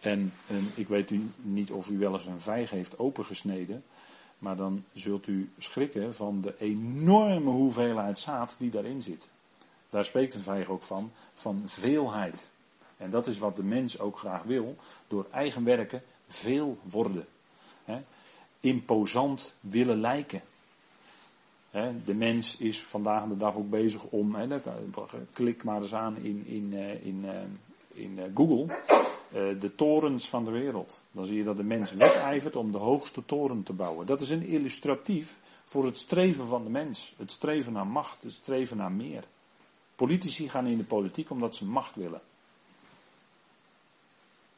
En, 0.00 0.32
en 0.46 0.70
ik 0.74 0.88
weet 0.88 1.10
u 1.10 1.30
niet 1.36 1.72
of 1.72 1.88
u 1.88 1.98
wel 1.98 2.12
eens 2.12 2.26
een 2.26 2.40
vijg 2.40 2.70
heeft 2.70 2.98
opengesneden. 2.98 3.84
Maar 4.38 4.56
dan 4.56 4.84
zult 4.92 5.26
u 5.26 5.50
schrikken 5.58 6.14
van 6.14 6.40
de 6.40 6.54
enorme 6.58 7.50
hoeveelheid 7.50 8.18
zaad 8.18 8.56
die 8.58 8.70
daarin 8.70 9.02
zit. 9.02 9.30
Daar 9.88 10.04
spreekt 10.04 10.32
de 10.32 10.38
vijg 10.38 10.68
ook 10.68 10.82
van, 10.82 11.12
van 11.34 11.62
veelheid. 11.64 12.50
En 12.96 13.10
dat 13.10 13.26
is 13.26 13.38
wat 13.38 13.56
de 13.56 13.62
mens 13.62 13.98
ook 13.98 14.18
graag 14.18 14.42
wil, 14.42 14.76
door 15.08 15.26
eigen 15.30 15.64
werken 15.64 16.02
veel 16.26 16.78
worden. 16.82 17.26
imposant 18.60 19.54
willen 19.60 20.00
lijken. 20.00 20.42
De 22.04 22.14
mens 22.14 22.56
is 22.56 22.82
vandaag 22.82 23.26
de 23.26 23.36
dag 23.36 23.54
ook 23.54 23.70
bezig 23.70 24.04
om, 24.04 24.36
klik 25.32 25.64
maar 25.64 25.82
eens 25.82 25.94
aan 25.94 26.16
in, 26.16 26.46
in, 26.46 26.72
eh, 26.72 27.06
in, 27.06 27.24
eh, 27.24 27.42
in 27.92 28.18
eh, 28.18 28.30
Google, 28.34 28.82
de 29.58 29.74
torens 29.74 30.28
van 30.28 30.44
de 30.44 30.50
wereld. 30.50 31.02
Dan 31.12 31.26
zie 31.26 31.36
je 31.36 31.44
dat 31.44 31.56
de 31.56 31.62
mens 31.62 31.92
wedijvert 31.92 32.56
om 32.56 32.72
de 32.72 32.78
hoogste 32.78 33.24
toren 33.24 33.62
te 33.62 33.72
bouwen. 33.72 34.06
Dat 34.06 34.20
is 34.20 34.30
een 34.30 34.42
illustratief 34.42 35.38
voor 35.64 35.84
het 35.84 35.98
streven 35.98 36.46
van 36.46 36.64
de 36.64 36.70
mens. 36.70 37.14
Het 37.16 37.30
streven 37.30 37.72
naar 37.72 37.86
macht, 37.86 38.22
het 38.22 38.32
streven 38.32 38.76
naar 38.76 38.92
meer. 38.92 39.24
Politici 39.96 40.48
gaan 40.48 40.66
in 40.66 40.78
de 40.78 40.84
politiek 40.84 41.30
omdat 41.30 41.54
ze 41.54 41.64
macht 41.64 41.96
willen. 41.96 42.20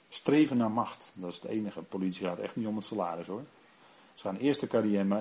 Streven 0.09 0.57
naar 0.57 0.71
macht, 0.71 1.13
dat 1.15 1.31
is 1.31 1.37
het 1.37 1.45
enige. 1.45 1.81
Politici 1.81 2.25
gaat 2.25 2.39
echt 2.39 2.57
niet 2.57 2.67
om 2.67 2.77
het 2.77 2.85
salaris 2.85 3.27
hoor. 3.27 3.45
Ze 4.17 4.23
gaan 4.23 4.37
eerst 4.37 4.63
een 4.63 4.69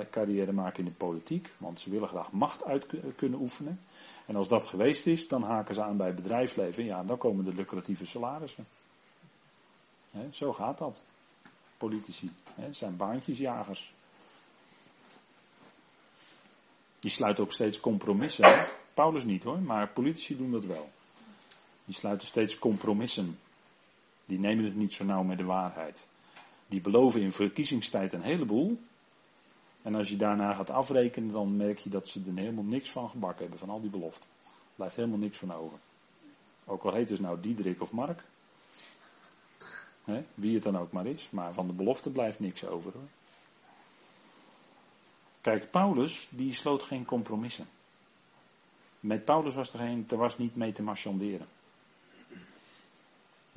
carrière, 0.09 0.51
maken 0.51 0.79
in 0.79 0.85
de 0.85 0.91
politiek, 0.91 1.51
want 1.57 1.79
ze 1.79 1.89
willen 1.89 2.07
graag 2.07 2.31
macht 2.31 2.63
uit 2.63 2.85
kunnen 3.15 3.39
oefenen. 3.39 3.79
En 4.25 4.35
als 4.35 4.47
dat 4.47 4.65
geweest 4.65 5.07
is, 5.07 5.27
dan 5.27 5.43
haken 5.43 5.75
ze 5.75 5.83
aan 5.83 5.97
bij 5.97 6.07
het 6.07 6.15
bedrijfsleven. 6.15 6.83
Ja, 6.83 7.03
dan 7.03 7.17
komen 7.17 7.45
de 7.45 7.53
lucratieve 7.53 8.05
salarissen. 8.05 8.67
zo 10.31 10.53
gaat 10.53 10.77
dat. 10.77 11.03
Politici. 11.77 12.31
zijn 12.69 12.97
baantjesjagers. 12.97 13.93
Die 16.99 17.11
sluiten 17.11 17.43
ook 17.43 17.53
steeds 17.53 17.79
compromissen. 17.79 18.65
Paulus 18.93 19.23
niet 19.23 19.43
hoor, 19.43 19.59
maar 19.59 19.89
politici 19.89 20.37
doen 20.37 20.51
dat 20.51 20.65
wel. 20.65 20.89
Die 21.85 21.95
sluiten 21.95 22.27
steeds 22.27 22.59
compromissen. 22.59 23.39
Die 24.25 24.39
nemen 24.39 24.65
het 24.65 24.75
niet 24.75 24.93
zo 24.93 25.03
nauw 25.03 25.23
met 25.23 25.37
de 25.37 25.43
waarheid. 25.43 26.05
Die 26.67 26.81
beloven 26.81 27.21
in 27.21 27.31
verkiezingstijd 27.31 28.13
een 28.13 28.21
heleboel. 28.21 28.79
En 29.81 29.95
als 29.95 30.09
je 30.09 30.15
daarna 30.15 30.53
gaat 30.53 30.69
afrekenen, 30.69 31.31
dan 31.31 31.57
merk 31.57 31.79
je 31.79 31.89
dat 31.89 32.07
ze 32.07 32.21
er 32.27 32.37
helemaal 32.37 32.63
niks 32.63 32.91
van 32.91 33.09
gebakken 33.09 33.41
hebben, 33.41 33.59
van 33.59 33.69
al 33.69 33.81
die 33.81 33.89
beloften. 33.89 34.29
Blijft 34.75 34.95
helemaal 34.95 35.17
niks 35.17 35.37
van 35.37 35.53
over. 35.53 35.77
Ook 36.65 36.83
al 36.83 36.93
heet 36.93 37.09
het 37.09 37.19
nou 37.19 37.39
Diederik 37.39 37.81
of 37.81 37.91
Mark. 37.91 38.23
wie 40.33 40.53
het 40.53 40.63
dan 40.63 40.77
ook 40.77 40.91
maar 40.91 41.05
is, 41.05 41.29
maar 41.29 41.53
van 41.53 41.67
de 41.67 41.73
belofte 41.73 42.09
blijft 42.09 42.39
niks 42.39 42.65
over 42.65 42.91
hoor. 42.93 43.09
Kijk, 45.41 45.71
Paulus, 45.71 46.27
die 46.29 46.53
sloot 46.53 46.83
geen 46.83 47.05
compromissen. 47.05 47.67
Met 48.99 49.25
Paulus 49.25 49.53
was 49.53 49.73
er, 49.73 49.79
geen, 49.79 50.05
er 50.09 50.17
was 50.17 50.37
niet 50.37 50.55
mee 50.55 50.71
te 50.71 50.83
marchanderen. 50.83 51.47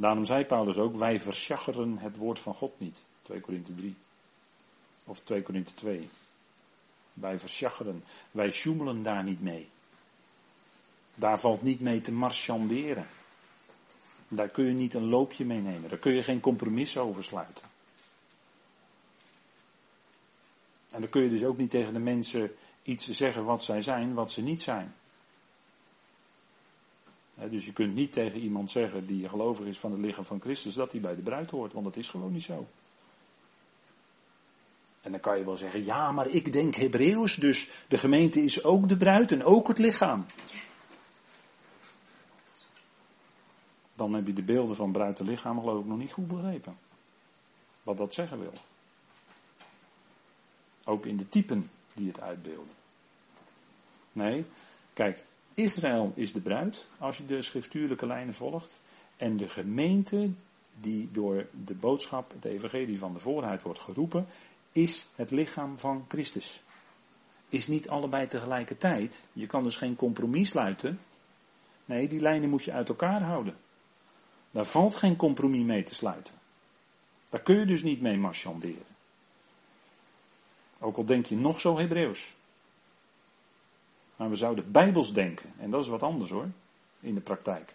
Daarom 0.01 0.25
zei 0.25 0.45
Paulus 0.45 0.77
ook, 0.77 0.97
wij 0.97 1.21
versjaggeren 1.21 1.99
het 1.99 2.17
woord 2.17 2.39
van 2.39 2.55
God 2.55 2.81
niet. 2.81 3.03
2 3.23 3.41
Korinthe 3.41 3.75
3. 3.75 3.97
Of 5.07 5.21
2 5.21 5.43
Korinthe 5.43 5.75
2. 5.75 6.09
Wij 7.13 7.39
versjaggeren, 7.39 8.05
wij 8.31 8.51
sjoemelen 8.51 9.03
daar 9.03 9.25
niet 9.25 9.43
mee. 9.43 9.69
Daar 11.15 11.39
valt 11.39 11.63
niet 11.63 11.81
mee 11.81 12.01
te 12.01 12.13
marchanderen. 12.13 13.07
Daar 14.29 14.49
kun 14.49 14.65
je 14.65 14.73
niet 14.73 14.95
een 14.95 15.09
loopje 15.09 15.45
mee 15.45 15.61
nemen. 15.61 15.89
Daar 15.89 15.99
kun 15.99 16.15
je 16.15 16.23
geen 16.23 16.41
compromis 16.41 16.97
over 16.97 17.25
sluiten. 17.25 17.65
En 20.91 21.01
dan 21.01 21.11
kun 21.11 21.23
je 21.23 21.29
dus 21.29 21.45
ook 21.45 21.57
niet 21.57 21.71
tegen 21.71 21.93
de 21.93 21.99
mensen 21.99 22.55
iets 22.83 23.09
zeggen 23.09 23.45
wat 23.45 23.65
zij 23.65 23.81
zijn, 23.81 24.15
wat 24.15 24.33
ze 24.33 24.43
niet 24.43 24.63
zijn 24.63 24.95
dus 27.47 27.65
je 27.65 27.73
kunt 27.73 27.95
niet 27.95 28.13
tegen 28.13 28.41
iemand 28.41 28.71
zeggen 28.71 29.07
die 29.07 29.29
gelovig 29.29 29.67
is 29.67 29.79
van 29.79 29.91
het 29.91 30.01
lichaam 30.01 30.25
van 30.25 30.41
Christus 30.41 30.75
dat 30.75 30.93
hij 30.93 31.01
bij 31.01 31.15
de 31.15 31.23
bruid 31.23 31.51
hoort, 31.51 31.73
want 31.73 31.85
dat 31.85 31.97
is 31.97 32.09
gewoon 32.09 32.33
niet 32.33 32.43
zo. 32.43 32.67
En 35.01 35.11
dan 35.11 35.21
kan 35.21 35.39
je 35.39 35.45
wel 35.45 35.57
zeggen, 35.57 35.85
ja, 35.85 36.13
maar 36.13 36.29
ik 36.29 36.53
denk 36.53 36.75
Hebreeuws, 36.75 37.35
dus 37.35 37.69
de 37.89 37.99
gemeente 37.99 38.41
is 38.41 38.65
ook 38.65 38.89
de 38.89 38.97
bruid 38.97 39.33
en 39.33 39.45
ook 39.45 39.69
het 39.69 39.79
lichaam. 39.79 40.27
Dan 43.95 44.13
heb 44.15 44.27
je 44.27 44.33
de 44.33 44.43
beelden 44.43 44.77
van 44.77 44.93
bruid 44.93 45.19
en 45.19 45.27
lichaam 45.27 45.61
geloof 45.61 45.81
ik 45.81 45.87
nog 45.87 45.99
niet 45.99 46.13
goed 46.13 46.29
begrepen. 46.29 46.77
Wat 47.83 47.97
dat 47.97 48.15
zeggen 48.15 48.39
wil. 48.41 48.53
Ook 50.85 51.07
in 51.07 51.17
de 51.17 51.29
typen 51.29 51.71
die 51.95 52.09
het 52.09 52.21
uitbeelden. 52.21 52.75
Nee, 54.13 54.45
kijk, 54.93 55.25
Israël 55.59 56.13
is 56.15 56.33
de 56.33 56.41
bruid, 56.41 56.87
als 56.99 57.17
je 57.17 57.27
de 57.27 57.43
schriftuurlijke 57.43 58.07
lijnen 58.07 58.35
volgt. 58.35 58.79
En 59.17 59.37
de 59.37 59.49
gemeente 59.49 60.31
die 60.81 61.09
door 61.13 61.47
de 61.65 61.75
boodschap, 61.75 62.33
het 62.33 62.45
evangelie 62.45 62.99
van 62.99 63.13
de 63.13 63.19
voorheid 63.19 63.63
wordt 63.63 63.81
geroepen, 63.81 64.27
is 64.73 65.07
het 65.15 65.31
lichaam 65.31 65.79
van 65.79 66.05
Christus. 66.09 66.63
Is 67.49 67.67
niet 67.67 67.89
allebei 67.89 68.27
tegelijkertijd. 68.27 69.27
Je 69.33 69.47
kan 69.47 69.63
dus 69.63 69.77
geen 69.77 69.97
compromis 69.97 70.49
sluiten. 70.49 71.01
Nee, 71.85 72.09
die 72.09 72.21
lijnen 72.21 72.51
moet 72.51 72.65
je 72.65 72.73
uit 72.73 72.89
elkaar 72.89 73.23
houden. 73.23 73.57
Daar 74.51 74.67
valt 74.67 74.95
geen 74.95 75.17
compromis 75.17 75.65
mee 75.65 75.83
te 75.83 75.95
sluiten. 75.95 76.35
Daar 77.29 77.43
kun 77.43 77.59
je 77.59 77.67
dus 77.67 77.83
niet 77.83 78.01
mee 78.01 78.19
marchanderen. 78.19 78.87
Ook 80.81 80.97
al 80.97 81.05
denk 81.05 81.27
je 81.27 81.37
nog 81.37 81.61
zo 81.61 81.79
Hebreeuws. 81.79 82.37
Maar 84.19 84.29
we 84.29 84.37
zouden 84.37 84.73
bijbels 84.73 85.13
denken. 85.13 85.53
En 85.59 85.71
dat 85.71 85.83
is 85.83 85.89
wat 85.89 86.03
anders 86.03 86.31
hoor. 86.31 86.49
In 87.01 87.15
de 87.15 87.21
praktijk. 87.21 87.75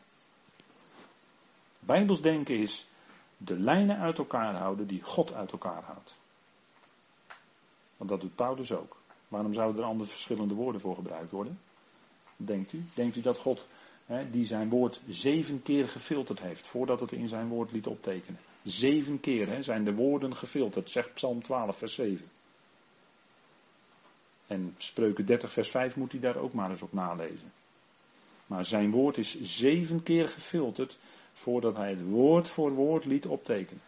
Bijbels 1.80 2.22
denken 2.22 2.58
is 2.58 2.88
de 3.38 3.60
lijnen 3.60 3.98
uit 3.98 4.18
elkaar 4.18 4.56
houden 4.56 4.88
die 4.88 5.04
God 5.04 5.34
uit 5.34 5.52
elkaar 5.52 5.84
houdt. 5.84 6.16
Want 7.98 8.10
dat 8.10 8.22
doet 8.22 8.36
Paulus 8.36 8.72
ook. 8.72 8.98
Waarom 9.28 9.54
zouden 9.54 9.82
er 9.82 9.88
andere 9.88 10.10
verschillende 10.10 10.54
woorden 10.54 10.82
voor 10.82 10.96
gebruikt 10.96 11.32
worden? 11.32 11.60
Denkt 12.36 12.74
u? 12.74 12.84
Denkt 12.94 13.16
u 13.16 13.22
dat 13.22 13.38
God, 13.38 13.68
hè, 14.06 14.30
die 14.30 14.46
zijn 14.46 14.70
woord 14.70 15.02
zeven 15.08 15.62
keer 15.62 15.88
gefilterd 15.88 16.40
heeft 16.40 16.68
voordat 16.68 17.00
het 17.00 17.12
in 17.12 17.28
zijn 17.28 17.48
woord 17.48 17.72
liet 17.72 17.88
optekenen? 17.88 18.40
Zeven 18.64 19.20
keer 19.20 19.48
hè, 19.48 19.62
zijn 19.62 19.84
de 19.84 19.94
woorden 19.94 20.36
gefilterd, 20.36 20.90
zegt 20.90 21.14
Psalm 21.14 21.42
12, 21.42 21.78
vers 21.78 21.94
7. 21.94 22.26
En 24.48 24.76
spreuken 24.78 25.26
30 25.26 25.52
vers 25.52 25.70
5 25.70 25.96
moet 25.96 26.12
hij 26.12 26.22
daar 26.22 26.36
ook 26.36 26.54
maar 26.54 26.70
eens 26.70 26.82
op 26.82 26.94
nalezen. 26.94 27.52
Maar 28.48 28.66
zijn 28.66 28.92
woord 28.92 29.18
is 29.18 29.42
zeven 29.42 30.04
keer 30.04 30.28
gefilterd 30.28 30.98
voordat 31.34 31.76
hij 31.76 31.90
het 31.90 32.04
woord 32.04 32.48
voor 32.48 32.72
woord 32.72 33.06
liet 33.06 33.26
optekenen. 33.26 33.82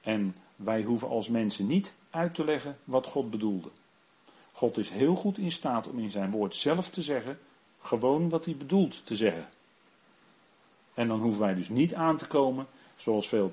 En 0.00 0.36
wij 0.56 0.82
hoeven 0.82 1.08
als 1.08 1.28
mensen 1.28 1.66
niet 1.66 1.94
uit 2.10 2.34
te 2.34 2.44
leggen 2.44 2.78
wat 2.84 3.06
God 3.06 3.30
bedoelde. 3.30 3.68
God 4.52 4.78
is 4.78 4.90
heel 4.90 5.14
goed 5.14 5.38
in 5.38 5.52
staat 5.52 5.88
om 5.88 5.98
in 5.98 6.10
zijn 6.10 6.30
woord 6.30 6.56
zelf 6.56 6.90
te 6.90 7.02
zeggen, 7.02 7.38
gewoon 7.78 8.28
wat 8.28 8.44
hij 8.44 8.56
bedoelt 8.56 9.06
te 9.06 9.16
zeggen. 9.16 9.48
En 10.94 11.08
dan 11.08 11.20
hoeven 11.20 11.40
wij 11.40 11.54
dus 11.54 11.68
niet 11.68 11.94
aan 11.94 12.16
te 12.16 12.26
komen, 12.26 12.66
zoals 12.96 13.28
veel 13.28 13.52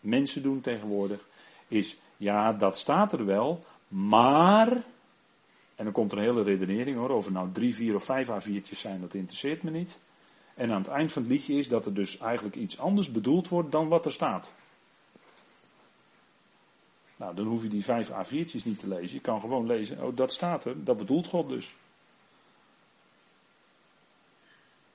mensen 0.00 0.42
doen 0.42 0.60
tegenwoordig, 0.60 1.28
is 1.68 1.96
ja, 2.16 2.52
dat 2.52 2.78
staat 2.78 3.12
er 3.12 3.24
wel, 3.24 3.64
maar, 3.88 4.72
en 5.74 5.84
dan 5.84 5.92
komt 5.92 6.12
er 6.12 6.18
een 6.18 6.24
hele 6.24 6.42
redenering 6.42 6.96
hoor, 6.96 7.10
over 7.10 7.32
nou 7.32 7.52
drie, 7.52 7.74
vier 7.74 7.94
of 7.94 8.04
vijf 8.04 8.28
A4'tjes 8.28 8.78
zijn, 8.78 9.00
dat 9.00 9.14
interesseert 9.14 9.62
me 9.62 9.70
niet. 9.70 10.00
En 10.54 10.70
aan 10.70 10.82
het 10.82 10.90
eind 10.90 11.12
van 11.12 11.22
het 11.22 11.30
liedje 11.30 11.54
is 11.54 11.68
dat 11.68 11.86
er 11.86 11.94
dus 11.94 12.18
eigenlijk 12.18 12.56
iets 12.56 12.78
anders 12.78 13.10
bedoeld 13.10 13.48
wordt 13.48 13.72
dan 13.72 13.88
wat 13.88 14.04
er 14.04 14.12
staat. 14.12 14.54
Nou, 17.16 17.34
dan 17.34 17.46
hoef 17.46 17.62
je 17.62 17.68
die 17.68 17.84
vijf 17.84 18.10
A4'tjes 18.10 18.64
niet 18.64 18.78
te 18.78 18.88
lezen. 18.88 19.14
Je 19.14 19.20
kan 19.20 19.40
gewoon 19.40 19.66
lezen, 19.66 20.02
oh 20.02 20.16
dat 20.16 20.32
staat 20.32 20.64
er, 20.64 20.84
dat 20.84 20.96
bedoelt 20.96 21.26
God 21.26 21.48
dus. 21.48 21.74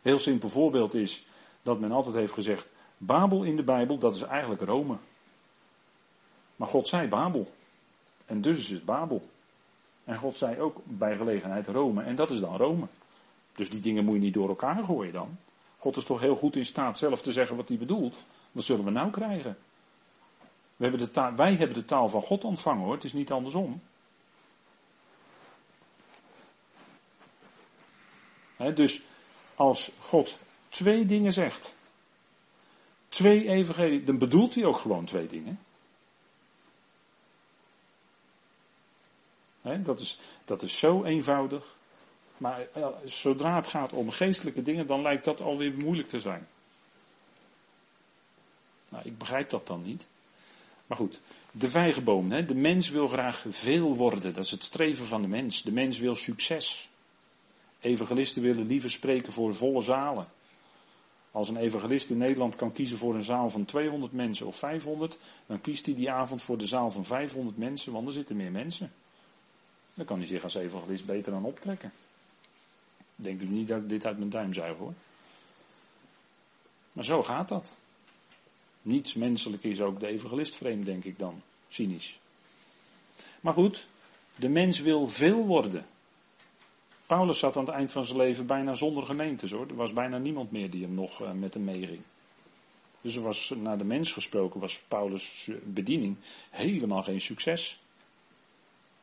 Heel 0.02 0.20
simpel 0.20 0.50
voorbeeld 0.50 0.94
is 0.94 1.26
dat 1.62 1.80
men 1.80 1.92
altijd 1.92 2.16
heeft 2.16 2.34
gezegd, 2.34 2.72
Babel 2.98 3.44
in 3.44 3.56
de 3.56 3.64
Bijbel, 3.64 3.98
dat 3.98 4.16
is 4.16 4.22
eigenlijk 4.22 4.62
Rome. 4.62 4.98
Maar 6.56 6.68
God 6.68 6.88
zei 6.88 7.08
Babel. 7.08 7.52
En 8.32 8.42
dus 8.42 8.58
is 8.58 8.70
het 8.70 8.86
Babel. 8.86 9.30
En 10.04 10.18
God 10.18 10.38
zei 10.38 10.60
ook 10.60 10.82
bij 10.84 11.16
gelegenheid 11.16 11.68
Rome. 11.68 12.04
En 12.04 12.16
dat 12.16 12.30
is 12.30 12.40
dan 12.40 12.58
Rome. 12.58 12.88
Dus 13.56 13.70
die 13.70 13.80
dingen 13.80 14.06
moet 14.06 14.14
je 14.14 14.20
niet 14.20 14.34
door 14.34 14.50
elkaar 14.50 14.84
gooien 14.84 15.14
dan. 15.14 15.38
God 15.78 15.98
is 15.98 16.04
toch 16.04 16.20
heel 16.20 16.36
goed 16.36 16.56
in 16.56 16.66
staat 16.66 16.98
zelf 16.98 17.22
te 17.22 17.32
zeggen 17.32 17.56
wat 17.56 17.68
hij 17.68 17.78
bedoelt. 17.78 18.16
Wat 18.52 18.64
zullen 18.64 18.86
we 18.86 18.92
nou 18.92 19.12
krijgen? 19.12 19.58
We 20.76 20.84
hebben 20.88 21.00
de 21.00 21.12
taal, 21.12 21.36
wij 21.36 21.56
hebben 21.56 21.78
de 21.78 21.86
taal 21.86 22.08
van 22.08 22.22
God 22.22 22.44
ontvangen 22.44 22.84
hoor, 22.84 22.94
het 22.94 23.04
is 23.04 23.14
niet 23.14 23.32
andersom. 23.32 23.82
dus 28.74 29.02
als 29.56 29.92
God 30.00 30.38
twee 30.70 31.06
dingen 31.06 31.34
zegt, 31.34 31.76
twee 33.10 33.48
evangelie, 33.48 34.04
dan 34.04 34.18
bedoelt 34.18 34.56
hij 34.56 34.66
ook 34.66 34.78
gewoon 34.78 35.06
twee 35.06 35.28
dingen. 35.28 35.60
Dat, 39.62 40.00
is, 40.00 40.20
dat 40.46 40.62
is 40.62 40.78
zo 40.78 41.04
eenvoudig. 41.04 41.76
Maar 42.38 42.68
eh, 42.74 42.88
zodra 43.04 43.56
het 43.56 43.68
gaat 43.68 43.94
om 43.94 44.10
geestelijke 44.10 44.62
dingen, 44.62 44.88
dan 44.88 45.02
lijkt 45.02 45.26
dat 45.26 45.42
alweer 45.42 45.74
moeilijk 45.74 46.08
te 46.08 46.20
zijn. 46.20 46.48
Nou, 48.90 49.04
ik 49.06 49.18
begrijp 49.18 49.50
dat 49.50 49.68
dan 49.68 49.84
niet. 49.84 50.08
Maar 50.88 50.98
goed, 50.98 51.22
de 51.52 51.68
vijgenboom. 51.68 52.46
De 52.46 52.56
mens 52.56 52.90
wil 52.90 53.08
graag 53.08 53.46
veel 53.50 53.96
worden. 53.96 54.34
Dat 54.34 54.44
is 54.44 54.52
het 54.52 54.64
streven 54.64 55.06
van 55.06 55.22
de 55.22 55.28
mens. 55.28 55.64
De 55.64 55.72
mens 55.72 56.00
wil 56.00 56.16
succes. 56.16 56.90
Evangelisten 57.80 58.42
willen 58.42 58.66
liever 58.66 58.92
spreken 58.92 59.34
voor 59.34 59.56
volle 59.56 59.82
zalen. 59.82 60.28
Als 61.32 61.50
een 61.50 61.58
evangelist 61.58 62.10
in 62.10 62.18
Nederland 62.18 62.56
kan 62.56 62.72
kiezen 62.72 62.98
voor 62.98 63.16
een 63.16 63.24
zaal 63.24 63.50
van 63.50 63.66
200 63.66 64.12
mensen 64.14 64.48
of 64.48 64.56
500, 64.56 65.18
dan 65.46 65.62
kiest 65.62 65.86
hij 65.86 65.96
die 65.96 66.12
avond 66.12 66.42
voor 66.42 66.58
de 66.58 66.68
zaal 66.68 66.92
van 66.92 67.06
500 67.06 67.58
mensen, 67.58 67.94
want 67.94 68.08
er 68.08 68.14
zitten 68.14 68.36
meer 68.36 68.52
mensen. 68.52 68.92
Dan 69.94 70.06
kan 70.06 70.18
hij 70.18 70.28
zich 70.28 70.44
als 70.44 70.56
evangelist 70.56 71.06
beter 71.06 71.34
aan 71.34 71.46
optrekken. 71.46 71.92
Denk 73.16 73.42
u 73.42 73.46
niet 73.46 73.68
dat 73.68 73.82
ik 73.82 73.90
dit 73.90 74.06
uit 74.06 74.18
mijn 74.18 74.30
duim 74.30 74.54
zuig 74.54 74.78
hoor. 74.78 74.94
Maar 76.92 77.04
zo 77.04 77.24
gaat 77.24 77.50
dat. 77.50 77.74
Niets 78.82 79.14
menselijk 79.14 79.64
is 79.64 79.82
ook 79.82 80.00
de 80.00 80.08
evangelist 80.08 80.56
vreemd, 80.56 80.86
denk 80.86 81.04
ik 81.04 81.20
dan. 81.20 81.42
Cynisch. 81.68 82.20
Maar 83.42 83.54
goed, 83.54 83.88
de 84.36 84.50
mens 84.50 84.80
wil 84.80 85.08
veel 85.08 85.46
worden. 85.46 85.86
Paulus 87.06 87.40
zat 87.40 87.58
aan 87.58 87.66
het 87.66 87.74
eind 87.74 87.92
van 87.92 88.04
zijn 88.04 88.18
leven 88.18 88.46
bijna 88.46 88.74
zonder 88.74 89.06
gemeentes 89.06 89.52
hoor. 89.52 89.68
Er 89.68 89.76
was 89.76 89.94
bijna 89.94 90.18
niemand 90.18 90.52
meer 90.52 90.70
die 90.70 90.84
hem 90.84 90.94
nog 90.94 91.22
uh, 91.22 91.32
met 91.32 91.54
hem 91.54 91.64
meeging. 91.64 92.02
Dus 93.02 93.16
er 93.16 93.22
was, 93.22 93.54
naar 93.56 93.78
de 93.78 93.84
mens 93.84 94.12
gesproken, 94.12 94.60
was 94.60 94.82
Paulus' 94.88 95.50
bediening 95.64 96.16
helemaal 96.50 97.04
geen 97.04 97.22
succes. 97.22 97.80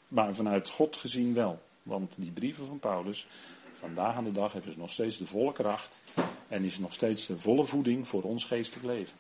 Maar 0.09 0.35
vanuit 0.35 0.69
God 0.69 0.97
gezien 0.97 1.35
wel. 1.35 1.63
Want 1.83 2.13
die 2.17 2.31
brieven 2.31 2.67
van 2.67 2.79
Paulus, 2.79 3.27
vandaag 3.73 4.15
aan 4.15 4.25
de 4.25 4.33
dag 4.33 4.53
hebben 4.53 4.73
ze 4.73 4.79
nog 4.79 4.91
steeds 4.91 5.19
de 5.19 5.27
volle 5.27 5.53
kracht. 5.53 6.01
En 6.49 6.65
is 6.65 6.79
nog 6.79 6.93
steeds 6.93 7.27
de 7.27 7.39
volle 7.39 7.65
voeding 7.65 8.09
voor 8.09 8.23
ons 8.23 8.45
geestelijk 8.45 8.87
leven. 8.87 9.17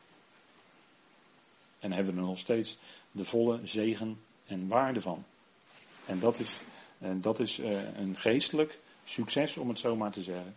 En 1.78 1.92
hebben 1.92 2.14
we 2.14 2.20
er 2.20 2.26
nog 2.26 2.38
steeds 2.38 2.78
de 3.10 3.24
volle 3.24 3.60
zegen 3.64 4.20
en 4.46 4.68
waarde 4.68 5.00
van. 5.00 5.24
En 6.06 6.18
dat 6.18 6.38
is, 6.38 6.52
en 6.98 7.20
dat 7.20 7.40
is 7.40 7.58
uh, 7.58 7.96
een 7.96 8.16
geestelijk 8.16 8.78
succes, 9.04 9.56
om 9.56 9.68
het 9.68 9.78
zo 9.78 9.96
maar 9.96 10.12
te 10.12 10.22
zeggen. 10.22 10.54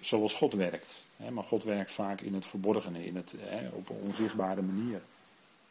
Zoals 0.00 0.34
God 0.34 0.54
werkt. 0.54 1.04
Maar 1.30 1.44
God 1.44 1.64
werkt 1.64 1.92
vaak 1.92 2.20
in 2.20 2.34
het 2.34 2.46
verborgene, 2.46 3.04
in 3.04 3.16
het, 3.16 3.34
op 3.72 3.88
een 3.88 4.00
onzichtbare 4.02 4.62
manier. 4.62 5.02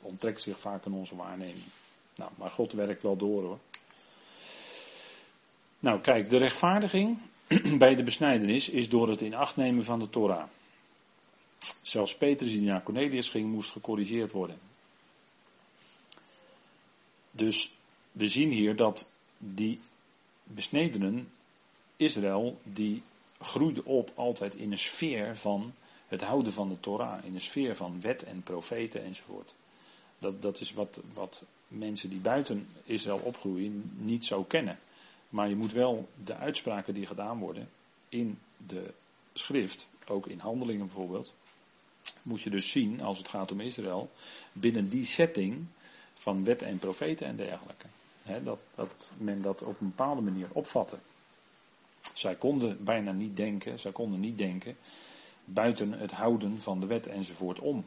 Onttrekt 0.02 0.42
zich 0.42 0.60
vaak 0.60 0.86
in 0.86 0.94
onze 0.94 1.16
waarneming. 1.16 1.64
Nou, 2.16 2.32
maar 2.36 2.52
God 2.52 2.72
werkt 2.72 3.02
wel 3.02 3.18
door 3.18 3.44
hoor. 3.44 3.60
Nou, 5.84 6.02
kijk, 6.02 6.30
de 6.30 6.38
rechtvaardiging 6.38 7.18
bij 7.78 7.96
de 7.96 8.04
besnijdenis 8.04 8.70
is 8.70 8.90
door 8.90 9.10
het 9.10 9.22
in 9.22 9.34
acht 9.34 9.56
nemen 9.56 9.84
van 9.84 10.00
de 10.00 10.10
Torah. 10.10 10.48
Zelfs 11.82 12.16
Petrus 12.16 12.52
die 12.52 12.62
naar 12.62 12.84
Cornelius 12.84 13.30
ging, 13.30 13.52
moest 13.52 13.72
gecorrigeerd 13.72 14.32
worden. 14.32 14.60
Dus 17.32 17.72
we 18.12 18.28
zien 18.28 18.52
hier 18.52 18.76
dat 18.76 19.10
die 19.38 19.80
besnedenen, 20.44 21.32
Israël, 21.96 22.60
die 22.64 23.02
groeide 23.40 23.86
op 23.86 24.12
altijd 24.16 24.56
in 24.56 24.72
een 24.72 24.80
sfeer 24.80 25.38
van 25.38 25.74
het 26.08 26.22
houden 26.22 26.54
van 26.54 26.70
de 26.70 26.80
Torah, 26.80 27.26
in 27.26 27.34
een 27.34 27.42
sfeer 27.42 27.76
van 27.76 28.02
wet 28.02 28.24
en 28.24 28.44
profeten 28.44 29.04
enzovoort. 29.04 29.56
Dat, 30.20 30.42
dat 30.42 30.60
is 30.60 30.74
wat, 30.74 31.02
wat 31.14 31.46
mensen 31.68 32.10
die 32.10 32.20
buiten 32.20 32.68
Israël 32.84 33.22
opgroeien 33.24 33.92
niet 33.98 34.26
zo 34.26 34.44
kennen. 34.44 34.80
Maar 35.34 35.50
je 35.50 35.56
moet 35.56 35.72
wel 35.72 36.10
de 36.24 36.36
uitspraken 36.36 36.94
die 36.94 37.06
gedaan 37.06 37.40
worden 37.40 37.70
in 38.10 38.40
de 38.68 38.94
schrift, 39.34 39.88
ook 40.08 40.28
in 40.28 40.40
handelingen 40.40 40.86
bijvoorbeeld, 40.86 41.34
moet 42.22 42.42
je 42.42 42.50
dus 42.50 42.72
zien, 42.72 43.02
als 43.02 43.18
het 43.18 43.28
gaat 43.28 43.52
om 43.52 43.60
Israël, 43.60 44.10
binnen 44.52 44.90
die 44.90 45.06
setting 45.06 45.66
van 46.14 46.44
wet 46.44 46.62
en 46.62 46.78
profeten 46.78 47.28
en 47.28 47.36
dergelijke. 47.36 47.86
dat, 48.44 48.60
dat 48.76 49.12
men 49.18 49.42
dat 49.42 49.62
op 49.62 49.82
een 49.82 49.88
bepaalde 49.88 50.22
manier 50.22 50.48
opvatte. 50.52 50.98
Zij 52.14 52.36
konden 52.36 52.84
bijna 52.84 53.12
niet 53.12 53.38
denken, 53.38 53.80
zij 53.80 53.92
konden 53.92 54.20
niet 54.20 54.38
denken 54.38 54.78
buiten 55.46 55.92
het 55.92 56.12
houden 56.12 56.62
van 56.62 56.80
de 56.80 56.86
wet 56.86 57.08
enzovoort 57.08 57.60
om. 57.60 57.86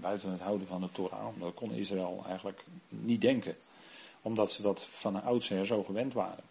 buiten 0.00 0.30
het 0.30 0.40
houden 0.40 0.66
van 0.66 0.80
de 0.80 0.92
Torah, 0.92 1.28
dat 1.38 1.54
kon 1.54 1.72
Israël 1.72 2.24
eigenlijk 2.26 2.64
niet 2.88 3.20
denken. 3.20 3.56
Omdat 4.22 4.52
ze 4.52 4.62
dat 4.62 4.86
van 4.86 5.22
oudsher 5.22 5.66
zo 5.66 5.82
gewend 5.82 6.12
waren. 6.12 6.50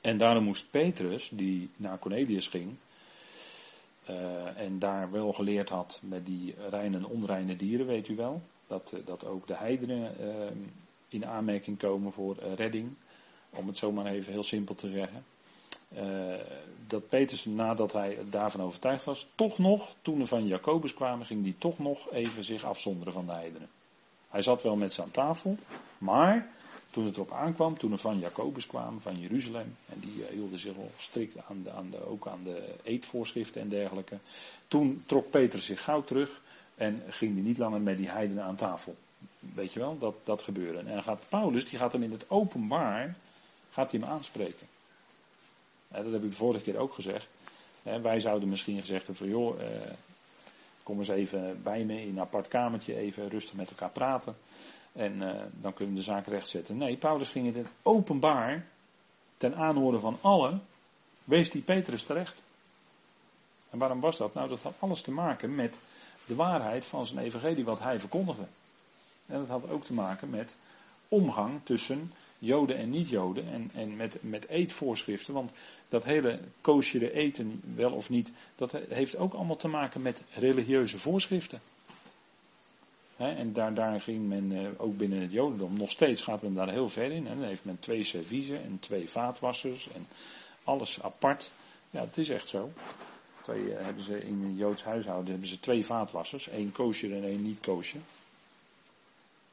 En 0.00 0.18
daarom 0.18 0.44
moest 0.44 0.70
Petrus, 0.70 1.28
die 1.32 1.70
naar 1.76 1.98
Cornelius 1.98 2.48
ging, 2.48 2.76
uh, 4.10 4.58
en 4.58 4.78
daar 4.78 5.10
wel 5.10 5.32
geleerd 5.32 5.68
had 5.68 6.00
met 6.02 6.26
die 6.26 6.54
reine 6.70 6.96
en 6.96 7.06
onreine 7.06 7.56
dieren, 7.56 7.86
weet 7.86 8.08
u 8.08 8.16
wel, 8.16 8.42
dat, 8.66 8.92
eh, 8.92 9.00
dat 9.04 9.26
ook 9.26 9.46
de 9.46 9.56
heidenen 9.56 10.14
uh, 10.20 10.34
in 11.08 11.26
aanmerking 11.26 11.78
komen 11.78 12.12
voor 12.12 12.36
redding, 12.54 12.94
om 13.50 13.66
het 13.66 13.78
zomaar 13.78 14.06
even 14.06 14.32
heel 14.32 14.42
simpel 14.42 14.74
te 14.74 14.88
zeggen. 14.88 15.24
dat 16.86 17.08
Petrus, 17.08 17.44
nadat 17.44 17.92
hij 17.92 18.18
daarvan 18.30 18.62
overtuigd 18.62 19.04
was, 19.04 19.26
toch 19.34 19.58
nog, 19.58 19.94
toen 20.02 20.20
er 20.20 20.26
van 20.26 20.46
Jacobus 20.46 20.94
kwamen, 20.94 21.26
ging 21.26 21.42
hij 21.42 21.54
toch 21.58 21.78
nog 21.78 22.10
even 22.12 22.44
zich 22.44 22.64
afzonderen 22.64 23.12
van 23.12 23.26
de 23.26 23.32
heidenen. 23.32 23.68
Hij 24.28 24.42
zat 24.42 24.62
wel 24.62 24.76
met 24.76 24.92
ze 24.92 25.02
aan 25.02 25.10
tafel, 25.10 25.56
maar 25.98 26.48
toen 26.90 27.04
het 27.04 27.14
erop 27.14 27.32
aankwam, 27.32 27.78
toen 27.78 27.92
er 27.92 27.98
van 27.98 28.18
Jacobus 28.18 28.66
kwamen, 28.66 29.00
van 29.00 29.20
Jeruzalem, 29.20 29.76
en 29.88 30.00
die 30.00 30.14
uh, 30.16 30.26
hielden 30.26 30.58
zich 30.58 30.74
wel 30.74 30.90
strikt 30.96 31.36
aan 31.48 31.62
de, 31.62 31.70
aan 31.70 31.90
de, 31.90 32.06
ook 32.06 32.26
aan 32.26 32.44
de 32.44 32.74
eetvoorschriften 32.82 33.60
en 33.60 33.68
dergelijke. 33.68 34.18
Toen 34.68 35.02
trok 35.06 35.30
Peter 35.30 35.58
zich 35.58 35.82
gauw 35.82 36.02
terug 36.02 36.42
en 36.74 37.02
ging 37.08 37.34
hij 37.34 37.42
niet 37.42 37.58
langer 37.58 37.80
met 37.80 37.96
die 37.96 38.08
heidenen 38.08 38.44
aan 38.44 38.56
tafel. 38.56 38.96
Weet 39.38 39.72
je 39.72 39.78
wel, 39.78 39.98
dat, 39.98 40.14
dat 40.24 40.42
gebeurde. 40.42 40.78
En 40.78 41.02
gaat 41.02 41.22
Paulus, 41.28 41.68
die 41.68 41.78
gaat 41.78 41.92
hem 41.92 42.02
in 42.02 42.12
het 42.12 42.30
openbaar, 42.30 43.16
gaat 43.70 43.90
hij 43.90 44.00
hem 44.00 44.08
aanspreken. 44.08 44.66
dat 45.88 46.12
heb 46.12 46.22
ik 46.22 46.30
de 46.30 46.36
vorige 46.36 46.64
keer 46.64 46.76
ook 46.76 46.92
gezegd. 46.92 47.26
wij 47.82 48.20
zouden 48.20 48.48
misschien 48.48 48.80
gezegd 48.80 49.06
hebben 49.06 49.28
van 49.28 49.28
joh, 49.28 49.62
eh, 49.62 49.92
kom 50.82 50.98
eens 50.98 51.08
even 51.08 51.62
bij 51.62 51.84
me 51.84 52.00
in 52.00 52.08
een 52.08 52.20
apart 52.20 52.48
kamertje, 52.48 52.96
even 52.96 53.28
rustig 53.28 53.54
met 53.54 53.70
elkaar 53.70 53.90
praten. 53.90 54.36
En 54.92 55.22
uh, 55.22 55.42
dan 55.60 55.74
kunnen 55.74 55.94
we 55.94 56.00
de 56.00 56.06
zaak 56.06 56.26
rechtzetten. 56.26 56.76
Nee, 56.76 56.96
Paulus 56.96 57.28
ging 57.28 57.54
het 57.54 57.66
openbaar, 57.82 58.66
ten 59.36 59.54
aanhoren 59.56 60.00
van 60.00 60.18
allen, 60.20 60.62
wees 61.24 61.50
die 61.50 61.62
Petrus 61.62 62.02
terecht. 62.02 62.42
En 63.70 63.78
waarom 63.78 64.00
was 64.00 64.16
dat? 64.16 64.34
Nou, 64.34 64.48
dat 64.48 64.62
had 64.62 64.74
alles 64.78 65.02
te 65.02 65.10
maken 65.10 65.54
met 65.54 65.80
de 66.26 66.34
waarheid 66.34 66.84
van 66.84 67.06
zijn 67.06 67.24
evangelie 67.24 67.64
wat 67.64 67.78
hij 67.78 68.00
verkondigde. 68.00 68.46
En 69.26 69.38
dat 69.38 69.48
had 69.48 69.70
ook 69.70 69.84
te 69.84 69.92
maken 69.92 70.30
met 70.30 70.56
omgang 71.08 71.60
tussen 71.64 72.12
Joden 72.38 72.76
en 72.76 72.90
niet-Joden 72.90 73.48
en, 73.52 73.70
en 73.74 73.96
met, 73.96 74.16
met 74.20 74.48
eetvoorschriften. 74.48 75.34
Want 75.34 75.52
dat 75.88 76.04
hele 76.04 76.40
koosjere 76.60 77.12
eten, 77.12 77.62
wel 77.74 77.92
of 77.92 78.10
niet, 78.10 78.32
dat 78.56 78.72
heeft 78.72 79.16
ook 79.16 79.34
allemaal 79.34 79.56
te 79.56 79.68
maken 79.68 80.02
met 80.02 80.22
religieuze 80.34 80.98
voorschriften 80.98 81.60
en 83.18 83.52
daar, 83.52 83.74
daar 83.74 84.00
ging 84.00 84.28
men 84.28 84.52
eh, 84.52 84.68
ook 84.76 84.96
binnen 84.96 85.20
het 85.20 85.32
Jodendom, 85.32 85.76
nog 85.76 85.90
steeds 85.90 86.22
gaat 86.22 86.42
men 86.42 86.54
daar 86.54 86.70
heel 86.70 86.88
ver 86.88 87.10
in. 87.10 87.24
Dan 87.24 87.42
heeft 87.42 87.64
men 87.64 87.78
twee 87.78 88.02
serviezen 88.02 88.62
en 88.62 88.78
twee 88.80 89.08
vaatwassers 89.08 89.88
en 89.92 90.06
alles 90.64 91.02
apart. 91.02 91.50
Ja, 91.90 92.00
het 92.00 92.18
is 92.18 92.28
echt 92.28 92.48
zo. 92.48 92.72
Twee, 93.42 93.74
eh, 93.74 93.84
hebben 93.84 94.04
ze 94.04 94.24
in 94.24 94.42
een 94.42 94.56
Joods 94.56 94.84
huishouden 94.84 95.30
hebben 95.30 95.48
ze 95.48 95.60
twee 95.60 95.84
vaatwassers, 95.84 96.48
één 96.48 96.72
koosje 96.72 97.14
en 97.14 97.24
één 97.24 97.42
niet 97.42 97.60
koosje. 97.60 97.98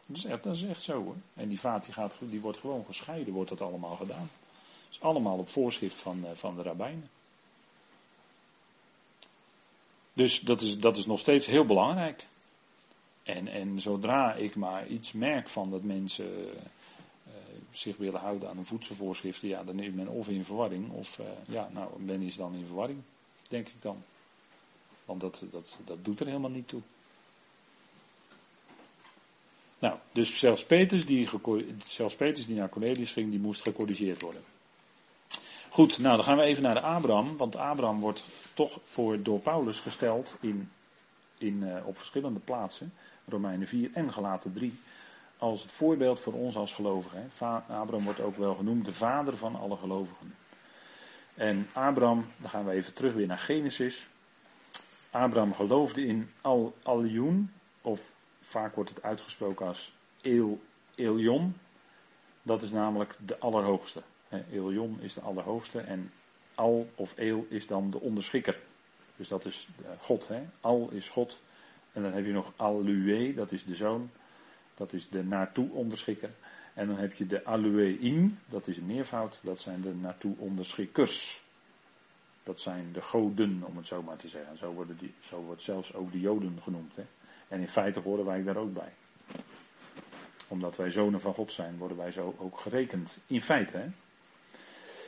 Dat 0.07 0.17
is 0.17 0.25
echt, 0.25 0.43
dat 0.43 0.55
is 0.55 0.63
echt 0.63 0.81
zo 0.81 1.03
hoor. 1.03 1.15
En 1.33 1.47
die 1.47 1.59
vaat 1.59 1.83
die, 1.85 1.93
gaat, 1.93 2.15
die 2.19 2.41
wordt 2.41 2.57
gewoon 2.57 2.85
gescheiden, 2.85 3.33
wordt 3.33 3.49
dat 3.49 3.61
allemaal 3.61 3.95
gedaan. 3.95 4.29
Dat 4.83 4.91
is 4.91 5.01
allemaal 5.01 5.37
op 5.37 5.49
voorschrift 5.49 5.95
van, 5.95 6.25
eh, 6.25 6.31
van 6.33 6.55
de 6.55 6.61
rabbijnen. 6.61 7.09
Dus 10.13 10.39
dat 10.39 10.61
is, 10.61 10.79
dat 10.79 10.97
is 10.97 11.05
nog 11.05 11.19
steeds 11.19 11.45
heel 11.45 11.65
belangrijk. 11.65 12.25
En, 13.25 13.47
en 13.47 13.79
zodra 13.79 14.33
ik 14.33 14.55
maar 14.55 14.87
iets 14.87 15.13
merk 15.13 15.49
van 15.49 15.69
dat 15.69 15.83
mensen 15.83 16.47
uh, 16.47 17.33
zich 17.71 17.97
willen 17.97 18.19
houden 18.19 18.49
aan 18.49 18.57
de 18.57 18.63
voedselvoorschriften, 18.63 19.47
ja, 19.47 19.63
dan 19.63 19.79
is 19.79 19.93
men 19.93 20.07
of 20.07 20.29
in 20.29 20.43
verwarring, 20.43 20.91
of 20.91 21.19
uh, 21.19 21.25
ja, 21.47 21.69
nou, 21.73 22.01
men 22.01 22.21
is 22.21 22.35
dan 22.35 22.55
in 22.55 22.65
verwarring, 22.65 23.01
denk 23.47 23.67
ik 23.67 23.81
dan. 23.81 24.03
Want 25.05 25.21
dat, 25.21 25.45
dat, 25.51 25.79
dat 25.85 26.05
doet 26.05 26.19
er 26.19 26.25
helemaal 26.27 26.49
niet 26.49 26.67
toe. 26.67 26.81
Nou, 29.79 29.97
dus 30.11 30.39
zelfs 30.39 30.65
Peters, 30.65 31.05
die, 31.05 31.29
zelfs 31.87 32.17
die 32.17 32.55
naar 32.55 32.69
Cornelius 32.69 33.11
ging, 33.11 33.29
die 33.29 33.39
moest 33.39 33.61
gecorrigeerd 33.61 34.21
worden. 34.21 34.43
Goed, 35.69 35.97
nou 35.97 36.15
dan 36.15 36.25
gaan 36.25 36.37
we 36.37 36.43
even 36.43 36.63
naar 36.63 36.73
de 36.73 36.81
Abraham, 36.81 37.37
want 37.37 37.55
Abraham 37.55 37.99
wordt 37.99 38.25
toch 38.53 38.79
voor, 38.83 39.23
door 39.23 39.39
Paulus 39.39 39.79
gesteld 39.79 40.37
in, 40.39 40.71
in, 41.37 41.61
uh, 41.61 41.87
op 41.87 41.97
verschillende 41.97 42.39
plaatsen, 42.39 42.93
Romeinen 43.27 43.67
4 43.67 43.89
en 43.93 44.13
Galaten 44.13 44.53
3, 44.53 44.79
als 45.37 45.61
het 45.61 45.71
voorbeeld 45.71 46.19
voor 46.19 46.33
ons 46.33 46.55
als 46.55 46.73
gelovigen. 46.73 47.29
Abraham 47.67 48.03
wordt 48.03 48.19
ook 48.19 48.37
wel 48.37 48.55
genoemd 48.55 48.85
de 48.85 48.93
vader 48.93 49.37
van 49.37 49.55
alle 49.55 49.77
gelovigen. 49.77 50.35
En 51.33 51.67
Abraham, 51.73 52.25
dan 52.37 52.49
gaan 52.49 52.65
we 52.65 52.71
even 52.71 52.93
terug 52.93 53.13
weer 53.13 53.27
naar 53.27 53.37
Genesis. 53.37 54.07
Abraham 55.09 55.53
geloofde 55.53 56.05
in 56.05 56.29
Al 56.41 56.75
Alioun, 56.83 57.51
of 57.81 58.11
vaak 58.41 58.75
wordt 58.75 58.89
het 58.89 59.03
uitgesproken 59.03 59.67
als 59.67 59.93
El 60.21 60.61
Elion. 60.95 61.55
Dat 62.41 62.61
is 62.61 62.71
namelijk 62.71 63.15
de 63.25 63.39
Allerhoogste. 63.39 64.01
Elion 64.51 65.01
is 65.01 65.13
de 65.13 65.21
Allerhoogste 65.21 65.79
en 65.79 66.11
Al 66.55 66.89
of 66.95 67.15
El 67.15 67.45
is 67.49 67.67
dan 67.67 67.91
de 67.91 67.99
onderschikker. 67.99 68.59
Dus 69.15 69.27
dat 69.27 69.45
is 69.45 69.67
eh, 69.81 69.89
God. 69.99 70.27
Hè? 70.27 70.43
Al 70.61 70.89
is 70.91 71.09
God. 71.09 71.39
En 71.95 72.01
dan 72.01 72.13
heb 72.13 72.25
je 72.25 72.31
nog 72.31 72.53
Alue, 72.55 73.33
dat 73.33 73.51
is 73.51 73.65
de 73.65 73.75
zoon. 73.75 74.09
Dat 74.75 74.93
is 74.93 75.09
de 75.09 75.23
naartoe 75.23 75.69
onderschikker. 75.71 76.29
En 76.73 76.87
dan 76.87 76.97
heb 76.97 77.13
je 77.13 77.25
de 77.25 77.45
Alueim, 77.45 78.39
dat 78.49 78.67
is 78.67 78.77
een 78.77 78.85
meervoud. 78.85 79.39
Dat 79.41 79.59
zijn 79.59 79.81
de 79.81 79.93
naartoe 79.93 80.35
onderschikkers. 80.37 81.43
Dat 82.43 82.59
zijn 82.59 82.91
de 82.93 83.01
goden, 83.01 83.63
om 83.63 83.77
het 83.77 83.87
zo 83.87 84.01
maar 84.01 84.17
te 84.17 84.27
zeggen. 84.27 84.57
Zo, 84.57 84.71
worden 84.71 84.97
die, 84.97 85.13
zo 85.19 85.41
wordt 85.41 85.61
zelfs 85.61 85.93
ook 85.93 86.11
de 86.11 86.19
Joden 86.19 86.61
genoemd. 86.61 86.95
Hè? 86.95 87.03
En 87.47 87.59
in 87.59 87.67
feite 87.67 87.99
horen 87.99 88.25
wij 88.25 88.43
daar 88.43 88.57
ook 88.57 88.73
bij. 88.73 88.93
Omdat 90.47 90.75
wij 90.75 90.91
zonen 90.91 91.21
van 91.21 91.33
God 91.33 91.51
zijn, 91.51 91.77
worden 91.77 91.97
wij 91.97 92.11
zo 92.11 92.35
ook 92.37 92.59
gerekend. 92.59 93.17
In 93.27 93.41
feite, 93.41 93.77
hè. 93.77 93.87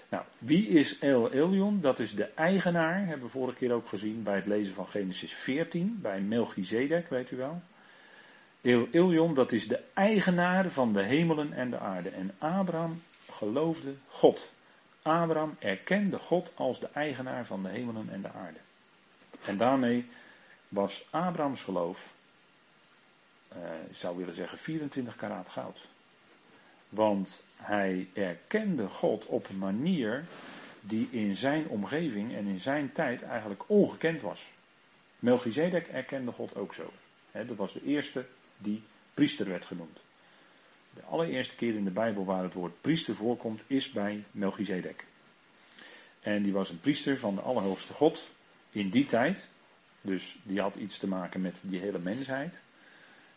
Nou, 0.10 0.24
wie 0.38 0.68
is 0.68 1.00
El 1.00 1.32
Elion? 1.32 1.82
Dat 1.82 2.00
is 2.00 2.16
de 2.16 2.26
eigenaar, 2.34 3.06
hebben 3.06 3.26
we 3.26 3.32
vorige 3.32 3.58
keer 3.58 3.72
ook 3.72 3.88
gezien 3.88 4.24
bij 4.24 4.36
het 4.36 4.46
lezen 4.46 4.74
van 4.74 4.88
Genesis 4.88 5.34
14, 5.34 6.00
bij 6.02 6.22
Melchizedek, 6.22 7.10
weet 7.10 7.32
u 7.32 7.38
wel. 7.38 7.62
El 8.62 8.88
Elion, 8.92 9.34
dat 9.34 9.52
is 9.52 9.68
de 9.68 9.84
eigenaar 9.94 10.70
van 10.70 10.94
de 10.94 11.04
hemelen 11.04 11.54
en 11.54 11.70
de 11.70 11.80
aarde. 11.80 12.10
En 12.10 12.36
Abraham 12.38 13.02
geloofde 13.30 13.96
God. 14.08 14.52
Abraham 15.02 15.56
erkende 15.60 16.20
God 16.20 16.52
als 16.56 16.80
de 16.80 16.90
eigenaar 16.94 17.46
van 17.46 17.64
de 17.64 17.70
hemelen 17.70 18.10
en 18.10 18.22
de 18.22 18.32
aarde. 18.32 18.60
En 19.46 19.58
daarmee 19.58 20.06
was 20.70 21.08
Abrahams 21.10 21.64
geloof 21.64 22.16
uh, 23.56 23.90
ik 23.90 23.96
zou 23.96 24.18
willen 24.18 24.34
zeggen 24.34 24.58
24 24.58 25.16
karaat 25.16 25.50
goud. 25.50 25.88
Want 26.90 27.46
hij 27.56 28.08
erkende 28.14 28.90
God 28.90 29.26
op 29.26 29.50
een 29.50 29.58
manier 29.58 30.26
die 30.82 31.08
in 31.12 31.36
zijn 31.36 31.68
omgeving 31.68 32.36
en 32.36 32.46
in 32.46 32.60
zijn 32.60 32.92
tijd 32.92 33.22
eigenlijk 33.22 33.64
ongekend 33.70 34.22
was. 34.22 34.48
Melchizedek 35.20 35.88
erkende 35.88 36.32
God 36.32 36.56
ook 36.56 36.74
zo. 36.74 36.92
dat 37.32 37.56
was 37.56 37.74
de 37.74 37.84
eerste 37.84 38.26
die 38.58 38.84
priester 39.14 39.48
werd 39.48 39.66
genoemd. 39.66 40.00
De 40.94 41.04
allereerste 41.04 41.56
keer 41.56 41.76
in 41.76 41.84
de 41.84 41.92
Bijbel 41.92 42.26
waar 42.26 42.44
het 42.44 42.54
woord 42.54 42.82
priester 42.82 43.16
voorkomt 43.16 43.64
is 43.68 43.92
bij 43.92 44.24
Melchizedek. 44.32 45.06
En 46.20 46.44
die 46.44 46.54
was 46.54 46.70
een 46.70 46.80
priester 46.80 47.20
van 47.20 47.36
de 47.36 47.42
Allerhoogste 47.42 47.94
God 47.94 48.30
in 48.72 48.90
die 48.90 49.06
tijd. 49.06 49.48
Dus 50.02 50.38
die 50.44 50.62
had 50.62 50.76
iets 50.76 50.98
te 50.98 51.08
maken 51.08 51.42
met 51.42 51.60
die 51.62 51.80
hele 51.80 52.00
mensheid. 52.00 52.60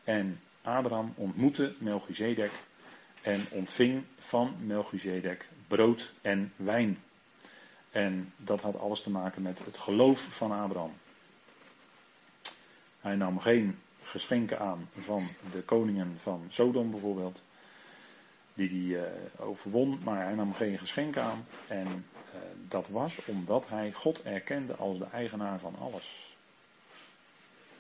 En 0.05 0.41
Abraham 0.63 1.13
ontmoette 1.17 1.75
Melchizedek 1.79 2.51
en 3.23 3.47
ontving 3.51 4.05
van 4.19 4.57
Melchizedek 4.67 5.49
brood 5.69 6.13
en 6.23 6.53
wijn. 6.57 6.99
En 7.91 8.33
dat 8.37 8.61
had 8.61 8.79
alles 8.79 9.03
te 9.03 9.11
maken 9.11 9.43
met 9.43 9.65
het 9.65 9.79
geloof 9.79 10.21
van 10.21 10.53
Abraham. 10.53 10.93
Hij 13.01 13.15
nam 13.15 13.39
geen 13.39 13.79
geschenken 14.03 14.59
aan 14.59 14.89
van 14.99 15.29
de 15.53 15.63
koningen 15.63 16.19
van 16.19 16.45
Sodom 16.49 16.91
bijvoorbeeld, 16.91 17.43
die 18.55 18.69
hij 18.95 19.03
uh, 19.03 19.49
overwon, 19.49 20.01
maar 20.05 20.25
hij 20.25 20.35
nam 20.35 20.55
geen 20.55 20.79
geschenken 20.79 21.23
aan. 21.23 21.47
En 21.69 21.87
uh, 21.87 22.41
dat 22.69 22.89
was 22.89 23.25
omdat 23.25 23.69
hij 23.69 23.93
God 23.93 24.23
erkende 24.23 24.77
als 24.77 24.99
de 24.99 25.07
eigenaar 25.13 25.59
van 25.59 25.77
alles. 25.79 26.37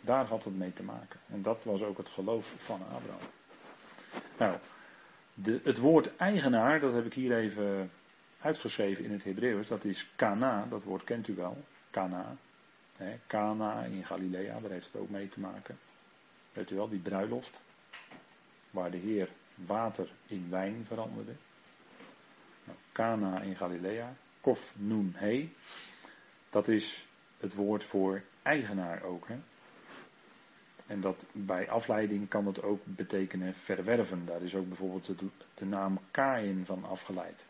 Daar 0.00 0.26
had 0.26 0.44
het 0.44 0.56
mee 0.58 0.72
te 0.72 0.82
maken. 0.82 1.20
En 1.28 1.42
dat 1.42 1.64
was 1.64 1.82
ook 1.82 1.98
het 1.98 2.08
geloof 2.08 2.54
van 2.56 2.80
Abraham. 2.82 3.28
Nou, 4.38 4.58
de, 5.42 5.60
het 5.64 5.78
woord 5.78 6.16
eigenaar, 6.16 6.80
dat 6.80 6.94
heb 6.94 7.04
ik 7.04 7.14
hier 7.14 7.36
even 7.36 7.90
uitgeschreven 8.40 9.04
in 9.04 9.12
het 9.12 9.24
Hebreeuws. 9.24 9.66
Dat 9.66 9.84
is 9.84 10.10
Kana, 10.16 10.66
dat 10.66 10.84
woord 10.84 11.04
kent 11.04 11.28
u 11.28 11.34
wel. 11.34 11.64
Kana. 11.90 12.36
Kana 13.26 13.84
in 13.84 14.04
Galilea, 14.04 14.60
daar 14.60 14.70
heeft 14.70 14.92
het 14.92 15.02
ook 15.02 15.08
mee 15.08 15.28
te 15.28 15.40
maken. 15.40 15.78
Weet 16.52 16.70
u 16.70 16.76
wel, 16.76 16.88
die 16.88 17.00
bruiloft. 17.00 17.60
Waar 18.70 18.90
de 18.90 18.96
Heer 18.96 19.28
water 19.54 20.12
in 20.26 20.46
wijn 20.50 20.84
veranderde. 20.84 21.32
Nou, 22.64 22.78
Kana 22.92 23.40
in 23.40 23.56
Galilea. 23.56 24.12
Kof 24.40 24.74
nun 24.76 25.12
he. 25.16 25.52
Dat 26.50 26.68
is 26.68 27.06
het 27.38 27.54
woord 27.54 27.84
voor 27.84 28.22
eigenaar 28.42 29.02
ook. 29.02 29.28
Hè? 29.28 29.38
En 30.90 31.00
dat 31.00 31.26
bij 31.32 31.70
afleiding 31.70 32.28
kan 32.28 32.46
het 32.46 32.62
ook 32.62 32.80
betekenen 32.84 33.54
verwerven. 33.54 34.26
Daar 34.26 34.42
is 34.42 34.54
ook 34.54 34.66
bijvoorbeeld 34.66 35.18
de, 35.18 35.28
de 35.54 35.64
naam 35.64 35.98
Kain 36.10 36.66
van 36.66 36.84
afgeleid. 36.84 37.44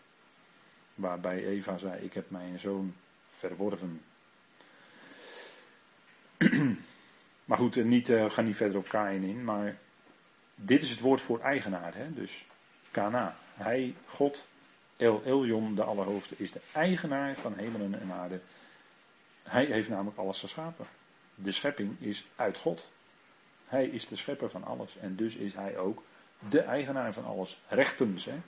Waarbij 0.94 1.44
Eva 1.44 1.76
zei: 1.76 2.04
Ik 2.04 2.12
heb 2.12 2.30
mijn 2.30 2.58
zoon 2.58 2.94
verworven. 3.28 4.00
maar 7.48 7.58
goed, 7.58 7.76
eh, 7.76 7.84
niet, 7.84 8.08
uh, 8.08 8.30
ga 8.30 8.42
niet 8.42 8.56
verder 8.56 8.78
op 8.78 8.88
Kain 8.88 9.22
in. 9.22 9.44
Maar 9.44 9.78
dit 10.54 10.82
is 10.82 10.90
het 10.90 11.00
woord 11.00 11.20
voor 11.20 11.40
eigenaar. 11.40 11.94
Hè? 11.94 12.12
Dus 12.12 12.46
Kana. 12.90 13.36
Hij, 13.54 13.94
God, 14.06 14.46
El 14.96 15.22
Elyon, 15.24 15.74
de 15.74 15.84
Allerhoogste, 15.84 16.34
is 16.38 16.52
de 16.52 16.60
eigenaar 16.72 17.36
van 17.36 17.54
hemelen 17.56 18.00
en 18.00 18.12
aarde. 18.12 18.40
Hij 19.42 19.64
heeft 19.64 19.88
namelijk 19.88 20.18
alles 20.18 20.40
geschapen. 20.40 20.86
De 21.34 21.52
schepping 21.52 22.00
is 22.00 22.26
uit 22.36 22.58
God. 22.58 22.90
Hij 23.70 23.86
is 23.86 24.06
de 24.06 24.16
schepper 24.16 24.50
van 24.50 24.64
alles 24.64 24.96
en 24.96 25.16
dus 25.16 25.34
is 25.34 25.54
hij 25.54 25.78
ook 25.78 26.02
de 26.48 26.60
eigenaar 26.60 27.12
van 27.12 27.24
alles. 27.24 27.58
Rechtens, 27.68 28.24
hè? 28.24 28.38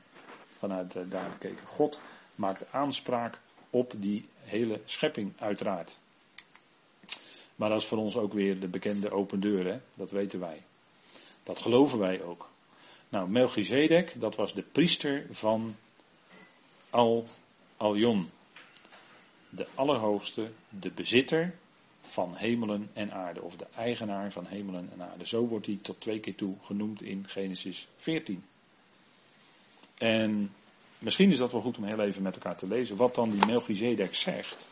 vanuit 0.59 0.97
uh, 0.97 1.03
daar 1.09 1.31
bekeken. 1.31 1.67
God 1.67 2.01
maakt 2.35 2.73
aanspraak 2.73 3.39
op 3.71 3.93
die 3.97 4.29
hele 4.41 4.81
schepping, 4.85 5.33
uiteraard. 5.39 5.99
Maar 7.57 7.69
dat 7.69 7.81
is 7.81 7.87
voor 7.87 7.99
ons 7.99 8.17
ook 8.17 8.33
weer 8.33 8.61
de 8.61 8.69
bekende 8.69 9.11
open 9.11 9.41
deur, 9.41 9.67
hè? 9.67 9.81
dat 9.95 10.11
weten 10.11 10.41
wij. 10.41 10.63
Dat 11.43 11.59
geloven 11.59 11.99
wij 11.99 12.23
ook. 12.23 12.49
Nou, 13.09 13.29
Melchizedek, 13.29 14.21
dat 14.21 14.37
was 14.37 14.55
de 14.55 14.63
priester 14.63 15.27
van 15.31 15.77
Al 16.91 17.27
Aljon. 17.77 18.31
De 19.49 19.67
Allerhoogste, 19.75 20.51
de 20.69 20.91
bezitter 20.91 21.55
van 22.03 22.35
hemelen 22.37 22.91
en 22.93 23.13
aarde. 23.13 23.43
Of 23.43 23.57
de 23.57 23.67
eigenaar 23.77 24.33
van 24.33 24.47
hemelen 24.47 24.89
en 24.93 25.03
aarde. 25.03 25.27
Zo 25.27 25.47
wordt 25.47 25.67
hij 25.67 25.79
tot 25.83 26.01
twee 26.01 26.21
keer 26.21 26.35
toe 26.35 26.55
genoemd 26.63 27.03
in 27.03 27.25
Genesis 27.29 27.89
14. 27.97 28.45
En 29.99 30.53
misschien 30.99 31.31
is 31.31 31.39
dat 31.39 31.53
wel 31.53 31.61
goed 31.61 31.77
om 31.77 31.85
heel 31.85 32.01
even 32.01 32.23
met 32.23 32.35
elkaar 32.35 32.57
te 32.57 32.67
lezen. 32.67 32.97
Wat 32.97 33.15
dan 33.15 33.31
die 33.31 33.47
Melchizedek 33.47 34.15
zegt 34.15 34.67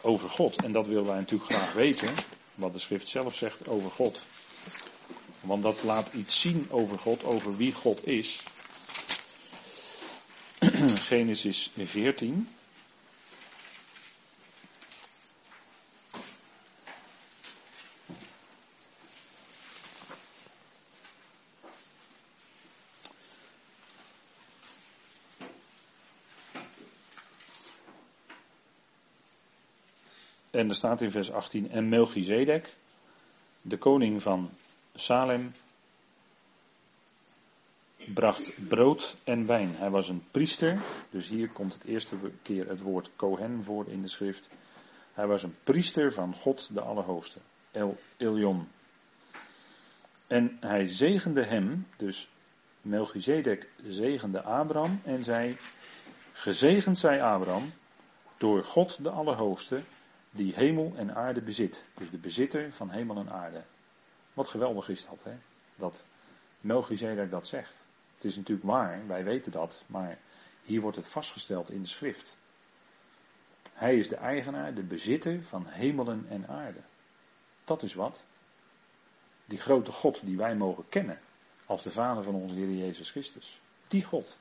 over 0.00 0.28
God. 0.28 0.62
En 0.62 0.72
dat 0.72 0.86
willen 0.86 1.06
wij 1.06 1.18
natuurlijk 1.18 1.50
graag 1.50 1.72
weten. 1.72 2.14
Wat 2.54 2.72
de 2.72 2.78
schrift 2.78 3.08
zelf 3.08 3.34
zegt 3.34 3.68
over 3.68 3.90
God. 3.90 4.22
Want 5.40 5.62
dat 5.62 5.82
laat 5.82 6.12
iets 6.12 6.40
zien 6.40 6.66
over 6.70 6.98
God, 6.98 7.24
over 7.24 7.56
wie 7.56 7.72
God 7.72 8.06
is. 8.06 8.42
Genesis 11.10 11.70
14. 11.76 12.48
En 30.62 30.68
er 30.68 30.74
staat 30.74 31.00
in 31.00 31.10
vers 31.10 31.32
18, 31.32 31.70
en 31.70 31.88
Melchizedek, 31.88 32.74
de 33.62 33.76
koning 33.76 34.22
van 34.22 34.50
Salem, 34.94 35.52
bracht 37.96 38.68
brood 38.68 39.16
en 39.24 39.46
wijn. 39.46 39.74
Hij 39.76 39.90
was 39.90 40.08
een 40.08 40.24
priester, 40.30 40.78
dus 41.10 41.28
hier 41.28 41.48
komt 41.48 41.74
het 41.74 41.84
eerste 41.84 42.16
keer 42.42 42.68
het 42.68 42.80
woord 42.80 43.10
Kohen 43.16 43.64
voor 43.64 43.88
in 43.88 44.02
de 44.02 44.08
schrift. 44.08 44.48
Hij 45.12 45.26
was 45.26 45.42
een 45.42 45.54
priester 45.64 46.12
van 46.12 46.34
God 46.34 46.74
de 46.74 46.80
Allerhoogste, 46.80 47.38
El 47.70 47.98
Elion. 48.16 48.68
En 50.26 50.56
hij 50.60 50.86
zegende 50.86 51.44
hem, 51.44 51.86
dus 51.96 52.28
Melchizedek 52.80 53.68
zegende 53.86 54.42
Abraham 54.42 55.00
en 55.04 55.22
zei, 55.22 55.56
gezegend 56.32 56.98
zij 56.98 57.22
Abraham 57.22 57.72
door 58.36 58.64
God 58.64 59.02
de 59.02 59.10
Allerhoogste, 59.10 59.80
die 60.34 60.54
hemel 60.54 60.92
en 60.96 61.14
aarde 61.14 61.40
bezit. 61.40 61.84
Dus 61.94 62.10
de 62.10 62.18
bezitter 62.18 62.72
van 62.72 62.90
hemel 62.90 63.16
en 63.16 63.30
aarde. 63.30 63.62
Wat 64.32 64.48
geweldig 64.48 64.88
is 64.88 65.06
dat, 65.06 65.20
hè? 65.22 65.36
Dat 65.76 66.04
Melchizedek 66.60 67.30
dat 67.30 67.46
zegt. 67.46 67.84
Het 68.14 68.24
is 68.24 68.36
natuurlijk 68.36 68.66
waar, 68.66 69.06
wij 69.06 69.24
weten 69.24 69.52
dat, 69.52 69.82
maar 69.86 70.18
hier 70.62 70.80
wordt 70.80 70.96
het 70.96 71.06
vastgesteld 71.06 71.70
in 71.70 71.82
de 71.82 71.88
schrift. 71.88 72.36
Hij 73.72 73.96
is 73.96 74.08
de 74.08 74.16
eigenaar, 74.16 74.74
de 74.74 74.82
bezitter 74.82 75.42
van 75.42 75.66
hemelen 75.66 76.26
en 76.28 76.48
aarde. 76.48 76.80
Dat 77.64 77.82
is 77.82 77.94
wat. 77.94 78.26
Die 79.44 79.60
grote 79.60 79.92
God 79.92 80.20
die 80.22 80.36
wij 80.36 80.56
mogen 80.56 80.88
kennen 80.88 81.18
als 81.66 81.82
de 81.82 81.90
Vader 81.90 82.24
van 82.24 82.34
onze 82.34 82.54
Heer 82.54 82.70
Jezus 82.70 83.10
Christus. 83.10 83.60
Die 83.88 84.04
God 84.04 84.38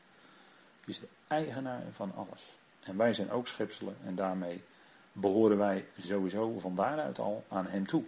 is 0.85 0.99
de 0.99 1.07
eigenaar 1.27 1.83
van 1.91 2.15
alles. 2.15 2.43
En 2.79 2.97
wij 2.97 3.13
zijn 3.13 3.31
ook 3.31 3.47
schepselen 3.47 3.97
en 4.03 4.15
daarmee 4.15 4.63
behoren 5.11 5.57
wij 5.57 5.85
sowieso 5.99 6.59
van 6.59 6.75
daaruit 6.75 7.19
al 7.19 7.43
aan 7.47 7.67
Hem 7.67 7.87
toe. 7.87 8.03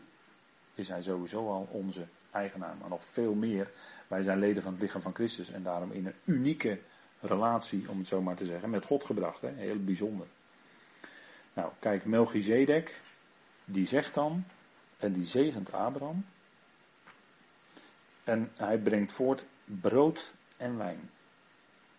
Is 0.75 0.87
Hij 0.89 1.01
sowieso 1.01 1.49
al 1.49 1.67
onze 1.71 2.05
eigenaar, 2.31 2.75
maar 2.79 2.89
nog 2.89 3.05
veel 3.05 3.33
meer. 3.33 3.71
Wij 4.07 4.23
zijn 4.23 4.39
leden 4.39 4.63
van 4.63 4.71
het 4.71 4.81
lichaam 4.81 5.01
van 5.01 5.13
Christus 5.13 5.51
en 5.51 5.63
daarom 5.63 5.91
in 5.91 6.05
een 6.05 6.15
unieke 6.25 6.79
relatie, 7.19 7.89
om 7.89 7.97
het 7.97 8.07
zo 8.07 8.21
maar 8.21 8.35
te 8.35 8.45
zeggen, 8.45 8.69
met 8.69 8.85
God 8.85 9.03
gebracht. 9.03 9.41
Hè? 9.41 9.51
Heel 9.55 9.83
bijzonder. 9.83 10.27
Nou, 11.53 11.71
kijk, 11.79 12.05
Melchizedek, 12.05 13.01
die 13.65 13.87
zegt 13.87 14.13
dan, 14.13 14.43
en 14.97 15.13
die 15.13 15.25
zegent 15.25 15.71
Abraham. 15.71 16.25
En 18.23 18.51
hij 18.55 18.77
brengt 18.77 19.11
voort 19.11 19.45
brood 19.65 20.33
en 20.57 20.77
wijn. 20.77 21.09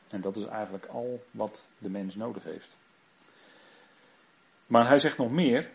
En 0.08 0.20
dat 0.20 0.36
is 0.36 0.44
eigenlijk 0.44 0.86
al 0.86 1.24
wat 1.30 1.68
de 1.78 1.90
mens 1.90 2.14
nodig 2.14 2.44
heeft. 2.44 2.76
Maar 4.74 4.88
hij 4.88 4.98
zegt 4.98 5.18
nog 5.18 5.30
meer. 5.30 5.70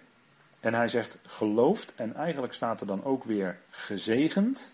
En 0.59 0.73
hij 0.73 0.87
zegt 0.87 1.19
geloofd. 1.23 1.95
En 1.95 2.15
eigenlijk 2.15 2.53
staat 2.53 2.81
er 2.81 2.87
dan 2.87 3.03
ook 3.03 3.23
weer 3.23 3.59
gezegend. 3.69 4.73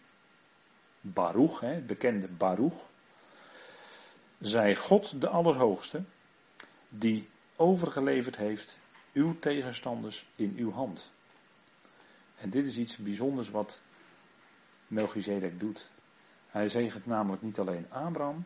Baruch, 1.02 1.60
hè, 1.60 1.82
bekende 1.82 2.28
Baruch. 2.28 2.86
Zij 4.40 4.76
God 4.76 5.22
de 5.22 5.28
Allerhoogste. 5.28 6.04
Die 6.90 7.30
overgeleverd 7.56 8.36
heeft 8.36 8.78
uw 9.14 9.40
tegenstanders 9.40 10.28
in 10.36 10.54
uw 10.58 10.72
hand. 10.72 11.12
En 12.38 12.50
dit 12.50 12.66
is 12.66 12.78
iets 12.78 12.98
bijzonders 12.98 13.50
wat 13.50 13.82
Melchizedek 14.88 15.60
doet. 15.60 15.90
Hij 16.48 16.68
zegent 16.68 17.06
namelijk 17.06 17.42
niet 17.42 17.60
alleen 17.60 17.92
Abraham, 17.92 18.46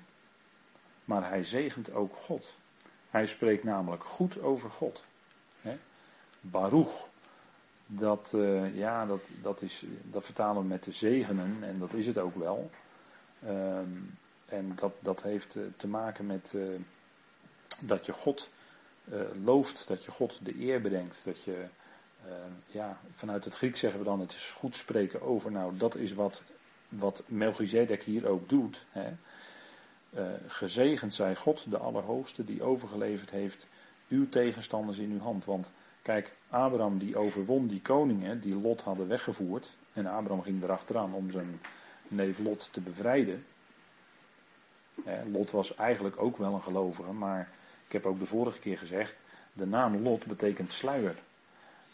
maar 1.05 1.29
hij 1.29 1.43
zegent 1.43 1.91
ook 1.91 2.15
God. 2.15 2.57
Hij 3.09 3.25
spreekt 3.25 3.63
namelijk 3.63 4.03
goed 4.03 4.41
over 4.41 4.69
God. 4.69 5.07
Baruch, 6.41 7.07
dat, 7.91 8.31
uh, 8.35 8.75
ja, 8.75 9.05
dat, 9.05 9.21
dat, 9.41 9.61
is, 9.61 9.85
dat 10.03 10.25
vertalen 10.25 10.61
we 10.61 10.67
met 10.67 10.83
de 10.83 10.91
zegenen 10.91 11.57
en 11.61 11.79
dat 11.79 11.93
is 11.93 12.07
het 12.07 12.17
ook 12.17 12.35
wel. 12.35 12.69
Um, 13.47 14.17
en 14.45 14.75
dat, 14.75 14.93
dat 14.99 15.21
heeft 15.21 15.55
uh, 15.55 15.63
te 15.77 15.87
maken 15.87 16.25
met 16.25 16.53
uh, 16.55 16.79
dat 17.81 18.05
je 18.05 18.11
God 18.11 18.49
looft, 19.43 19.87
dat 19.87 20.05
je 20.05 20.11
God 20.11 20.39
de 20.45 20.59
eer 20.59 20.81
brengt, 20.81 21.21
dat 21.23 21.43
je, 21.43 21.65
ja, 22.65 22.99
vanuit 23.11 23.45
het 23.45 23.55
Griek 23.55 23.77
zeggen 23.77 23.99
we 23.99 24.05
dan 24.05 24.19
het 24.19 24.31
is 24.31 24.51
goed 24.51 24.75
spreken 24.75 25.21
over. 25.21 25.51
Nou, 25.51 25.77
dat 25.77 25.95
is 25.95 26.13
wat, 26.13 26.43
wat 26.89 27.23
Melchizedek 27.27 28.03
hier 28.03 28.27
ook 28.27 28.49
doet. 28.49 28.85
Hè. 28.89 29.15
gezegend 30.47 31.13
zij 31.13 31.35
God, 31.35 31.71
de 31.71 31.77
Allerhoogste, 31.77 32.43
die 32.43 32.63
overgeleverd 32.63 33.29
heeft 33.29 33.67
uw 34.07 34.29
tegenstanders 34.29 34.97
in 34.97 35.11
uw 35.11 35.19
hand. 35.19 35.45
Want 35.45 35.71
Kijk, 36.01 36.31
Abraham 36.49 36.97
die 36.97 37.17
overwon 37.17 37.67
die 37.67 37.81
koningen 37.81 38.41
die 38.41 38.55
Lot 38.55 38.81
hadden 38.81 39.07
weggevoerd. 39.07 39.71
En 39.93 40.05
Abraham 40.05 40.41
ging 40.41 40.63
erachteraan 40.63 41.13
om 41.13 41.31
zijn 41.31 41.59
neef 42.07 42.39
Lot 42.39 42.69
te 42.71 42.81
bevrijden. 42.81 43.45
Lot 45.31 45.51
was 45.51 45.75
eigenlijk 45.75 46.21
ook 46.21 46.37
wel 46.37 46.53
een 46.53 46.61
gelovige, 46.61 47.11
maar 47.11 47.49
ik 47.85 47.91
heb 47.91 48.05
ook 48.05 48.19
de 48.19 48.25
vorige 48.25 48.59
keer 48.59 48.77
gezegd, 48.77 49.15
de 49.53 49.65
naam 49.65 50.01
Lot 50.01 50.25
betekent 50.25 50.71
sluier. 50.71 51.15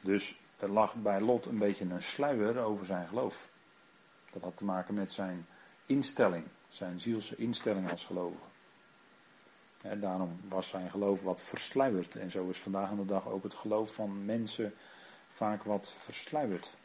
Dus 0.01 0.35
er 0.59 0.69
lag 0.69 0.95
bij 0.95 1.21
Lot 1.21 1.45
een 1.45 1.57
beetje 1.57 1.85
een 1.85 2.01
sluier 2.01 2.59
over 2.59 2.85
zijn 2.85 3.07
geloof. 3.07 3.49
Dat 4.31 4.41
had 4.41 4.57
te 4.57 4.65
maken 4.65 4.93
met 4.93 5.11
zijn 5.11 5.45
instelling, 5.85 6.43
zijn 6.69 6.99
zielse 6.99 7.35
instelling 7.35 7.91
als 7.91 8.05
gelovige 8.05 8.54
daarom 9.93 10.39
was 10.49 10.69
zijn 10.69 10.89
geloof 10.89 11.21
wat 11.21 11.41
versluierd. 11.41 12.15
En 12.15 12.31
zo 12.31 12.49
is 12.49 12.59
vandaag 12.59 12.89
aan 12.89 12.97
de 12.97 13.05
dag 13.05 13.27
ook 13.27 13.43
het 13.43 13.53
geloof 13.53 13.93
van 13.93 14.25
mensen 14.25 14.73
vaak 15.27 15.63
wat 15.63 15.93
versluierd. 15.93 16.77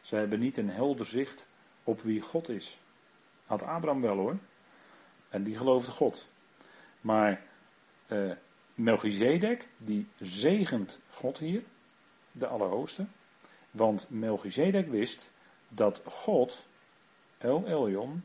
Ze 0.00 0.16
hebben 0.16 0.40
niet 0.40 0.56
een 0.56 0.70
helder 0.70 1.06
zicht 1.06 1.46
op 1.84 2.00
wie 2.00 2.20
God 2.20 2.48
is. 2.48 2.78
Had 3.46 3.62
Abraham 3.62 4.00
wel 4.00 4.16
hoor. 4.16 4.38
En 5.28 5.42
die 5.42 5.56
geloofde 5.56 5.90
God. 5.90 6.28
Maar 7.00 7.42
uh, 8.08 8.32
Melchizedek, 8.74 9.68
die 9.76 10.08
zegent 10.18 10.98
God 11.10 11.38
hier, 11.38 11.62
de 12.32 12.46
Allerhoogste. 12.46 13.06
Want 13.70 14.10
Melchizedek 14.10 14.88
wist 14.88 15.32
dat 15.68 16.02
God, 16.04 16.66
El 17.38 17.66
Elyon, 17.66 18.22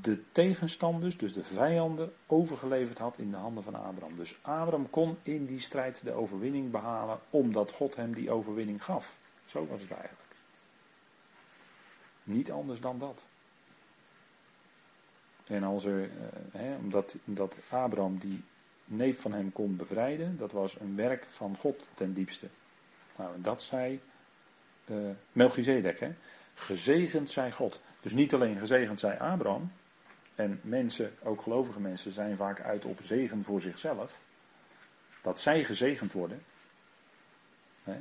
de 0.00 0.22
tegenstanders, 0.32 1.16
dus 1.16 1.32
de 1.32 1.44
vijanden, 1.44 2.12
overgeleverd 2.26 2.98
had 2.98 3.18
in 3.18 3.30
de 3.30 3.36
handen 3.36 3.62
van 3.62 3.74
Abraham. 3.74 4.16
Dus 4.16 4.38
Abraham 4.42 4.90
kon 4.90 5.16
in 5.22 5.46
die 5.46 5.60
strijd 5.60 6.04
de 6.04 6.12
overwinning 6.12 6.70
behalen, 6.70 7.20
omdat 7.30 7.72
God 7.72 7.96
hem 7.96 8.14
die 8.14 8.30
overwinning 8.30 8.84
gaf. 8.84 9.18
Zo 9.44 9.66
was 9.66 9.80
het 9.80 9.90
eigenlijk. 9.90 10.34
Niet 12.24 12.50
anders 12.50 12.80
dan 12.80 12.98
dat. 12.98 13.26
En 15.46 15.62
als 15.62 15.84
er, 15.84 16.10
eh, 16.52 16.76
omdat, 16.80 17.16
omdat 17.24 17.58
Abraham 17.68 18.18
die 18.18 18.44
neef 18.84 19.20
van 19.20 19.32
hem 19.32 19.52
kon 19.52 19.76
bevrijden, 19.76 20.36
dat 20.38 20.52
was 20.52 20.80
een 20.80 20.96
werk 20.96 21.24
van 21.24 21.56
God 21.56 21.88
ten 21.94 22.14
diepste. 22.14 22.48
Nou, 23.16 23.40
dat 23.40 23.62
zei 23.62 24.00
uh, 24.86 25.10
Melchizedek, 25.32 26.00
hè. 26.00 26.14
Gezegend 26.54 27.30
zij 27.30 27.52
God. 27.52 27.80
Dus 28.00 28.12
niet 28.12 28.34
alleen 28.34 28.58
gezegend 28.58 29.00
zij 29.00 29.18
Abraham, 29.18 29.72
en 30.34 30.60
mensen, 30.62 31.12
ook 31.22 31.42
gelovige 31.42 31.80
mensen, 31.80 32.12
zijn 32.12 32.36
vaak 32.36 32.60
uit 32.60 32.84
op 32.84 32.98
zegen 33.02 33.44
voor 33.44 33.60
zichzelf. 33.60 34.20
Dat 35.22 35.40
zij 35.40 35.64
gezegend 35.64 36.12
worden. 36.12 36.42
Hè? 37.82 38.00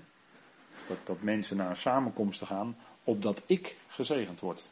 Dat, 0.87 0.97
dat 1.03 1.21
mensen 1.21 1.57
naar 1.57 1.69
een 1.69 1.75
samenkomst 1.75 2.43
gaan, 2.43 2.77
opdat 3.03 3.43
ik 3.45 3.77
gezegend 3.87 4.39
word. 4.39 4.69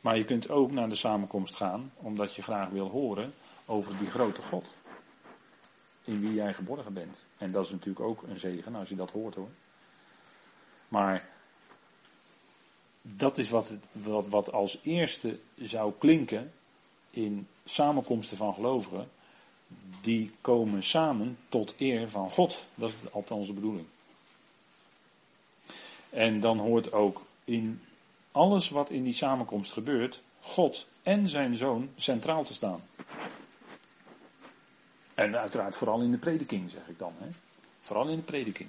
Maar 0.00 0.16
je 0.16 0.24
kunt 0.24 0.50
ook 0.50 0.70
naar 0.72 0.88
de 0.88 0.94
samenkomst 0.94 1.56
gaan, 1.56 1.92
omdat 1.96 2.34
je 2.34 2.42
graag 2.42 2.68
wil 2.68 2.88
horen 2.88 3.34
over 3.66 3.98
die 3.98 4.10
grote 4.10 4.42
God. 4.42 4.74
In 6.04 6.20
wie 6.20 6.34
jij 6.34 6.54
geborgen 6.54 6.92
bent. 6.92 7.18
En 7.38 7.52
dat 7.52 7.64
is 7.64 7.70
natuurlijk 7.70 8.00
ook 8.06 8.22
een 8.22 8.38
zegen 8.38 8.74
als 8.74 8.88
je 8.88 8.96
dat 8.96 9.10
hoort 9.10 9.34
hoor. 9.34 9.50
Maar 10.88 11.28
dat 13.16 13.38
is 13.38 13.48
wat, 13.48 13.68
het, 13.68 13.86
wat, 13.92 14.28
wat 14.28 14.52
als 14.52 14.78
eerste 14.82 15.38
zou 15.56 15.92
klinken 15.98 16.52
in 17.10 17.46
samenkomsten 17.64 18.36
van 18.36 18.54
gelovigen. 18.54 19.08
Die 20.00 20.30
komen 20.40 20.82
samen 20.82 21.38
tot 21.48 21.74
eer 21.78 22.10
van 22.10 22.30
God. 22.30 22.64
Dat 22.74 22.88
is 22.88 23.12
althans 23.12 23.46
de 23.46 23.52
bedoeling. 23.52 23.86
En 26.10 26.40
dan 26.40 26.58
hoort 26.58 26.92
ook 26.92 27.22
in 27.44 27.80
alles 28.32 28.68
wat 28.68 28.90
in 28.90 29.02
die 29.02 29.14
samenkomst 29.14 29.72
gebeurt, 29.72 30.20
God 30.40 30.86
en 31.02 31.28
zijn 31.28 31.54
zoon 31.54 31.90
centraal 31.96 32.44
te 32.44 32.54
staan. 32.54 32.82
En 35.14 35.36
uiteraard 35.36 35.74
vooral 35.74 36.00
in 36.00 36.10
de 36.10 36.18
prediking, 36.18 36.70
zeg 36.70 36.88
ik 36.88 36.98
dan. 36.98 37.12
Hè? 37.18 37.28
Vooral 37.80 38.08
in 38.08 38.16
de 38.16 38.22
prediking. 38.22 38.68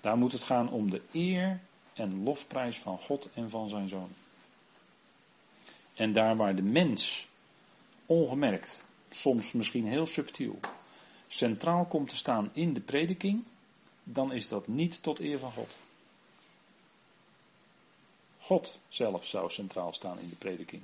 Daar 0.00 0.16
moet 0.16 0.32
het 0.32 0.42
gaan 0.42 0.70
om 0.70 0.90
de 0.90 1.02
eer 1.12 1.60
en 1.96 2.22
lofprijs 2.22 2.78
van 2.78 2.98
God 2.98 3.28
en 3.34 3.50
van 3.50 3.68
zijn 3.68 3.88
zoon. 3.88 4.10
En 5.94 6.12
daar 6.12 6.36
waar 6.36 6.56
de 6.56 6.62
mens 6.62 7.26
ongemerkt, 8.06 8.80
soms 9.10 9.52
misschien 9.52 9.86
heel 9.86 10.06
subtiel, 10.06 10.58
centraal 11.26 11.84
komt 11.84 12.08
te 12.08 12.16
staan 12.16 12.50
in 12.52 12.72
de 12.72 12.80
prediking, 12.80 13.44
dan 14.02 14.32
is 14.32 14.48
dat 14.48 14.66
niet 14.66 15.02
tot 15.02 15.18
eer 15.18 15.38
van 15.38 15.52
God. 15.52 15.76
God 18.40 18.78
zelf 18.88 19.26
zou 19.26 19.50
centraal 19.50 19.92
staan 19.92 20.18
in 20.18 20.28
de 20.28 20.36
prediking. 20.36 20.82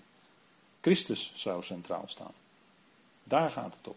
Christus 0.81 1.33
zou 1.35 1.63
centraal 1.63 2.05
staan. 2.07 2.33
Daar 3.25 3.51
gaat 3.51 3.75
het 3.75 3.89
om. 3.89 3.97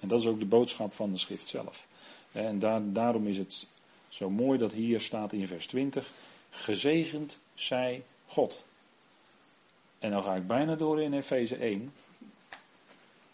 En 0.00 0.08
dat 0.08 0.20
is 0.20 0.26
ook 0.26 0.38
de 0.38 0.44
boodschap 0.44 0.92
van 0.92 1.10
de 1.10 1.18
schrift 1.18 1.48
zelf. 1.48 1.86
En 2.32 2.58
daar, 2.58 2.92
daarom 2.92 3.26
is 3.26 3.38
het 3.38 3.66
zo 4.10 4.30
mooi 4.30 4.58
dat 4.58 4.72
hier 4.72 5.00
staat 5.00 5.32
in 5.32 5.46
vers 5.46 5.66
20: 5.66 6.10
Gezegend 6.50 7.38
zij 7.54 8.04
God. 8.26 8.64
En 9.98 10.10
dan 10.10 10.22
ga 10.22 10.34
ik 10.34 10.46
bijna 10.46 10.74
door 10.74 11.02
in 11.02 11.12
Efeze 11.12 11.56
1. 11.56 11.92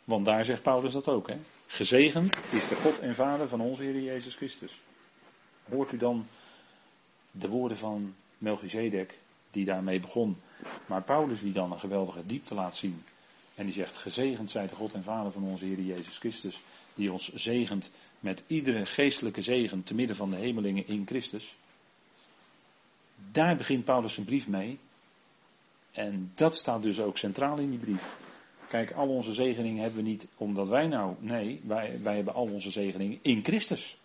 Want 0.05 0.25
daar 0.25 0.45
zegt 0.45 0.63
Paulus 0.63 0.93
dat 0.93 1.09
ook. 1.09 1.29
Hè? 1.29 1.37
Gezegend 1.67 2.37
is 2.51 2.69
de 2.69 2.75
God 2.75 2.99
en 2.99 3.15
Vader 3.15 3.49
van 3.49 3.61
onze 3.61 3.83
Heer 3.83 4.01
Jezus 4.01 4.35
Christus. 4.35 4.81
Hoort 5.69 5.93
u 5.93 5.97
dan 5.97 6.27
de 7.31 7.49
woorden 7.49 7.77
van 7.77 8.15
Melchizedek, 8.39 9.19
die 9.51 9.65
daarmee 9.65 10.01
begon. 10.01 10.37
Maar 10.87 11.03
Paulus 11.03 11.41
die 11.41 11.53
dan 11.53 11.73
een 11.73 11.79
geweldige 11.79 12.27
diepte 12.27 12.55
laat 12.55 12.77
zien. 12.77 13.05
En 13.55 13.65
die 13.65 13.75
zegt, 13.75 13.97
gezegend 13.97 14.51
zij 14.51 14.69
de 14.69 14.75
God 14.75 14.95
en 14.95 15.03
Vader 15.03 15.33
van 15.33 15.43
onze 15.43 15.65
Heer 15.65 15.81
Jezus 15.81 16.19
Christus. 16.19 16.63
Die 16.97 17.13
ons 17.13 17.35
zegent 17.35 17.91
met 18.21 18.43
iedere 18.47 18.87
geestelijke 18.87 19.43
zegen 19.43 19.83
te 19.83 19.95
midden 19.95 20.17
van 20.17 20.31
de 20.31 20.37
hemelingen 20.37 20.87
in 20.87 21.07
Christus. 21.07 21.57
Daar 23.31 23.57
begint 23.57 23.85
Paulus 23.85 24.15
zijn 24.15 24.27
brief 24.27 24.49
mee. 24.49 24.79
En 25.93 26.33
dat 26.35 26.57
staat 26.57 26.83
dus 26.83 27.01
ook 27.01 27.19
centraal 27.19 27.59
in 27.59 27.71
die 27.71 27.79
brief. 27.79 28.17
Kijk, 28.69 28.93
al 28.93 29.09
onze 29.09 29.35
zegeningen 29.35 29.83
hebben 29.83 30.03
we 30.03 30.09
niet 30.09 30.27
omdat 30.37 30.69
wij 30.69 30.87
nou. 30.87 31.15
Nee, 31.19 31.61
wij, 31.65 31.99
wij 32.03 32.15
hebben 32.15 32.35
al 32.35 32.47
onze 32.53 32.71
zegeningen 32.71 33.19
in 33.23 33.45
Christus. 33.45 33.97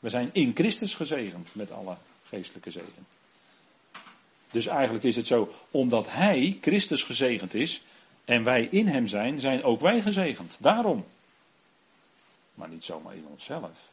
We 0.00 0.08
zijn 0.08 0.30
in 0.32 0.52
Christus 0.54 0.94
gezegend 0.94 1.54
met 1.54 1.70
alle 1.70 1.96
geestelijke 2.28 2.70
zegen. 2.70 3.06
Dus 4.50 4.66
eigenlijk 4.66 5.04
is 5.04 5.16
het 5.16 5.26
zo, 5.26 5.52
omdat 5.70 6.12
Hij, 6.12 6.58
Christus, 6.60 7.02
gezegend 7.02 7.54
is 7.54 7.82
en 8.24 8.44
wij 8.44 8.64
in 8.64 8.86
Hem 8.86 9.06
zijn, 9.06 9.40
zijn 9.40 9.62
ook 9.62 9.80
wij 9.80 10.00
gezegend. 10.00 10.58
Daarom. 10.62 11.04
Maar 12.56 12.68
niet 12.68 12.84
zomaar 12.84 13.16
in 13.16 13.26
onszelf. 13.26 13.90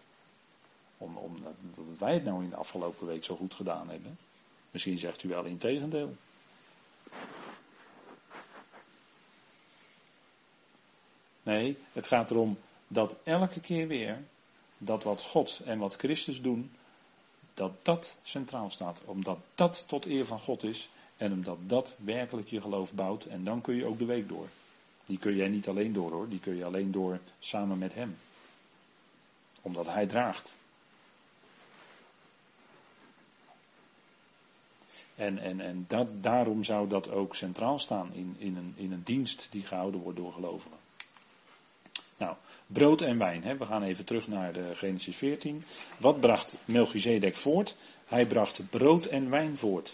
Om, 0.98 1.18
omdat 1.18 1.54
wij 1.98 2.14
het 2.14 2.24
nou 2.24 2.44
in 2.44 2.50
de 2.50 2.56
afgelopen 2.56 3.08
week 3.08 3.24
zo 3.24 3.36
goed 3.36 3.54
gedaan 3.54 3.90
hebben. 3.90 4.18
Misschien 4.72 4.98
zegt 4.98 5.24
u 5.24 5.30
wel 5.30 5.44
in 5.44 5.58
tegendeel. 5.58 6.16
Nee, 11.44 11.78
het 11.92 12.08
gaat 12.08 12.32
erom 12.32 12.58
dat 12.88 13.16
elke 13.24 13.60
keer 13.60 13.88
weer 13.88 14.24
dat 14.78 15.04
wat 15.04 15.24
God 15.24 15.62
en 15.66 15.80
wat 15.80 15.96
Christus 15.96 16.42
doen, 16.42 16.72
dat 17.54 17.72
dat 17.82 18.16
centraal 18.24 18.70
staat. 18.70 19.02
Omdat 19.06 19.38
dat 19.56 19.84
tot 19.88 20.06
eer 20.06 20.26
van 20.26 20.40
God 20.40 20.64
is 20.64 20.90
en 21.18 21.34
omdat 21.34 21.58
dat 21.68 21.96
werkelijk 21.98 22.50
je 22.50 22.62
geloof 22.62 22.94
bouwt. 22.94 23.26
En 23.26 23.44
dan 23.44 23.62
kun 23.62 23.76
je 23.76 23.86
ook 23.86 23.98
de 23.98 24.06
week 24.06 24.28
door. 24.28 24.48
Die 25.06 25.18
kun 25.18 25.36
jij 25.36 25.48
niet 25.48 25.68
alleen 25.68 25.94
door 25.94 26.12
hoor, 26.12 26.30
die 26.30 26.40
kun 26.40 26.56
je 26.56 26.66
alleen 26.66 26.92
door 26.92 27.20
samen 27.40 27.78
met 27.78 27.94
Hem. 27.94 28.18
Omdat 29.64 29.88
Hij 29.88 30.06
draagt. 30.06 30.56
En, 35.16 35.38
en, 35.38 35.60
en 35.60 35.86
dat, 35.88 36.24
daarom 36.24 36.64
zou 36.64 36.88
dat 36.88 37.10
ook 37.10 37.36
centraal 37.36 37.80
staan 37.80 38.14
in, 38.14 38.36
in, 38.38 38.56
een, 38.56 38.74
in 38.76 38.92
een 38.92 39.04
dienst 39.04 39.48
die 39.52 39.62
gehouden 39.62 40.02
wordt 40.02 40.18
door 40.18 40.34
gelovigen. 40.34 40.78
Nou, 42.18 42.36
brood 42.68 43.02
en 43.02 43.18
wijn. 43.18 43.44
Hè. 43.44 43.58
We 43.58 43.66
gaan 43.66 43.84
even 43.84 44.06
terug 44.06 44.28
naar 44.28 44.54
de 44.54 44.72
Genesis 44.76 45.18
14. 45.18 45.64
Wat 45.98 46.20
bracht 46.20 46.56
Melchizedek 46.66 47.38
voort? 47.38 47.76
Hij 48.06 48.26
bracht 48.26 48.70
brood 48.70 49.06
en 49.06 49.30
wijn 49.30 49.58
voort. 49.58 49.94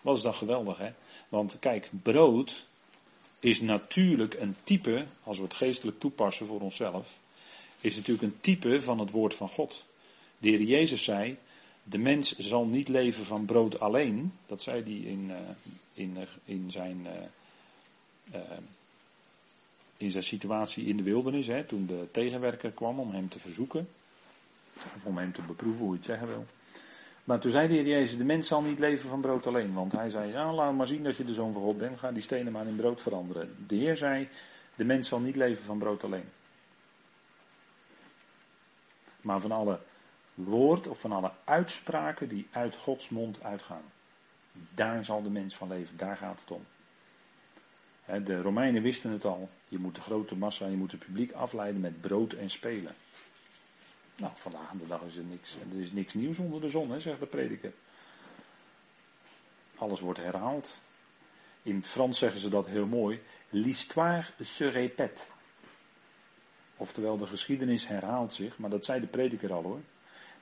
Wat 0.00 0.16
is 0.16 0.22
dat 0.22 0.36
geweldig, 0.36 0.78
hè? 0.78 0.92
Want 1.28 1.58
kijk, 1.58 1.90
brood 2.02 2.66
is 3.40 3.60
natuurlijk 3.60 4.34
een 4.34 4.56
type, 4.64 5.06
als 5.22 5.36
we 5.36 5.42
het 5.42 5.54
geestelijk 5.54 6.00
toepassen 6.00 6.46
voor 6.46 6.60
onszelf, 6.60 7.18
is 7.80 7.96
natuurlijk 7.96 8.26
een 8.26 8.40
type 8.40 8.80
van 8.80 8.98
het 8.98 9.10
woord 9.10 9.34
van 9.34 9.48
God. 9.48 9.84
De 10.38 10.48
Heer 10.48 10.62
Jezus 10.62 11.04
zei, 11.04 11.38
de 11.82 11.98
mens 11.98 12.36
zal 12.36 12.66
niet 12.66 12.88
leven 12.88 13.24
van 13.24 13.44
brood 13.44 13.80
alleen. 13.80 14.32
Dat 14.46 14.62
zei 14.62 14.82
hij 14.82 14.92
in, 14.92 15.30
uh, 15.30 15.36
in, 15.94 16.16
uh, 16.16 16.22
in 16.44 16.70
zijn 16.70 17.06
uh, 18.34 18.40
in 19.96 20.10
zijn 20.10 20.24
situatie 20.24 20.86
in 20.86 20.96
de 20.96 21.02
wildernis, 21.02 21.46
hè, 21.46 21.64
toen 21.64 21.86
de 21.86 22.08
tegenwerker 22.10 22.70
kwam 22.70 23.00
om 23.00 23.10
hem 23.10 23.28
te 23.28 23.38
verzoeken, 23.38 23.88
of 24.76 25.04
om 25.04 25.18
hem 25.18 25.32
te 25.32 25.42
beproeven, 25.46 25.80
hoe 25.80 25.90
je 25.90 25.96
het 25.96 26.04
zeggen 26.04 26.28
wil. 26.28 26.46
Maar 27.24 27.40
toen 27.40 27.50
zei 27.50 27.68
de 27.68 27.74
Heer 27.74 27.86
Jezus, 27.86 28.18
de 28.18 28.24
mens 28.24 28.46
zal 28.46 28.62
niet 28.62 28.78
leven 28.78 29.08
van 29.08 29.20
brood 29.20 29.46
alleen. 29.46 29.72
Want 29.72 29.92
hij 29.92 30.10
zei, 30.10 30.30
ja, 30.30 30.52
laat 30.52 30.74
maar 30.74 30.86
zien 30.86 31.02
dat 31.02 31.16
je 31.16 31.24
de 31.24 31.34
zoon 31.34 31.52
van 31.52 31.62
God 31.62 31.78
bent, 31.78 31.98
ga 31.98 32.12
die 32.12 32.22
stenen 32.22 32.52
maar 32.52 32.66
in 32.66 32.76
brood 32.76 33.00
veranderen. 33.00 33.54
De 33.66 33.74
Heer 33.74 33.96
zei, 33.96 34.28
de 34.74 34.84
mens 34.84 35.08
zal 35.08 35.20
niet 35.20 35.36
leven 35.36 35.64
van 35.64 35.78
brood 35.78 36.04
alleen. 36.04 36.24
Maar 39.26 39.40
van 39.40 39.52
alle 39.52 39.80
woord 40.34 40.86
of 40.86 41.00
van 41.00 41.12
alle 41.12 41.32
uitspraken 41.44 42.28
die 42.28 42.48
uit 42.50 42.76
Gods 42.76 43.08
mond 43.08 43.42
uitgaan. 43.42 43.82
Daar 44.52 45.04
zal 45.04 45.22
de 45.22 45.30
mens 45.30 45.56
van 45.56 45.68
leven, 45.68 45.96
daar 45.96 46.16
gaat 46.16 46.40
het 46.40 46.50
om. 46.50 46.64
De 48.24 48.40
Romeinen 48.40 48.82
wisten 48.82 49.10
het 49.10 49.24
al. 49.24 49.48
Je 49.68 49.78
moet 49.78 49.94
de 49.94 50.00
grote 50.00 50.36
massa, 50.36 50.66
je 50.66 50.76
moet 50.76 50.90
het 50.90 51.04
publiek 51.04 51.32
afleiden 51.32 51.80
met 51.80 52.00
brood 52.00 52.32
en 52.32 52.50
spelen. 52.50 52.94
Nou, 54.16 54.32
vandaag 54.34 54.70
de 54.70 54.86
dag 54.86 55.02
is 55.02 55.16
er 55.16 55.24
niks. 55.24 55.56
Er 55.72 55.80
is 55.80 55.92
niks 55.92 56.14
nieuws 56.14 56.38
onder 56.38 56.60
de 56.60 56.68
zon, 56.68 56.90
hè, 56.90 57.00
zegt 57.00 57.20
de 57.20 57.26
prediker. 57.26 57.72
Alles 59.76 60.00
wordt 60.00 60.18
herhaald. 60.18 60.78
In 61.62 61.76
het 61.76 61.86
Frans 61.86 62.18
zeggen 62.18 62.40
ze 62.40 62.48
dat 62.48 62.66
heel 62.66 62.86
mooi. 62.86 63.22
L'histoire 63.50 64.26
se 64.40 64.68
répète. 64.68 65.34
Oftewel, 66.76 67.16
de 67.16 67.26
geschiedenis 67.26 67.88
herhaalt 67.88 68.32
zich. 68.32 68.58
Maar 68.58 68.70
dat 68.70 68.84
zei 68.84 69.00
de 69.00 69.06
prediker 69.06 69.52
al 69.52 69.62
hoor. 69.62 69.80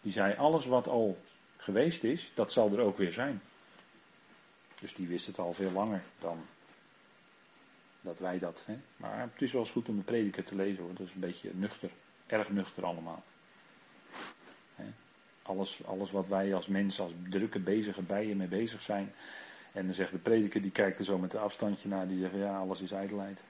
Die 0.03 0.12
zei: 0.12 0.35
alles 0.37 0.66
wat 0.66 0.89
al 0.89 1.18
geweest 1.57 2.05
is, 2.05 2.30
dat 2.35 2.53
zal 2.53 2.72
er 2.72 2.80
ook 2.80 2.99
weer 2.99 3.12
zijn. 3.12 3.41
Dus 4.80 4.95
die 4.95 5.09
wist 5.09 5.26
het 5.26 5.39
al 5.39 5.53
veel 5.53 5.70
langer 5.70 6.03
dan 6.18 6.47
dat 8.01 8.18
wij 8.18 8.39
dat. 8.39 8.64
Hè? 8.66 8.76
Maar 8.97 9.20
het 9.20 9.43
is 9.43 9.53
wel 9.53 9.61
eens 9.61 9.70
goed 9.70 9.89
om 9.89 9.97
de 9.97 10.03
prediker 10.03 10.45
te 10.45 10.55
lezen 10.55 10.82
hoor. 10.82 10.95
Dat 10.95 11.07
is 11.07 11.14
een 11.14 11.20
beetje 11.20 11.51
nuchter. 11.55 11.91
Erg 12.26 12.49
nuchter 12.49 12.85
allemaal. 12.85 13.22
Alles, 15.43 15.85
alles 15.87 16.11
wat 16.11 16.26
wij 16.26 16.55
als 16.55 16.66
mensen, 16.66 17.05
als 17.05 17.12
drukke 17.30 17.59
bezige 17.59 18.03
bijen 18.03 18.37
mee 18.37 18.49
bezig 18.49 18.82
zijn. 18.82 19.12
En 19.72 19.87
dan 19.87 19.95
zegt 19.95 20.11
de 20.11 20.18
prediker, 20.18 20.62
die 20.62 20.70
kijkt 20.70 20.99
er 20.99 21.05
zo 21.05 21.18
met 21.18 21.35
een 21.35 21.41
afstandje 21.41 21.89
naar. 21.89 22.09
Die 22.09 22.18
zegt, 22.18 22.35
ja, 22.35 22.59
alles 22.59 22.80
is 22.80 22.93
ijdelheid. 22.93 23.43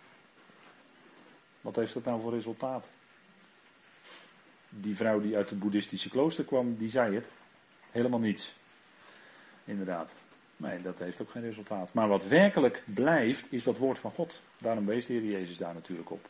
Wat 1.64 1.76
heeft 1.76 1.94
dat 1.94 2.04
nou 2.04 2.20
voor 2.20 2.32
resultaat? 2.32 2.88
Die 4.68 4.96
vrouw 4.96 5.20
die 5.20 5.36
uit 5.36 5.50
het 5.50 5.58
boeddhistische 5.58 6.08
klooster 6.08 6.44
kwam, 6.44 6.76
die 6.76 6.88
zei 6.88 7.14
het. 7.14 7.30
Helemaal 7.90 8.18
niets. 8.18 8.54
Inderdaad. 9.64 10.14
Nee, 10.56 10.82
dat 10.82 10.98
heeft 10.98 11.20
ook 11.20 11.30
geen 11.30 11.42
resultaat. 11.42 11.92
Maar 11.92 12.08
wat 12.08 12.26
werkelijk 12.26 12.82
blijft, 12.84 13.52
is 13.52 13.64
dat 13.64 13.78
woord 13.78 13.98
van 13.98 14.10
God. 14.10 14.40
Daarom 14.58 14.86
wees 14.86 15.06
de 15.06 15.12
Heer 15.12 15.24
Jezus 15.24 15.56
daar 15.56 15.74
natuurlijk 15.74 16.10
op. 16.10 16.28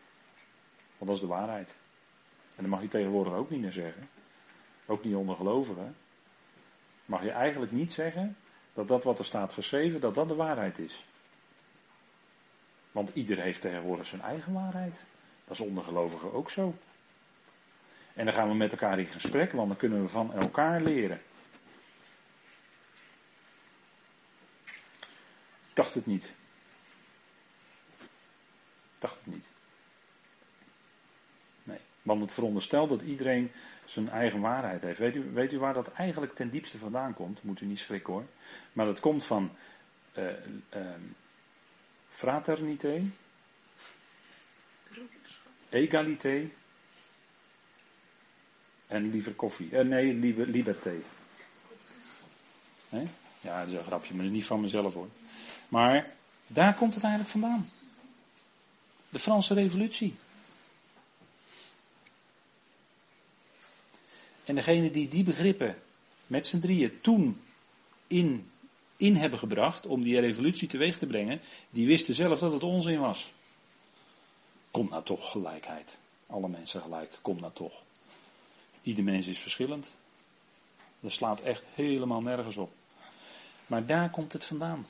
Want 0.99 1.11
dat 1.11 1.15
is 1.15 1.21
de 1.21 1.27
waarheid. 1.27 1.75
En 2.57 2.63
dat 2.63 2.67
mag 2.67 2.83
je 2.83 2.89
tegenwoordig 2.89 3.33
ook 3.33 3.51
niet 3.51 3.61
meer 3.61 3.73
zeggen. 3.73 4.09
Ook 4.87 5.05
niet 5.05 5.15
onder 5.15 5.37
gelovigen. 5.37 5.97
Mag 7.05 7.23
je 7.23 7.31
eigenlijk 7.31 7.73
niet 7.73 7.93
zeggen 7.93 8.37
dat 8.75 8.89
dat 8.89 9.05
wat 9.05 9.19
er 9.19 9.25
staat 9.25 9.53
geschreven, 9.53 10.01
dat 10.01 10.15
dat 10.15 10.29
de 10.29 10.35
waarheid 10.35 10.79
is. 10.79 11.05
Want 12.93 13.11
ieder 13.15 13.41
heeft 13.41 13.61
tegenwoordig 13.61 14.07
zijn 14.07 14.21
eigen 14.21 14.53
waarheid. 14.53 15.05
Dat 15.45 15.59
is 15.59 15.67
onder 15.67 15.85
gelovigen 15.85 16.33
ook 16.33 16.51
zo. 16.51 16.75
En 18.15 18.25
dan 18.25 18.35
gaan 18.35 18.49
we 18.49 18.55
met 18.55 18.73
elkaar 18.73 18.99
in 18.99 19.07
gesprek, 19.07 19.53
want 19.53 19.69
dan 19.69 19.77
kunnen 19.77 20.03
we 20.03 20.09
van 20.09 20.33
elkaar 20.33 20.81
leren. 20.81 21.21
dacht 25.75 25.95
het 25.95 26.07
niet. 26.07 26.33
dacht 28.99 29.17
het 29.25 29.35
niet. 29.35 29.47
Nee, 31.63 31.79
want 32.03 32.21
het 32.21 32.33
veronderstelt 32.33 32.89
dat 32.89 33.03
iedereen 33.03 33.51
zijn 33.85 34.09
eigen 34.09 34.41
waarheid 34.41 34.81
heeft. 34.81 34.99
Weet 34.99 35.15
u, 35.15 35.31
weet 35.33 35.53
u 35.53 35.59
waar 35.59 35.75
dat 35.75 35.93
eigenlijk 35.93 36.35
ten 36.35 36.51
diepste 36.51 36.79
vandaan 36.79 37.15
komt? 37.15 37.43
Moet 37.43 37.61
u 37.61 37.67
niet 37.67 37.79
schrikken 37.79 38.13
hoor. 38.13 38.25
Maar 38.73 38.87
dat 38.87 39.01
komt 39.01 39.25
van 39.25 39.51
uh, 40.19 40.25
uh, 40.75 40.95
egalité 45.69 46.51
en 48.87 49.11
liever 49.11 49.33
koffie. 49.33 49.71
Uh, 49.71 49.81
nee, 49.81 50.15
liever 50.15 50.47
liberté. 50.47 50.95
Ja, 53.41 53.61
dat 53.61 53.69
is 53.69 53.75
een 53.75 53.85
grapje, 53.85 54.15
maar 54.15 54.27
niet 54.27 54.45
van 54.45 54.61
mezelf 54.61 54.95
hoor. 54.95 55.09
Maar 55.69 56.13
daar 56.47 56.75
komt 56.75 56.95
het 56.95 57.03
eigenlijk 57.03 57.33
vandaan. 57.33 57.69
De 59.09 59.19
Franse 59.19 59.55
Revolutie. 59.55 60.15
En 64.45 64.55
degene 64.55 64.91
die 64.91 65.09
die 65.09 65.25
begrippen 65.25 65.77
met 66.27 66.47
z'n 66.47 66.59
drieën 66.59 67.01
toen 67.01 67.41
in, 68.07 68.51
in 68.97 69.17
hebben 69.17 69.39
gebracht 69.39 69.87
om 69.87 70.03
die 70.03 70.21
revolutie 70.21 70.69
teweeg 70.69 70.99
te 70.99 71.07
brengen, 71.07 71.41
die 71.71 71.87
wisten 71.87 72.15
zelf 72.15 72.39
dat 72.39 72.53
het 72.53 72.63
onzin 72.63 73.01
was. 73.01 73.33
Kom 74.75 74.89
nou 74.89 75.03
toch 75.03 75.31
gelijkheid. 75.31 75.99
Alle 76.27 76.49
mensen 76.49 76.81
gelijk, 76.81 77.19
kom 77.23 77.41
nou 77.41 77.53
toch. 77.53 77.83
Ieder 78.83 79.05
mens 79.05 79.27
is 79.27 79.39
verschillend. 79.39 79.95
Dat 81.01 81.13
slaat 81.13 81.41
echt 81.41 81.67
helemaal 81.75 82.21
nergens 82.21 82.57
op. 82.57 82.73
Maar 83.67 83.87
daar 83.87 84.11
komt 84.11 84.33
het 84.33 84.45
vandaan. 84.45 84.87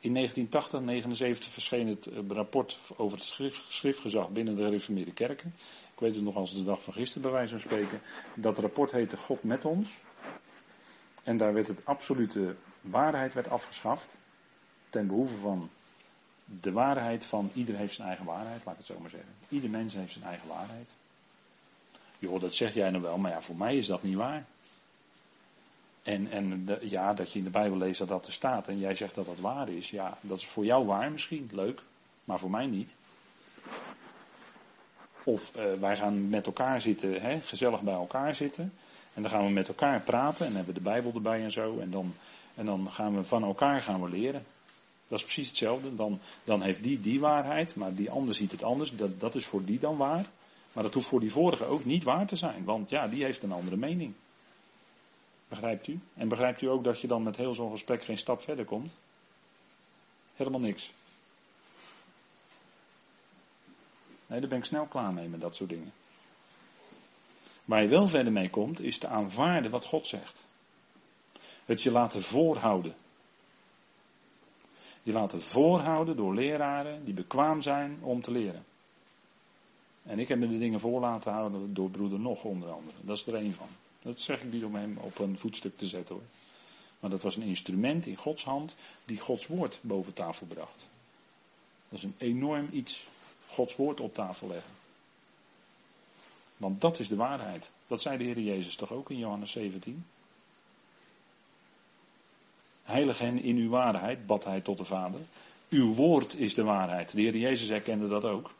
In 0.00 0.14
1980, 0.14 0.80
79 0.80 1.52
verscheen 1.52 1.86
het 1.86 2.06
eh, 2.06 2.18
rapport 2.28 2.78
over 2.96 3.18
het 3.18 3.54
schriftgezag 3.68 4.28
binnen 4.28 4.56
de 4.56 4.64
gereformeerde 4.64 5.12
kerken. 5.12 5.54
Ik 5.94 6.00
weet 6.00 6.14
het 6.14 6.24
nog 6.24 6.36
als 6.36 6.54
de 6.54 6.64
dag 6.64 6.82
van 6.82 6.92
gisteren 6.92 7.22
bij 7.22 7.30
wijze 7.30 7.58
van 7.58 7.60
spreken. 7.60 8.00
Dat 8.34 8.58
rapport 8.58 8.90
heette 8.90 9.16
God 9.16 9.42
met 9.42 9.64
ons. 9.64 9.94
En 11.22 11.36
daar 11.36 11.52
werd 11.52 11.66
het 11.66 11.84
absolute 11.84 12.56
waarheid 12.80 13.34
werd 13.34 13.48
afgeschaft. 13.48 14.16
Ten 14.90 15.06
behoeve 15.06 15.36
van 15.36 15.70
de 16.46 16.72
waarheid 16.72 17.24
van 17.24 17.50
ieder 17.54 17.76
heeft 17.76 17.94
zijn 17.94 18.08
eigen 18.08 18.26
waarheid, 18.26 18.64
laat 18.64 18.72
ik 18.74 18.78
het 18.78 18.86
zo 18.86 18.98
maar 19.00 19.10
zeggen. 19.10 19.30
Ieder 19.48 19.70
mens 19.70 19.94
heeft 19.94 20.12
zijn 20.12 20.24
eigen 20.24 20.48
waarheid. 20.48 20.90
Joh, 22.18 22.40
dat 22.40 22.54
zeg 22.54 22.74
jij 22.74 22.90
nou 22.90 23.02
wel, 23.02 23.18
maar 23.18 23.30
ja, 23.30 23.40
voor 23.40 23.56
mij 23.56 23.76
is 23.76 23.86
dat 23.86 24.02
niet 24.02 24.14
waar. 24.14 24.44
En, 26.02 26.30
en 26.30 26.68
ja, 26.80 27.14
dat 27.14 27.32
je 27.32 27.38
in 27.38 27.44
de 27.44 27.50
Bijbel 27.50 27.78
leest 27.78 27.98
dat 27.98 28.08
dat 28.08 28.26
er 28.26 28.32
staat 28.32 28.68
en 28.68 28.78
jij 28.78 28.94
zegt 28.94 29.14
dat 29.14 29.26
dat 29.26 29.38
waar 29.38 29.68
is. 29.68 29.90
Ja, 29.90 30.18
dat 30.20 30.38
is 30.38 30.46
voor 30.46 30.64
jou 30.64 30.86
waar 30.86 31.10
misschien, 31.10 31.50
leuk, 31.52 31.82
maar 32.24 32.38
voor 32.38 32.50
mij 32.50 32.66
niet. 32.66 32.94
Of 35.24 35.56
uh, 35.56 35.62
wij 35.80 35.96
gaan 35.96 36.28
met 36.28 36.46
elkaar 36.46 36.80
zitten, 36.80 37.20
hè, 37.20 37.40
gezellig 37.40 37.80
bij 37.80 37.94
elkaar 37.94 38.34
zitten. 38.34 38.72
En 39.14 39.22
dan 39.22 39.30
gaan 39.30 39.44
we 39.44 39.50
met 39.50 39.68
elkaar 39.68 40.00
praten 40.00 40.46
en 40.46 40.56
hebben 40.56 40.74
de 40.74 40.80
Bijbel 40.80 41.12
erbij 41.14 41.42
en 41.42 41.50
zo. 41.50 41.78
En 41.78 41.90
dan, 41.90 42.14
en 42.54 42.66
dan 42.66 42.90
gaan 42.90 43.16
we 43.16 43.24
van 43.24 43.44
elkaar 43.44 43.82
gaan 43.82 44.02
we 44.02 44.08
leren. 44.08 44.44
Dat 45.08 45.18
is 45.18 45.24
precies 45.24 45.48
hetzelfde. 45.48 45.94
Dan, 45.94 46.20
dan 46.44 46.62
heeft 46.62 46.82
die 46.82 47.00
die 47.00 47.20
waarheid, 47.20 47.76
maar 47.76 47.94
die 47.94 48.10
ander 48.10 48.34
ziet 48.34 48.52
het 48.52 48.62
anders. 48.62 48.96
Dat, 48.96 49.20
dat 49.20 49.34
is 49.34 49.46
voor 49.46 49.64
die 49.64 49.78
dan 49.78 49.96
waar. 49.96 50.26
Maar 50.72 50.82
dat 50.82 50.94
hoeft 50.94 51.06
voor 51.06 51.20
die 51.20 51.32
vorige 51.32 51.64
ook 51.64 51.84
niet 51.84 52.02
waar 52.02 52.26
te 52.26 52.36
zijn. 52.36 52.64
Want 52.64 52.90
ja, 52.90 53.08
die 53.08 53.24
heeft 53.24 53.42
een 53.42 53.52
andere 53.52 53.76
mening. 53.76 54.14
Begrijpt 55.48 55.88
u? 55.88 56.00
En 56.14 56.28
begrijpt 56.28 56.62
u 56.62 56.66
ook 56.66 56.84
dat 56.84 57.00
je 57.00 57.06
dan 57.06 57.22
met 57.22 57.36
heel 57.36 57.54
zo'n 57.54 57.70
gesprek 57.70 58.04
geen 58.04 58.18
stap 58.18 58.40
verder 58.40 58.64
komt? 58.64 58.92
Helemaal 60.34 60.60
niks. 60.60 60.92
Nee, 64.26 64.40
daar 64.40 64.48
ben 64.48 64.58
ik 64.58 64.64
snel 64.64 64.86
klaar 64.86 65.12
mee 65.12 65.28
met 65.28 65.40
dat 65.40 65.56
soort 65.56 65.70
dingen. 65.70 65.92
Waar 67.64 67.82
je 67.82 67.88
wel 67.88 68.08
verder 68.08 68.32
mee 68.32 68.50
komt, 68.50 68.80
is 68.80 68.98
te 68.98 69.08
aanvaarden 69.08 69.70
wat 69.70 69.84
God 69.84 70.06
zegt. 70.06 70.46
Het 71.64 71.82
je 71.82 71.90
laten 71.90 72.22
voorhouden. 72.22 72.94
Je 75.06 75.12
laten 75.12 75.42
voorhouden 75.42 76.16
door 76.16 76.34
leraren 76.34 77.04
die 77.04 77.14
bekwaam 77.14 77.60
zijn 77.60 77.98
om 78.00 78.20
te 78.22 78.30
leren. 78.30 78.64
En 80.02 80.18
ik 80.18 80.28
heb 80.28 80.38
me 80.38 80.48
de 80.48 80.58
dingen 80.58 80.80
voor 80.80 81.00
laten 81.00 81.32
houden 81.32 81.74
door 81.74 81.90
broeder 81.90 82.20
Nog 82.20 82.44
onder 82.44 82.70
andere. 82.70 82.96
Dat 83.00 83.16
is 83.16 83.26
er 83.26 83.34
één 83.34 83.54
van. 83.54 83.68
Dat 84.02 84.20
zeg 84.20 84.42
ik 84.42 84.52
niet 84.52 84.64
om 84.64 84.74
hem 84.74 84.96
op 84.96 85.18
een 85.18 85.38
voetstuk 85.38 85.78
te 85.78 85.86
zetten 85.86 86.14
hoor. 86.14 86.24
Maar 87.00 87.10
dat 87.10 87.22
was 87.22 87.36
een 87.36 87.42
instrument 87.42 88.06
in 88.06 88.16
Gods 88.16 88.44
hand 88.44 88.76
die 89.04 89.20
Gods 89.20 89.46
woord 89.46 89.78
boven 89.80 90.12
tafel 90.12 90.46
bracht. 90.46 90.88
Dat 91.88 91.98
is 91.98 92.04
een 92.04 92.14
enorm 92.18 92.68
iets. 92.72 93.06
Gods 93.46 93.76
woord 93.76 94.00
op 94.00 94.14
tafel 94.14 94.48
leggen. 94.48 94.72
Want 96.56 96.80
dat 96.80 96.98
is 96.98 97.08
de 97.08 97.16
waarheid. 97.16 97.72
Dat 97.86 98.02
zei 98.02 98.18
de 98.18 98.24
Heer 98.24 98.40
Jezus 98.40 98.76
toch 98.76 98.92
ook 98.92 99.10
in 99.10 99.18
Johannes 99.18 99.50
17? 99.50 100.04
Heilig 102.86 103.18
hen 103.18 103.42
in 103.42 103.56
uw 103.56 103.68
waarheid, 103.68 104.26
bad 104.26 104.44
hij 104.44 104.60
tot 104.60 104.78
de 104.78 104.84
Vader. 104.84 105.20
Uw 105.68 105.94
woord 105.94 106.34
is 106.34 106.54
de 106.54 106.64
waarheid. 106.64 107.12
De 107.12 107.20
Heer 107.20 107.36
Jezus 107.36 107.68
herkende 107.68 108.08
dat 108.08 108.24
ook. 108.24 108.50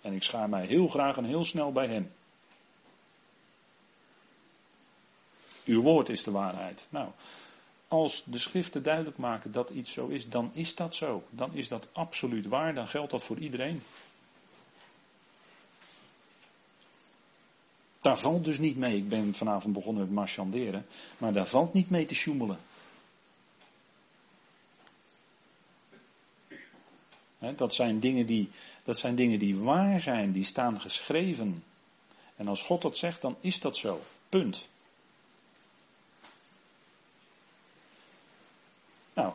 En 0.00 0.12
ik 0.12 0.22
schaar 0.22 0.48
mij 0.48 0.66
heel 0.66 0.88
graag 0.88 1.16
en 1.16 1.24
heel 1.24 1.44
snel 1.44 1.72
bij 1.72 1.86
hem. 1.86 2.12
Uw 5.64 5.82
woord 5.82 6.08
is 6.08 6.24
de 6.24 6.30
waarheid. 6.30 6.86
Nou, 6.90 7.08
als 7.88 8.22
de 8.24 8.38
schriften 8.38 8.82
duidelijk 8.82 9.16
maken 9.16 9.52
dat 9.52 9.70
iets 9.70 9.92
zo 9.92 10.06
is, 10.06 10.28
dan 10.28 10.50
is 10.52 10.74
dat 10.74 10.94
zo. 10.94 11.22
Dan 11.30 11.54
is 11.54 11.68
dat 11.68 11.88
absoluut 11.92 12.46
waar. 12.46 12.74
Dan 12.74 12.88
geldt 12.88 13.10
dat 13.10 13.22
voor 13.22 13.38
iedereen. 13.38 13.82
Daar 18.00 18.18
valt 18.18 18.44
dus 18.44 18.58
niet 18.58 18.76
mee. 18.76 18.96
Ik 18.96 19.08
ben 19.08 19.34
vanavond 19.34 19.74
begonnen 19.74 20.02
met 20.02 20.12
marchanderen. 20.12 20.86
Maar 21.18 21.32
daar 21.32 21.46
valt 21.46 21.72
niet 21.72 21.90
mee 21.90 22.06
te 22.06 22.14
sjoemelen. 22.14 22.58
Dat, 27.54 27.74
zijn 27.74 28.00
dingen 28.00 28.26
die, 28.26 28.48
dat 28.82 28.96
zijn 28.96 29.14
dingen 29.14 29.38
die 29.38 29.56
waar 29.56 30.00
zijn, 30.00 30.32
die 30.32 30.44
staan 30.44 30.80
geschreven. 30.80 31.64
En 32.36 32.48
als 32.48 32.62
God 32.62 32.82
dat 32.82 32.96
zegt, 32.96 33.20
dan 33.20 33.36
is 33.40 33.60
dat 33.60 33.76
zo. 33.76 34.00
Punt. 34.28 34.68
Nou, 39.14 39.32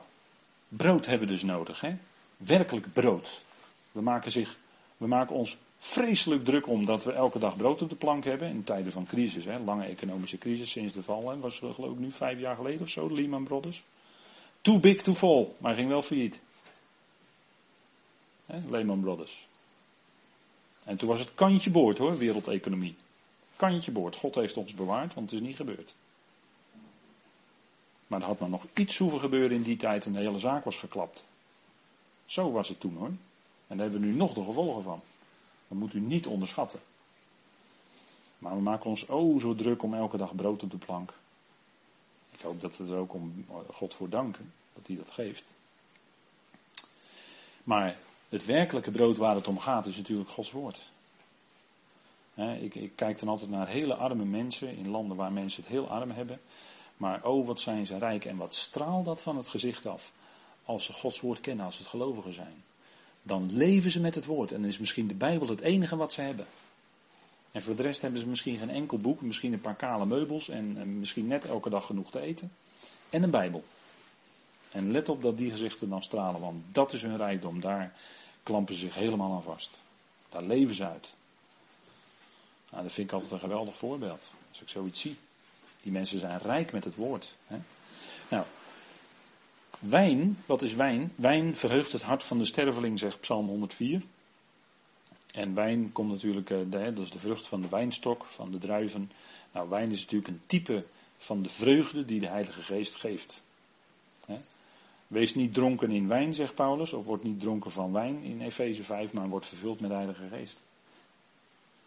brood 0.68 1.06
hebben 1.06 1.28
we 1.28 1.34
dus 1.34 1.44
nodig. 1.44 1.82
Hè? 1.82 1.96
Werkelijk 2.38 2.94
brood. 2.94 3.44
We 3.92 4.02
maken, 4.02 4.32
zich, 4.32 4.58
we 4.98 5.08
maken 5.08 5.36
ons 5.36 5.58
vreselijk 5.80 6.46
druk 6.46 6.68
om 6.68 6.86
dat 6.86 7.04
we 7.04 7.12
elke 7.12 7.40
dag 7.40 7.56
brood 7.56 7.82
op 7.82 7.90
de 7.90 7.96
plank 7.96 8.24
hebben. 8.24 8.50
In 8.50 8.64
tijden 8.64 8.92
van 8.92 9.06
crisis, 9.06 9.46
hè? 9.46 9.60
lange 9.60 9.86
economische 9.86 10.38
crisis 10.38 10.72
sinds 10.72 10.94
de 10.94 11.04
val. 11.04 11.30
Hè? 11.30 11.40
Was 11.40 11.58
geloof 11.58 11.92
ik 11.92 12.00
nu 12.00 12.12
vijf 12.12 12.40
jaar 12.40 12.56
geleden 12.56 12.82
of 12.82 12.90
zo, 12.90 13.14
Lehman 13.14 13.44
Brothers. 13.44 13.84
Too 14.62 14.80
big 14.80 15.02
to 15.02 15.14
fall, 15.14 15.48
maar 15.58 15.76
ging 15.76 15.88
wel 15.88 16.02
failliet. 16.02 16.40
Lehman 18.70 19.02
Brothers. 19.02 19.48
En 20.84 20.98
toen 20.98 21.10
was 21.10 21.20
het 21.20 21.34
kantje 21.34 21.70
boord 21.70 21.98
hoor, 21.98 22.18
wereldeconomie. 22.18 22.96
Kantje 23.56 23.92
boord. 23.92 24.16
God 24.16 24.36
heeft 24.36 24.58
ons 24.58 24.74
bewaard, 24.74 25.14
want 25.14 25.32
het 25.32 25.42
is 25.42 25.48
niet 25.48 25.56
gebeurd. 25.56 25.96
Maar 28.08 28.22
er 28.22 28.28
had 28.28 28.40
maar 28.40 28.50
nog 28.50 28.66
iets 28.74 28.98
hoeven 28.98 29.20
gebeuren 29.20 29.58
in 29.58 29.64
die 29.64 29.78
tijd 29.78 30.06
en 30.06 30.14
de 30.14 30.20
hele 30.20 30.40
zaak 30.40 30.64
was 30.64 30.78
geklapt. 30.78 31.26
Zo 32.26 32.52
was 32.52 32.68
het 32.68 32.80
toen 32.80 32.96
hoor. 32.98 33.12
En 33.68 33.78
daar 33.78 33.80
hebben 33.80 34.00
we 34.00 34.08
nu 34.08 34.16
nog 34.16 34.34
de 34.34 34.44
gevolgen 34.44 34.84
van. 34.84 35.02
Dat 35.68 35.78
moet 35.78 35.94
u 35.94 36.00
niet 36.00 36.28
onderschatten. 36.28 36.80
Maar 38.38 38.56
we 38.56 38.62
maken 38.62 38.90
ons 38.90 39.06
oh 39.06 39.40
zo 39.40 39.56
druk 39.56 39.84
om 39.84 39.94
elke 39.94 40.18
dag 40.18 40.36
brood 40.36 40.64
op 40.64 40.72
de 40.72 40.78
plank. 40.78 41.14
Ik 42.32 42.42
hoop 42.42 42.62
dat 42.62 42.78
we 42.78 42.86
er 42.86 42.98
ook 42.98 43.14
om 43.14 43.46
God 43.74 43.94
voor 43.94 44.10
danken, 44.10 44.54
dat 44.74 44.88
hij 44.88 44.96
dat 44.96 45.12
geeft. 45.12 45.44
Maar 47.64 47.98
het 48.32 48.46
werkelijke 48.46 48.92
brood 48.92 49.18
waar 49.18 49.36
het 49.36 49.48
om 49.48 49.60
gaat 49.60 49.86
is 49.86 49.98
natuurlijk 49.98 50.30
Gods 50.30 50.52
woord. 50.52 50.80
ik, 52.36 52.76
ik, 52.76 52.92
kijk 52.96 53.20
dan 53.20 53.30
altijd 53.30 53.50
naar 53.50 53.68
hele 53.68 53.96
arme 53.96 54.26
mensen 54.26 54.78
in 54.78 54.90
landen 54.90 55.18
waar 55.18 55.32
mensen 55.32 55.62
het 55.62 55.72
heel 55.72 55.90
arm 55.90 56.12
hebben. 56.12 56.40
Maar 56.98 57.26
oh, 57.26 57.48
wat 57.48 57.60
zijn 57.60 57.86
ze 57.86 57.98
rijk 57.98 58.26
en 58.26 58.38
wat 58.38 58.54
straalt 58.54 59.06
dat 59.06 59.22
van 59.22 59.38
het 59.38 59.48
gezicht 59.48 59.86
af. 59.86 60.12
Als 60.66 60.86
ze 60.86 60.94
Gods 60.94 61.20
woord 61.20 61.42
kennen, 61.42 61.66
als 61.66 61.78
het 61.78 61.88
gelovigen 61.88 62.34
zijn. 62.34 62.64
Dan 63.24 63.50
leven 63.54 63.92
ze 63.92 64.00
met 64.00 64.16
het 64.16 64.26
woord. 64.26 64.52
En 64.52 64.62
dan 64.62 64.70
is 64.70 64.80
misschien 64.80 65.08
de 65.08 65.14
Bijbel 65.14 65.48
het 65.48 65.62
enige 65.62 65.96
wat 65.96 66.14
ze 66.14 66.22
hebben. 66.22 66.46
En 67.52 67.62
voor 67.62 67.76
de 67.76 67.82
rest 67.82 68.02
hebben 68.02 68.20
ze 68.20 68.28
misschien 68.28 68.58
geen 68.58 68.70
enkel 68.70 68.98
boek, 68.98 69.22
misschien 69.22 69.54
een 69.54 69.62
paar 69.62 69.76
kale 69.76 70.06
meubels 70.06 70.50
en, 70.50 70.78
en 70.78 71.00
misschien 71.00 71.28
net 71.28 71.46
elke 71.46 71.70
dag 71.70 71.86
genoeg 71.86 72.12
te 72.12 72.20
eten. 72.20 72.52
En 73.10 73.24
een 73.24 73.30
Bijbel. 73.30 73.64
En 74.72 74.92
let 74.92 75.10
op 75.10 75.22
dat 75.22 75.38
die 75.38 75.52
gezichten 75.52 75.90
dan 75.90 76.04
stralen, 76.04 76.42
want 76.42 76.62
dat 76.72 76.94
is 76.94 77.02
hun 77.02 77.18
rijkdom. 77.18 77.60
Daar 77.60 77.94
klampen 78.44 78.74
ze 78.74 78.80
zich 78.80 78.96
helemaal 78.96 79.34
aan 79.34 79.44
vast. 79.44 79.78
Daar 80.30 80.44
leven 80.44 80.76
ze 80.76 80.88
uit. 80.88 81.14
Nou, 82.70 82.84
dat 82.84 82.92
vind 82.92 83.08
ik 83.08 83.14
altijd 83.14 83.32
een 83.32 83.40
geweldig 83.40 83.78
voorbeeld. 83.78 84.32
Als 84.50 84.62
ik 84.62 84.70
zoiets 84.70 85.02
zie. 85.02 85.18
Die 85.82 85.92
mensen 85.92 86.20
zijn 86.20 86.40
rijk 86.40 86.72
met 86.72 86.84
het 86.84 86.96
woord. 86.96 87.36
Hè? 87.48 87.58
Nou, 88.30 88.46
wijn, 89.80 90.38
wat 90.46 90.62
is 90.62 90.74
wijn? 90.74 91.14
Wijn 91.16 91.56
verheugt 91.56 91.92
het 91.92 92.02
hart 92.02 92.24
van 92.24 92.38
de 92.38 92.46
sterveling, 92.46 93.00
zegt 93.00 93.20
Psalm 93.20 93.48
104. 93.48 94.02
En 95.34 95.54
wijn 95.54 95.92
komt 95.92 96.12
natuurlijk, 96.12 96.50
eh, 96.50 96.58
dat 96.72 96.98
is 96.98 97.12
de 97.12 97.20
vrucht 97.20 97.48
van 97.48 97.62
de 97.62 97.70
wijnstok, 97.70 98.26
van 98.26 98.52
de 98.52 98.58
druiven. 98.58 99.12
Nou, 99.52 99.70
wijn 99.70 99.92
is 99.92 100.02
natuurlijk 100.02 100.28
een 100.28 100.42
type 100.46 100.86
van 101.18 101.42
de 101.42 101.50
vreugde 101.50 102.06
die 102.06 102.20
de 102.20 102.28
Heilige 102.28 102.62
Geest 102.62 102.96
geeft. 102.96 103.44
Wees 105.12 105.36
niet 105.36 105.54
dronken 105.54 105.92
in 105.92 106.08
wijn, 106.08 106.34
zegt 106.34 106.56
Paulus, 106.56 106.94
of 106.94 107.06
wordt 107.06 107.24
niet 107.24 107.40
dronken 107.40 107.72
van 107.72 107.92
wijn 107.92 108.24
in 108.24 108.42
Efeze 108.42 108.84
5, 108.84 109.14
maar 109.14 109.30
wordt 109.30 109.46
vervuld 109.46 109.80
met 109.80 109.90
de 109.90 109.96
Heilige 109.96 110.28
Geest. 110.28 110.62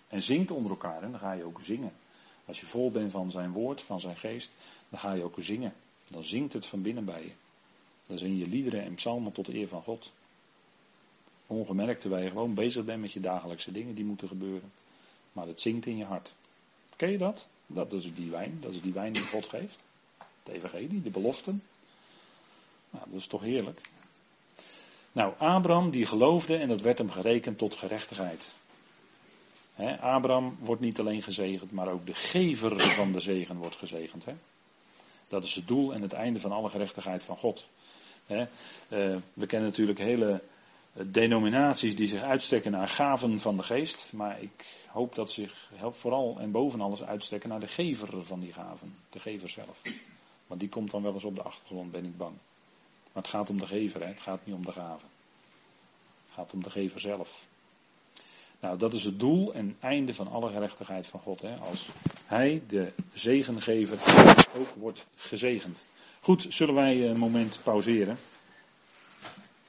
En 0.08 0.22
zingt 0.22 0.50
onder 0.50 0.70
elkaar, 0.70 1.02
en 1.02 1.10
dan 1.10 1.20
ga 1.20 1.32
je 1.32 1.44
ook 1.44 1.60
zingen. 1.62 1.92
Als 2.44 2.60
je 2.60 2.66
vol 2.66 2.90
bent 2.90 3.10
van 3.10 3.30
zijn 3.30 3.52
woord, 3.52 3.82
van 3.82 4.00
zijn 4.00 4.16
geest, 4.16 4.50
dan 4.88 4.98
ga 4.98 5.12
je 5.12 5.22
ook 5.22 5.34
zingen. 5.38 5.74
Dan 6.08 6.24
zingt 6.24 6.52
het 6.52 6.66
van 6.66 6.82
binnen 6.82 7.04
bij 7.04 7.22
je. 7.22 7.32
Dan 8.06 8.18
zing 8.18 8.38
je 8.38 8.46
liederen 8.46 8.82
en 8.82 8.94
psalmen 8.94 9.32
tot 9.32 9.46
de 9.46 9.54
eer 9.54 9.68
van 9.68 9.82
God. 9.82 10.12
Ongemerkt 11.46 12.00
terwijl 12.00 12.24
je 12.24 12.30
gewoon 12.30 12.54
bezig 12.54 12.84
bent 12.84 13.00
met 13.00 13.12
je 13.12 13.20
dagelijkse 13.20 13.72
dingen 13.72 13.94
die 13.94 14.04
moeten 14.04 14.28
gebeuren. 14.28 14.72
Maar 15.32 15.46
het 15.46 15.60
zingt 15.60 15.86
in 15.86 15.96
je 15.96 16.04
hart. 16.04 16.34
Ken 16.96 17.10
je 17.10 17.18
dat? 17.18 17.48
Dat 17.66 17.92
is 17.92 18.14
die 18.14 18.30
wijn, 18.30 18.58
dat 18.60 18.72
is 18.72 18.80
die 18.80 18.92
wijn 18.92 19.12
die 19.12 19.26
God 19.26 19.46
geeft. 19.46 19.84
Het 20.42 20.54
evangelie, 20.54 21.02
de 21.02 21.10
beloften. 21.10 21.62
Nou, 22.94 23.06
dat 23.10 23.20
is 23.20 23.26
toch 23.26 23.40
heerlijk. 23.40 23.80
Nou, 25.12 25.34
Abraham 25.38 25.90
die 25.90 26.06
geloofde 26.06 26.56
en 26.56 26.68
dat 26.68 26.80
werd 26.80 26.98
hem 26.98 27.10
gerekend 27.10 27.58
tot 27.58 27.74
gerechtigheid. 27.74 28.54
He, 29.74 30.00
Abraham 30.00 30.56
wordt 30.60 30.80
niet 30.80 30.98
alleen 30.98 31.22
gezegend, 31.22 31.72
maar 31.72 31.88
ook 31.88 32.06
de 32.06 32.14
gever 32.14 32.80
van 32.80 33.12
de 33.12 33.20
zegen 33.20 33.56
wordt 33.56 33.76
gezegend. 33.76 34.26
Dat 35.28 35.44
is 35.44 35.54
het 35.54 35.66
doel 35.66 35.94
en 35.94 36.02
het 36.02 36.12
einde 36.12 36.40
van 36.40 36.52
alle 36.52 36.70
gerechtigheid 36.70 37.22
van 37.22 37.36
God. 37.36 37.68
He, 38.26 38.40
uh, 38.40 39.16
we 39.32 39.46
kennen 39.46 39.68
natuurlijk 39.68 39.98
hele 39.98 40.42
eh, 40.92 41.04
denominaties 41.06 41.96
die 41.96 42.08
zich 42.08 42.22
uitstrekken 42.22 42.72
naar 42.72 42.88
gaven 42.88 43.40
van 43.40 43.56
de 43.56 43.62
geest. 43.62 44.12
Maar 44.12 44.42
ik 44.42 44.78
hoop 44.86 45.14
dat 45.14 45.30
ze 45.30 45.40
zich 45.40 45.70
vooral 45.90 46.36
en 46.38 46.50
boven 46.50 46.80
alles 46.80 47.02
uitstrekken 47.02 47.48
naar 47.48 47.60
de 47.60 47.68
gever 47.68 48.24
van 48.24 48.40
die 48.40 48.52
gaven. 48.52 48.94
De 49.10 49.20
gever 49.20 49.48
zelf. 49.48 49.80
Want 50.46 50.60
die 50.60 50.68
komt 50.68 50.90
dan 50.90 51.02
wel 51.02 51.14
eens 51.14 51.24
op 51.24 51.34
de 51.34 51.42
achtergrond, 51.42 51.90
ben 51.90 52.04
ik 52.04 52.16
bang. 52.16 52.34
Maar 53.14 53.22
het 53.22 53.32
gaat 53.32 53.50
om 53.50 53.58
de 53.58 53.66
gever, 53.66 54.00
hè? 54.00 54.06
het 54.06 54.20
gaat 54.20 54.46
niet 54.46 54.54
om 54.54 54.64
de 54.64 54.72
gaven. 54.72 55.08
Het 56.24 56.34
gaat 56.34 56.52
om 56.52 56.62
de 56.62 56.70
gever 56.70 57.00
zelf. 57.00 57.46
Nou, 58.60 58.78
dat 58.78 58.92
is 58.92 59.04
het 59.04 59.20
doel 59.20 59.54
en 59.54 59.76
einde 59.80 60.14
van 60.14 60.28
alle 60.28 60.50
gerechtigheid 60.50 61.06
van 61.06 61.20
God. 61.20 61.40
Hè? 61.40 61.56
Als 61.56 61.88
Hij, 62.26 62.62
de 62.66 62.92
zegengever, 63.12 63.98
ook 64.58 64.68
wordt 64.76 65.06
gezegend. 65.16 65.84
Goed, 66.20 66.46
zullen 66.48 66.74
wij 66.74 67.08
een 67.08 67.18
moment 67.18 67.60
pauzeren. 67.62 68.18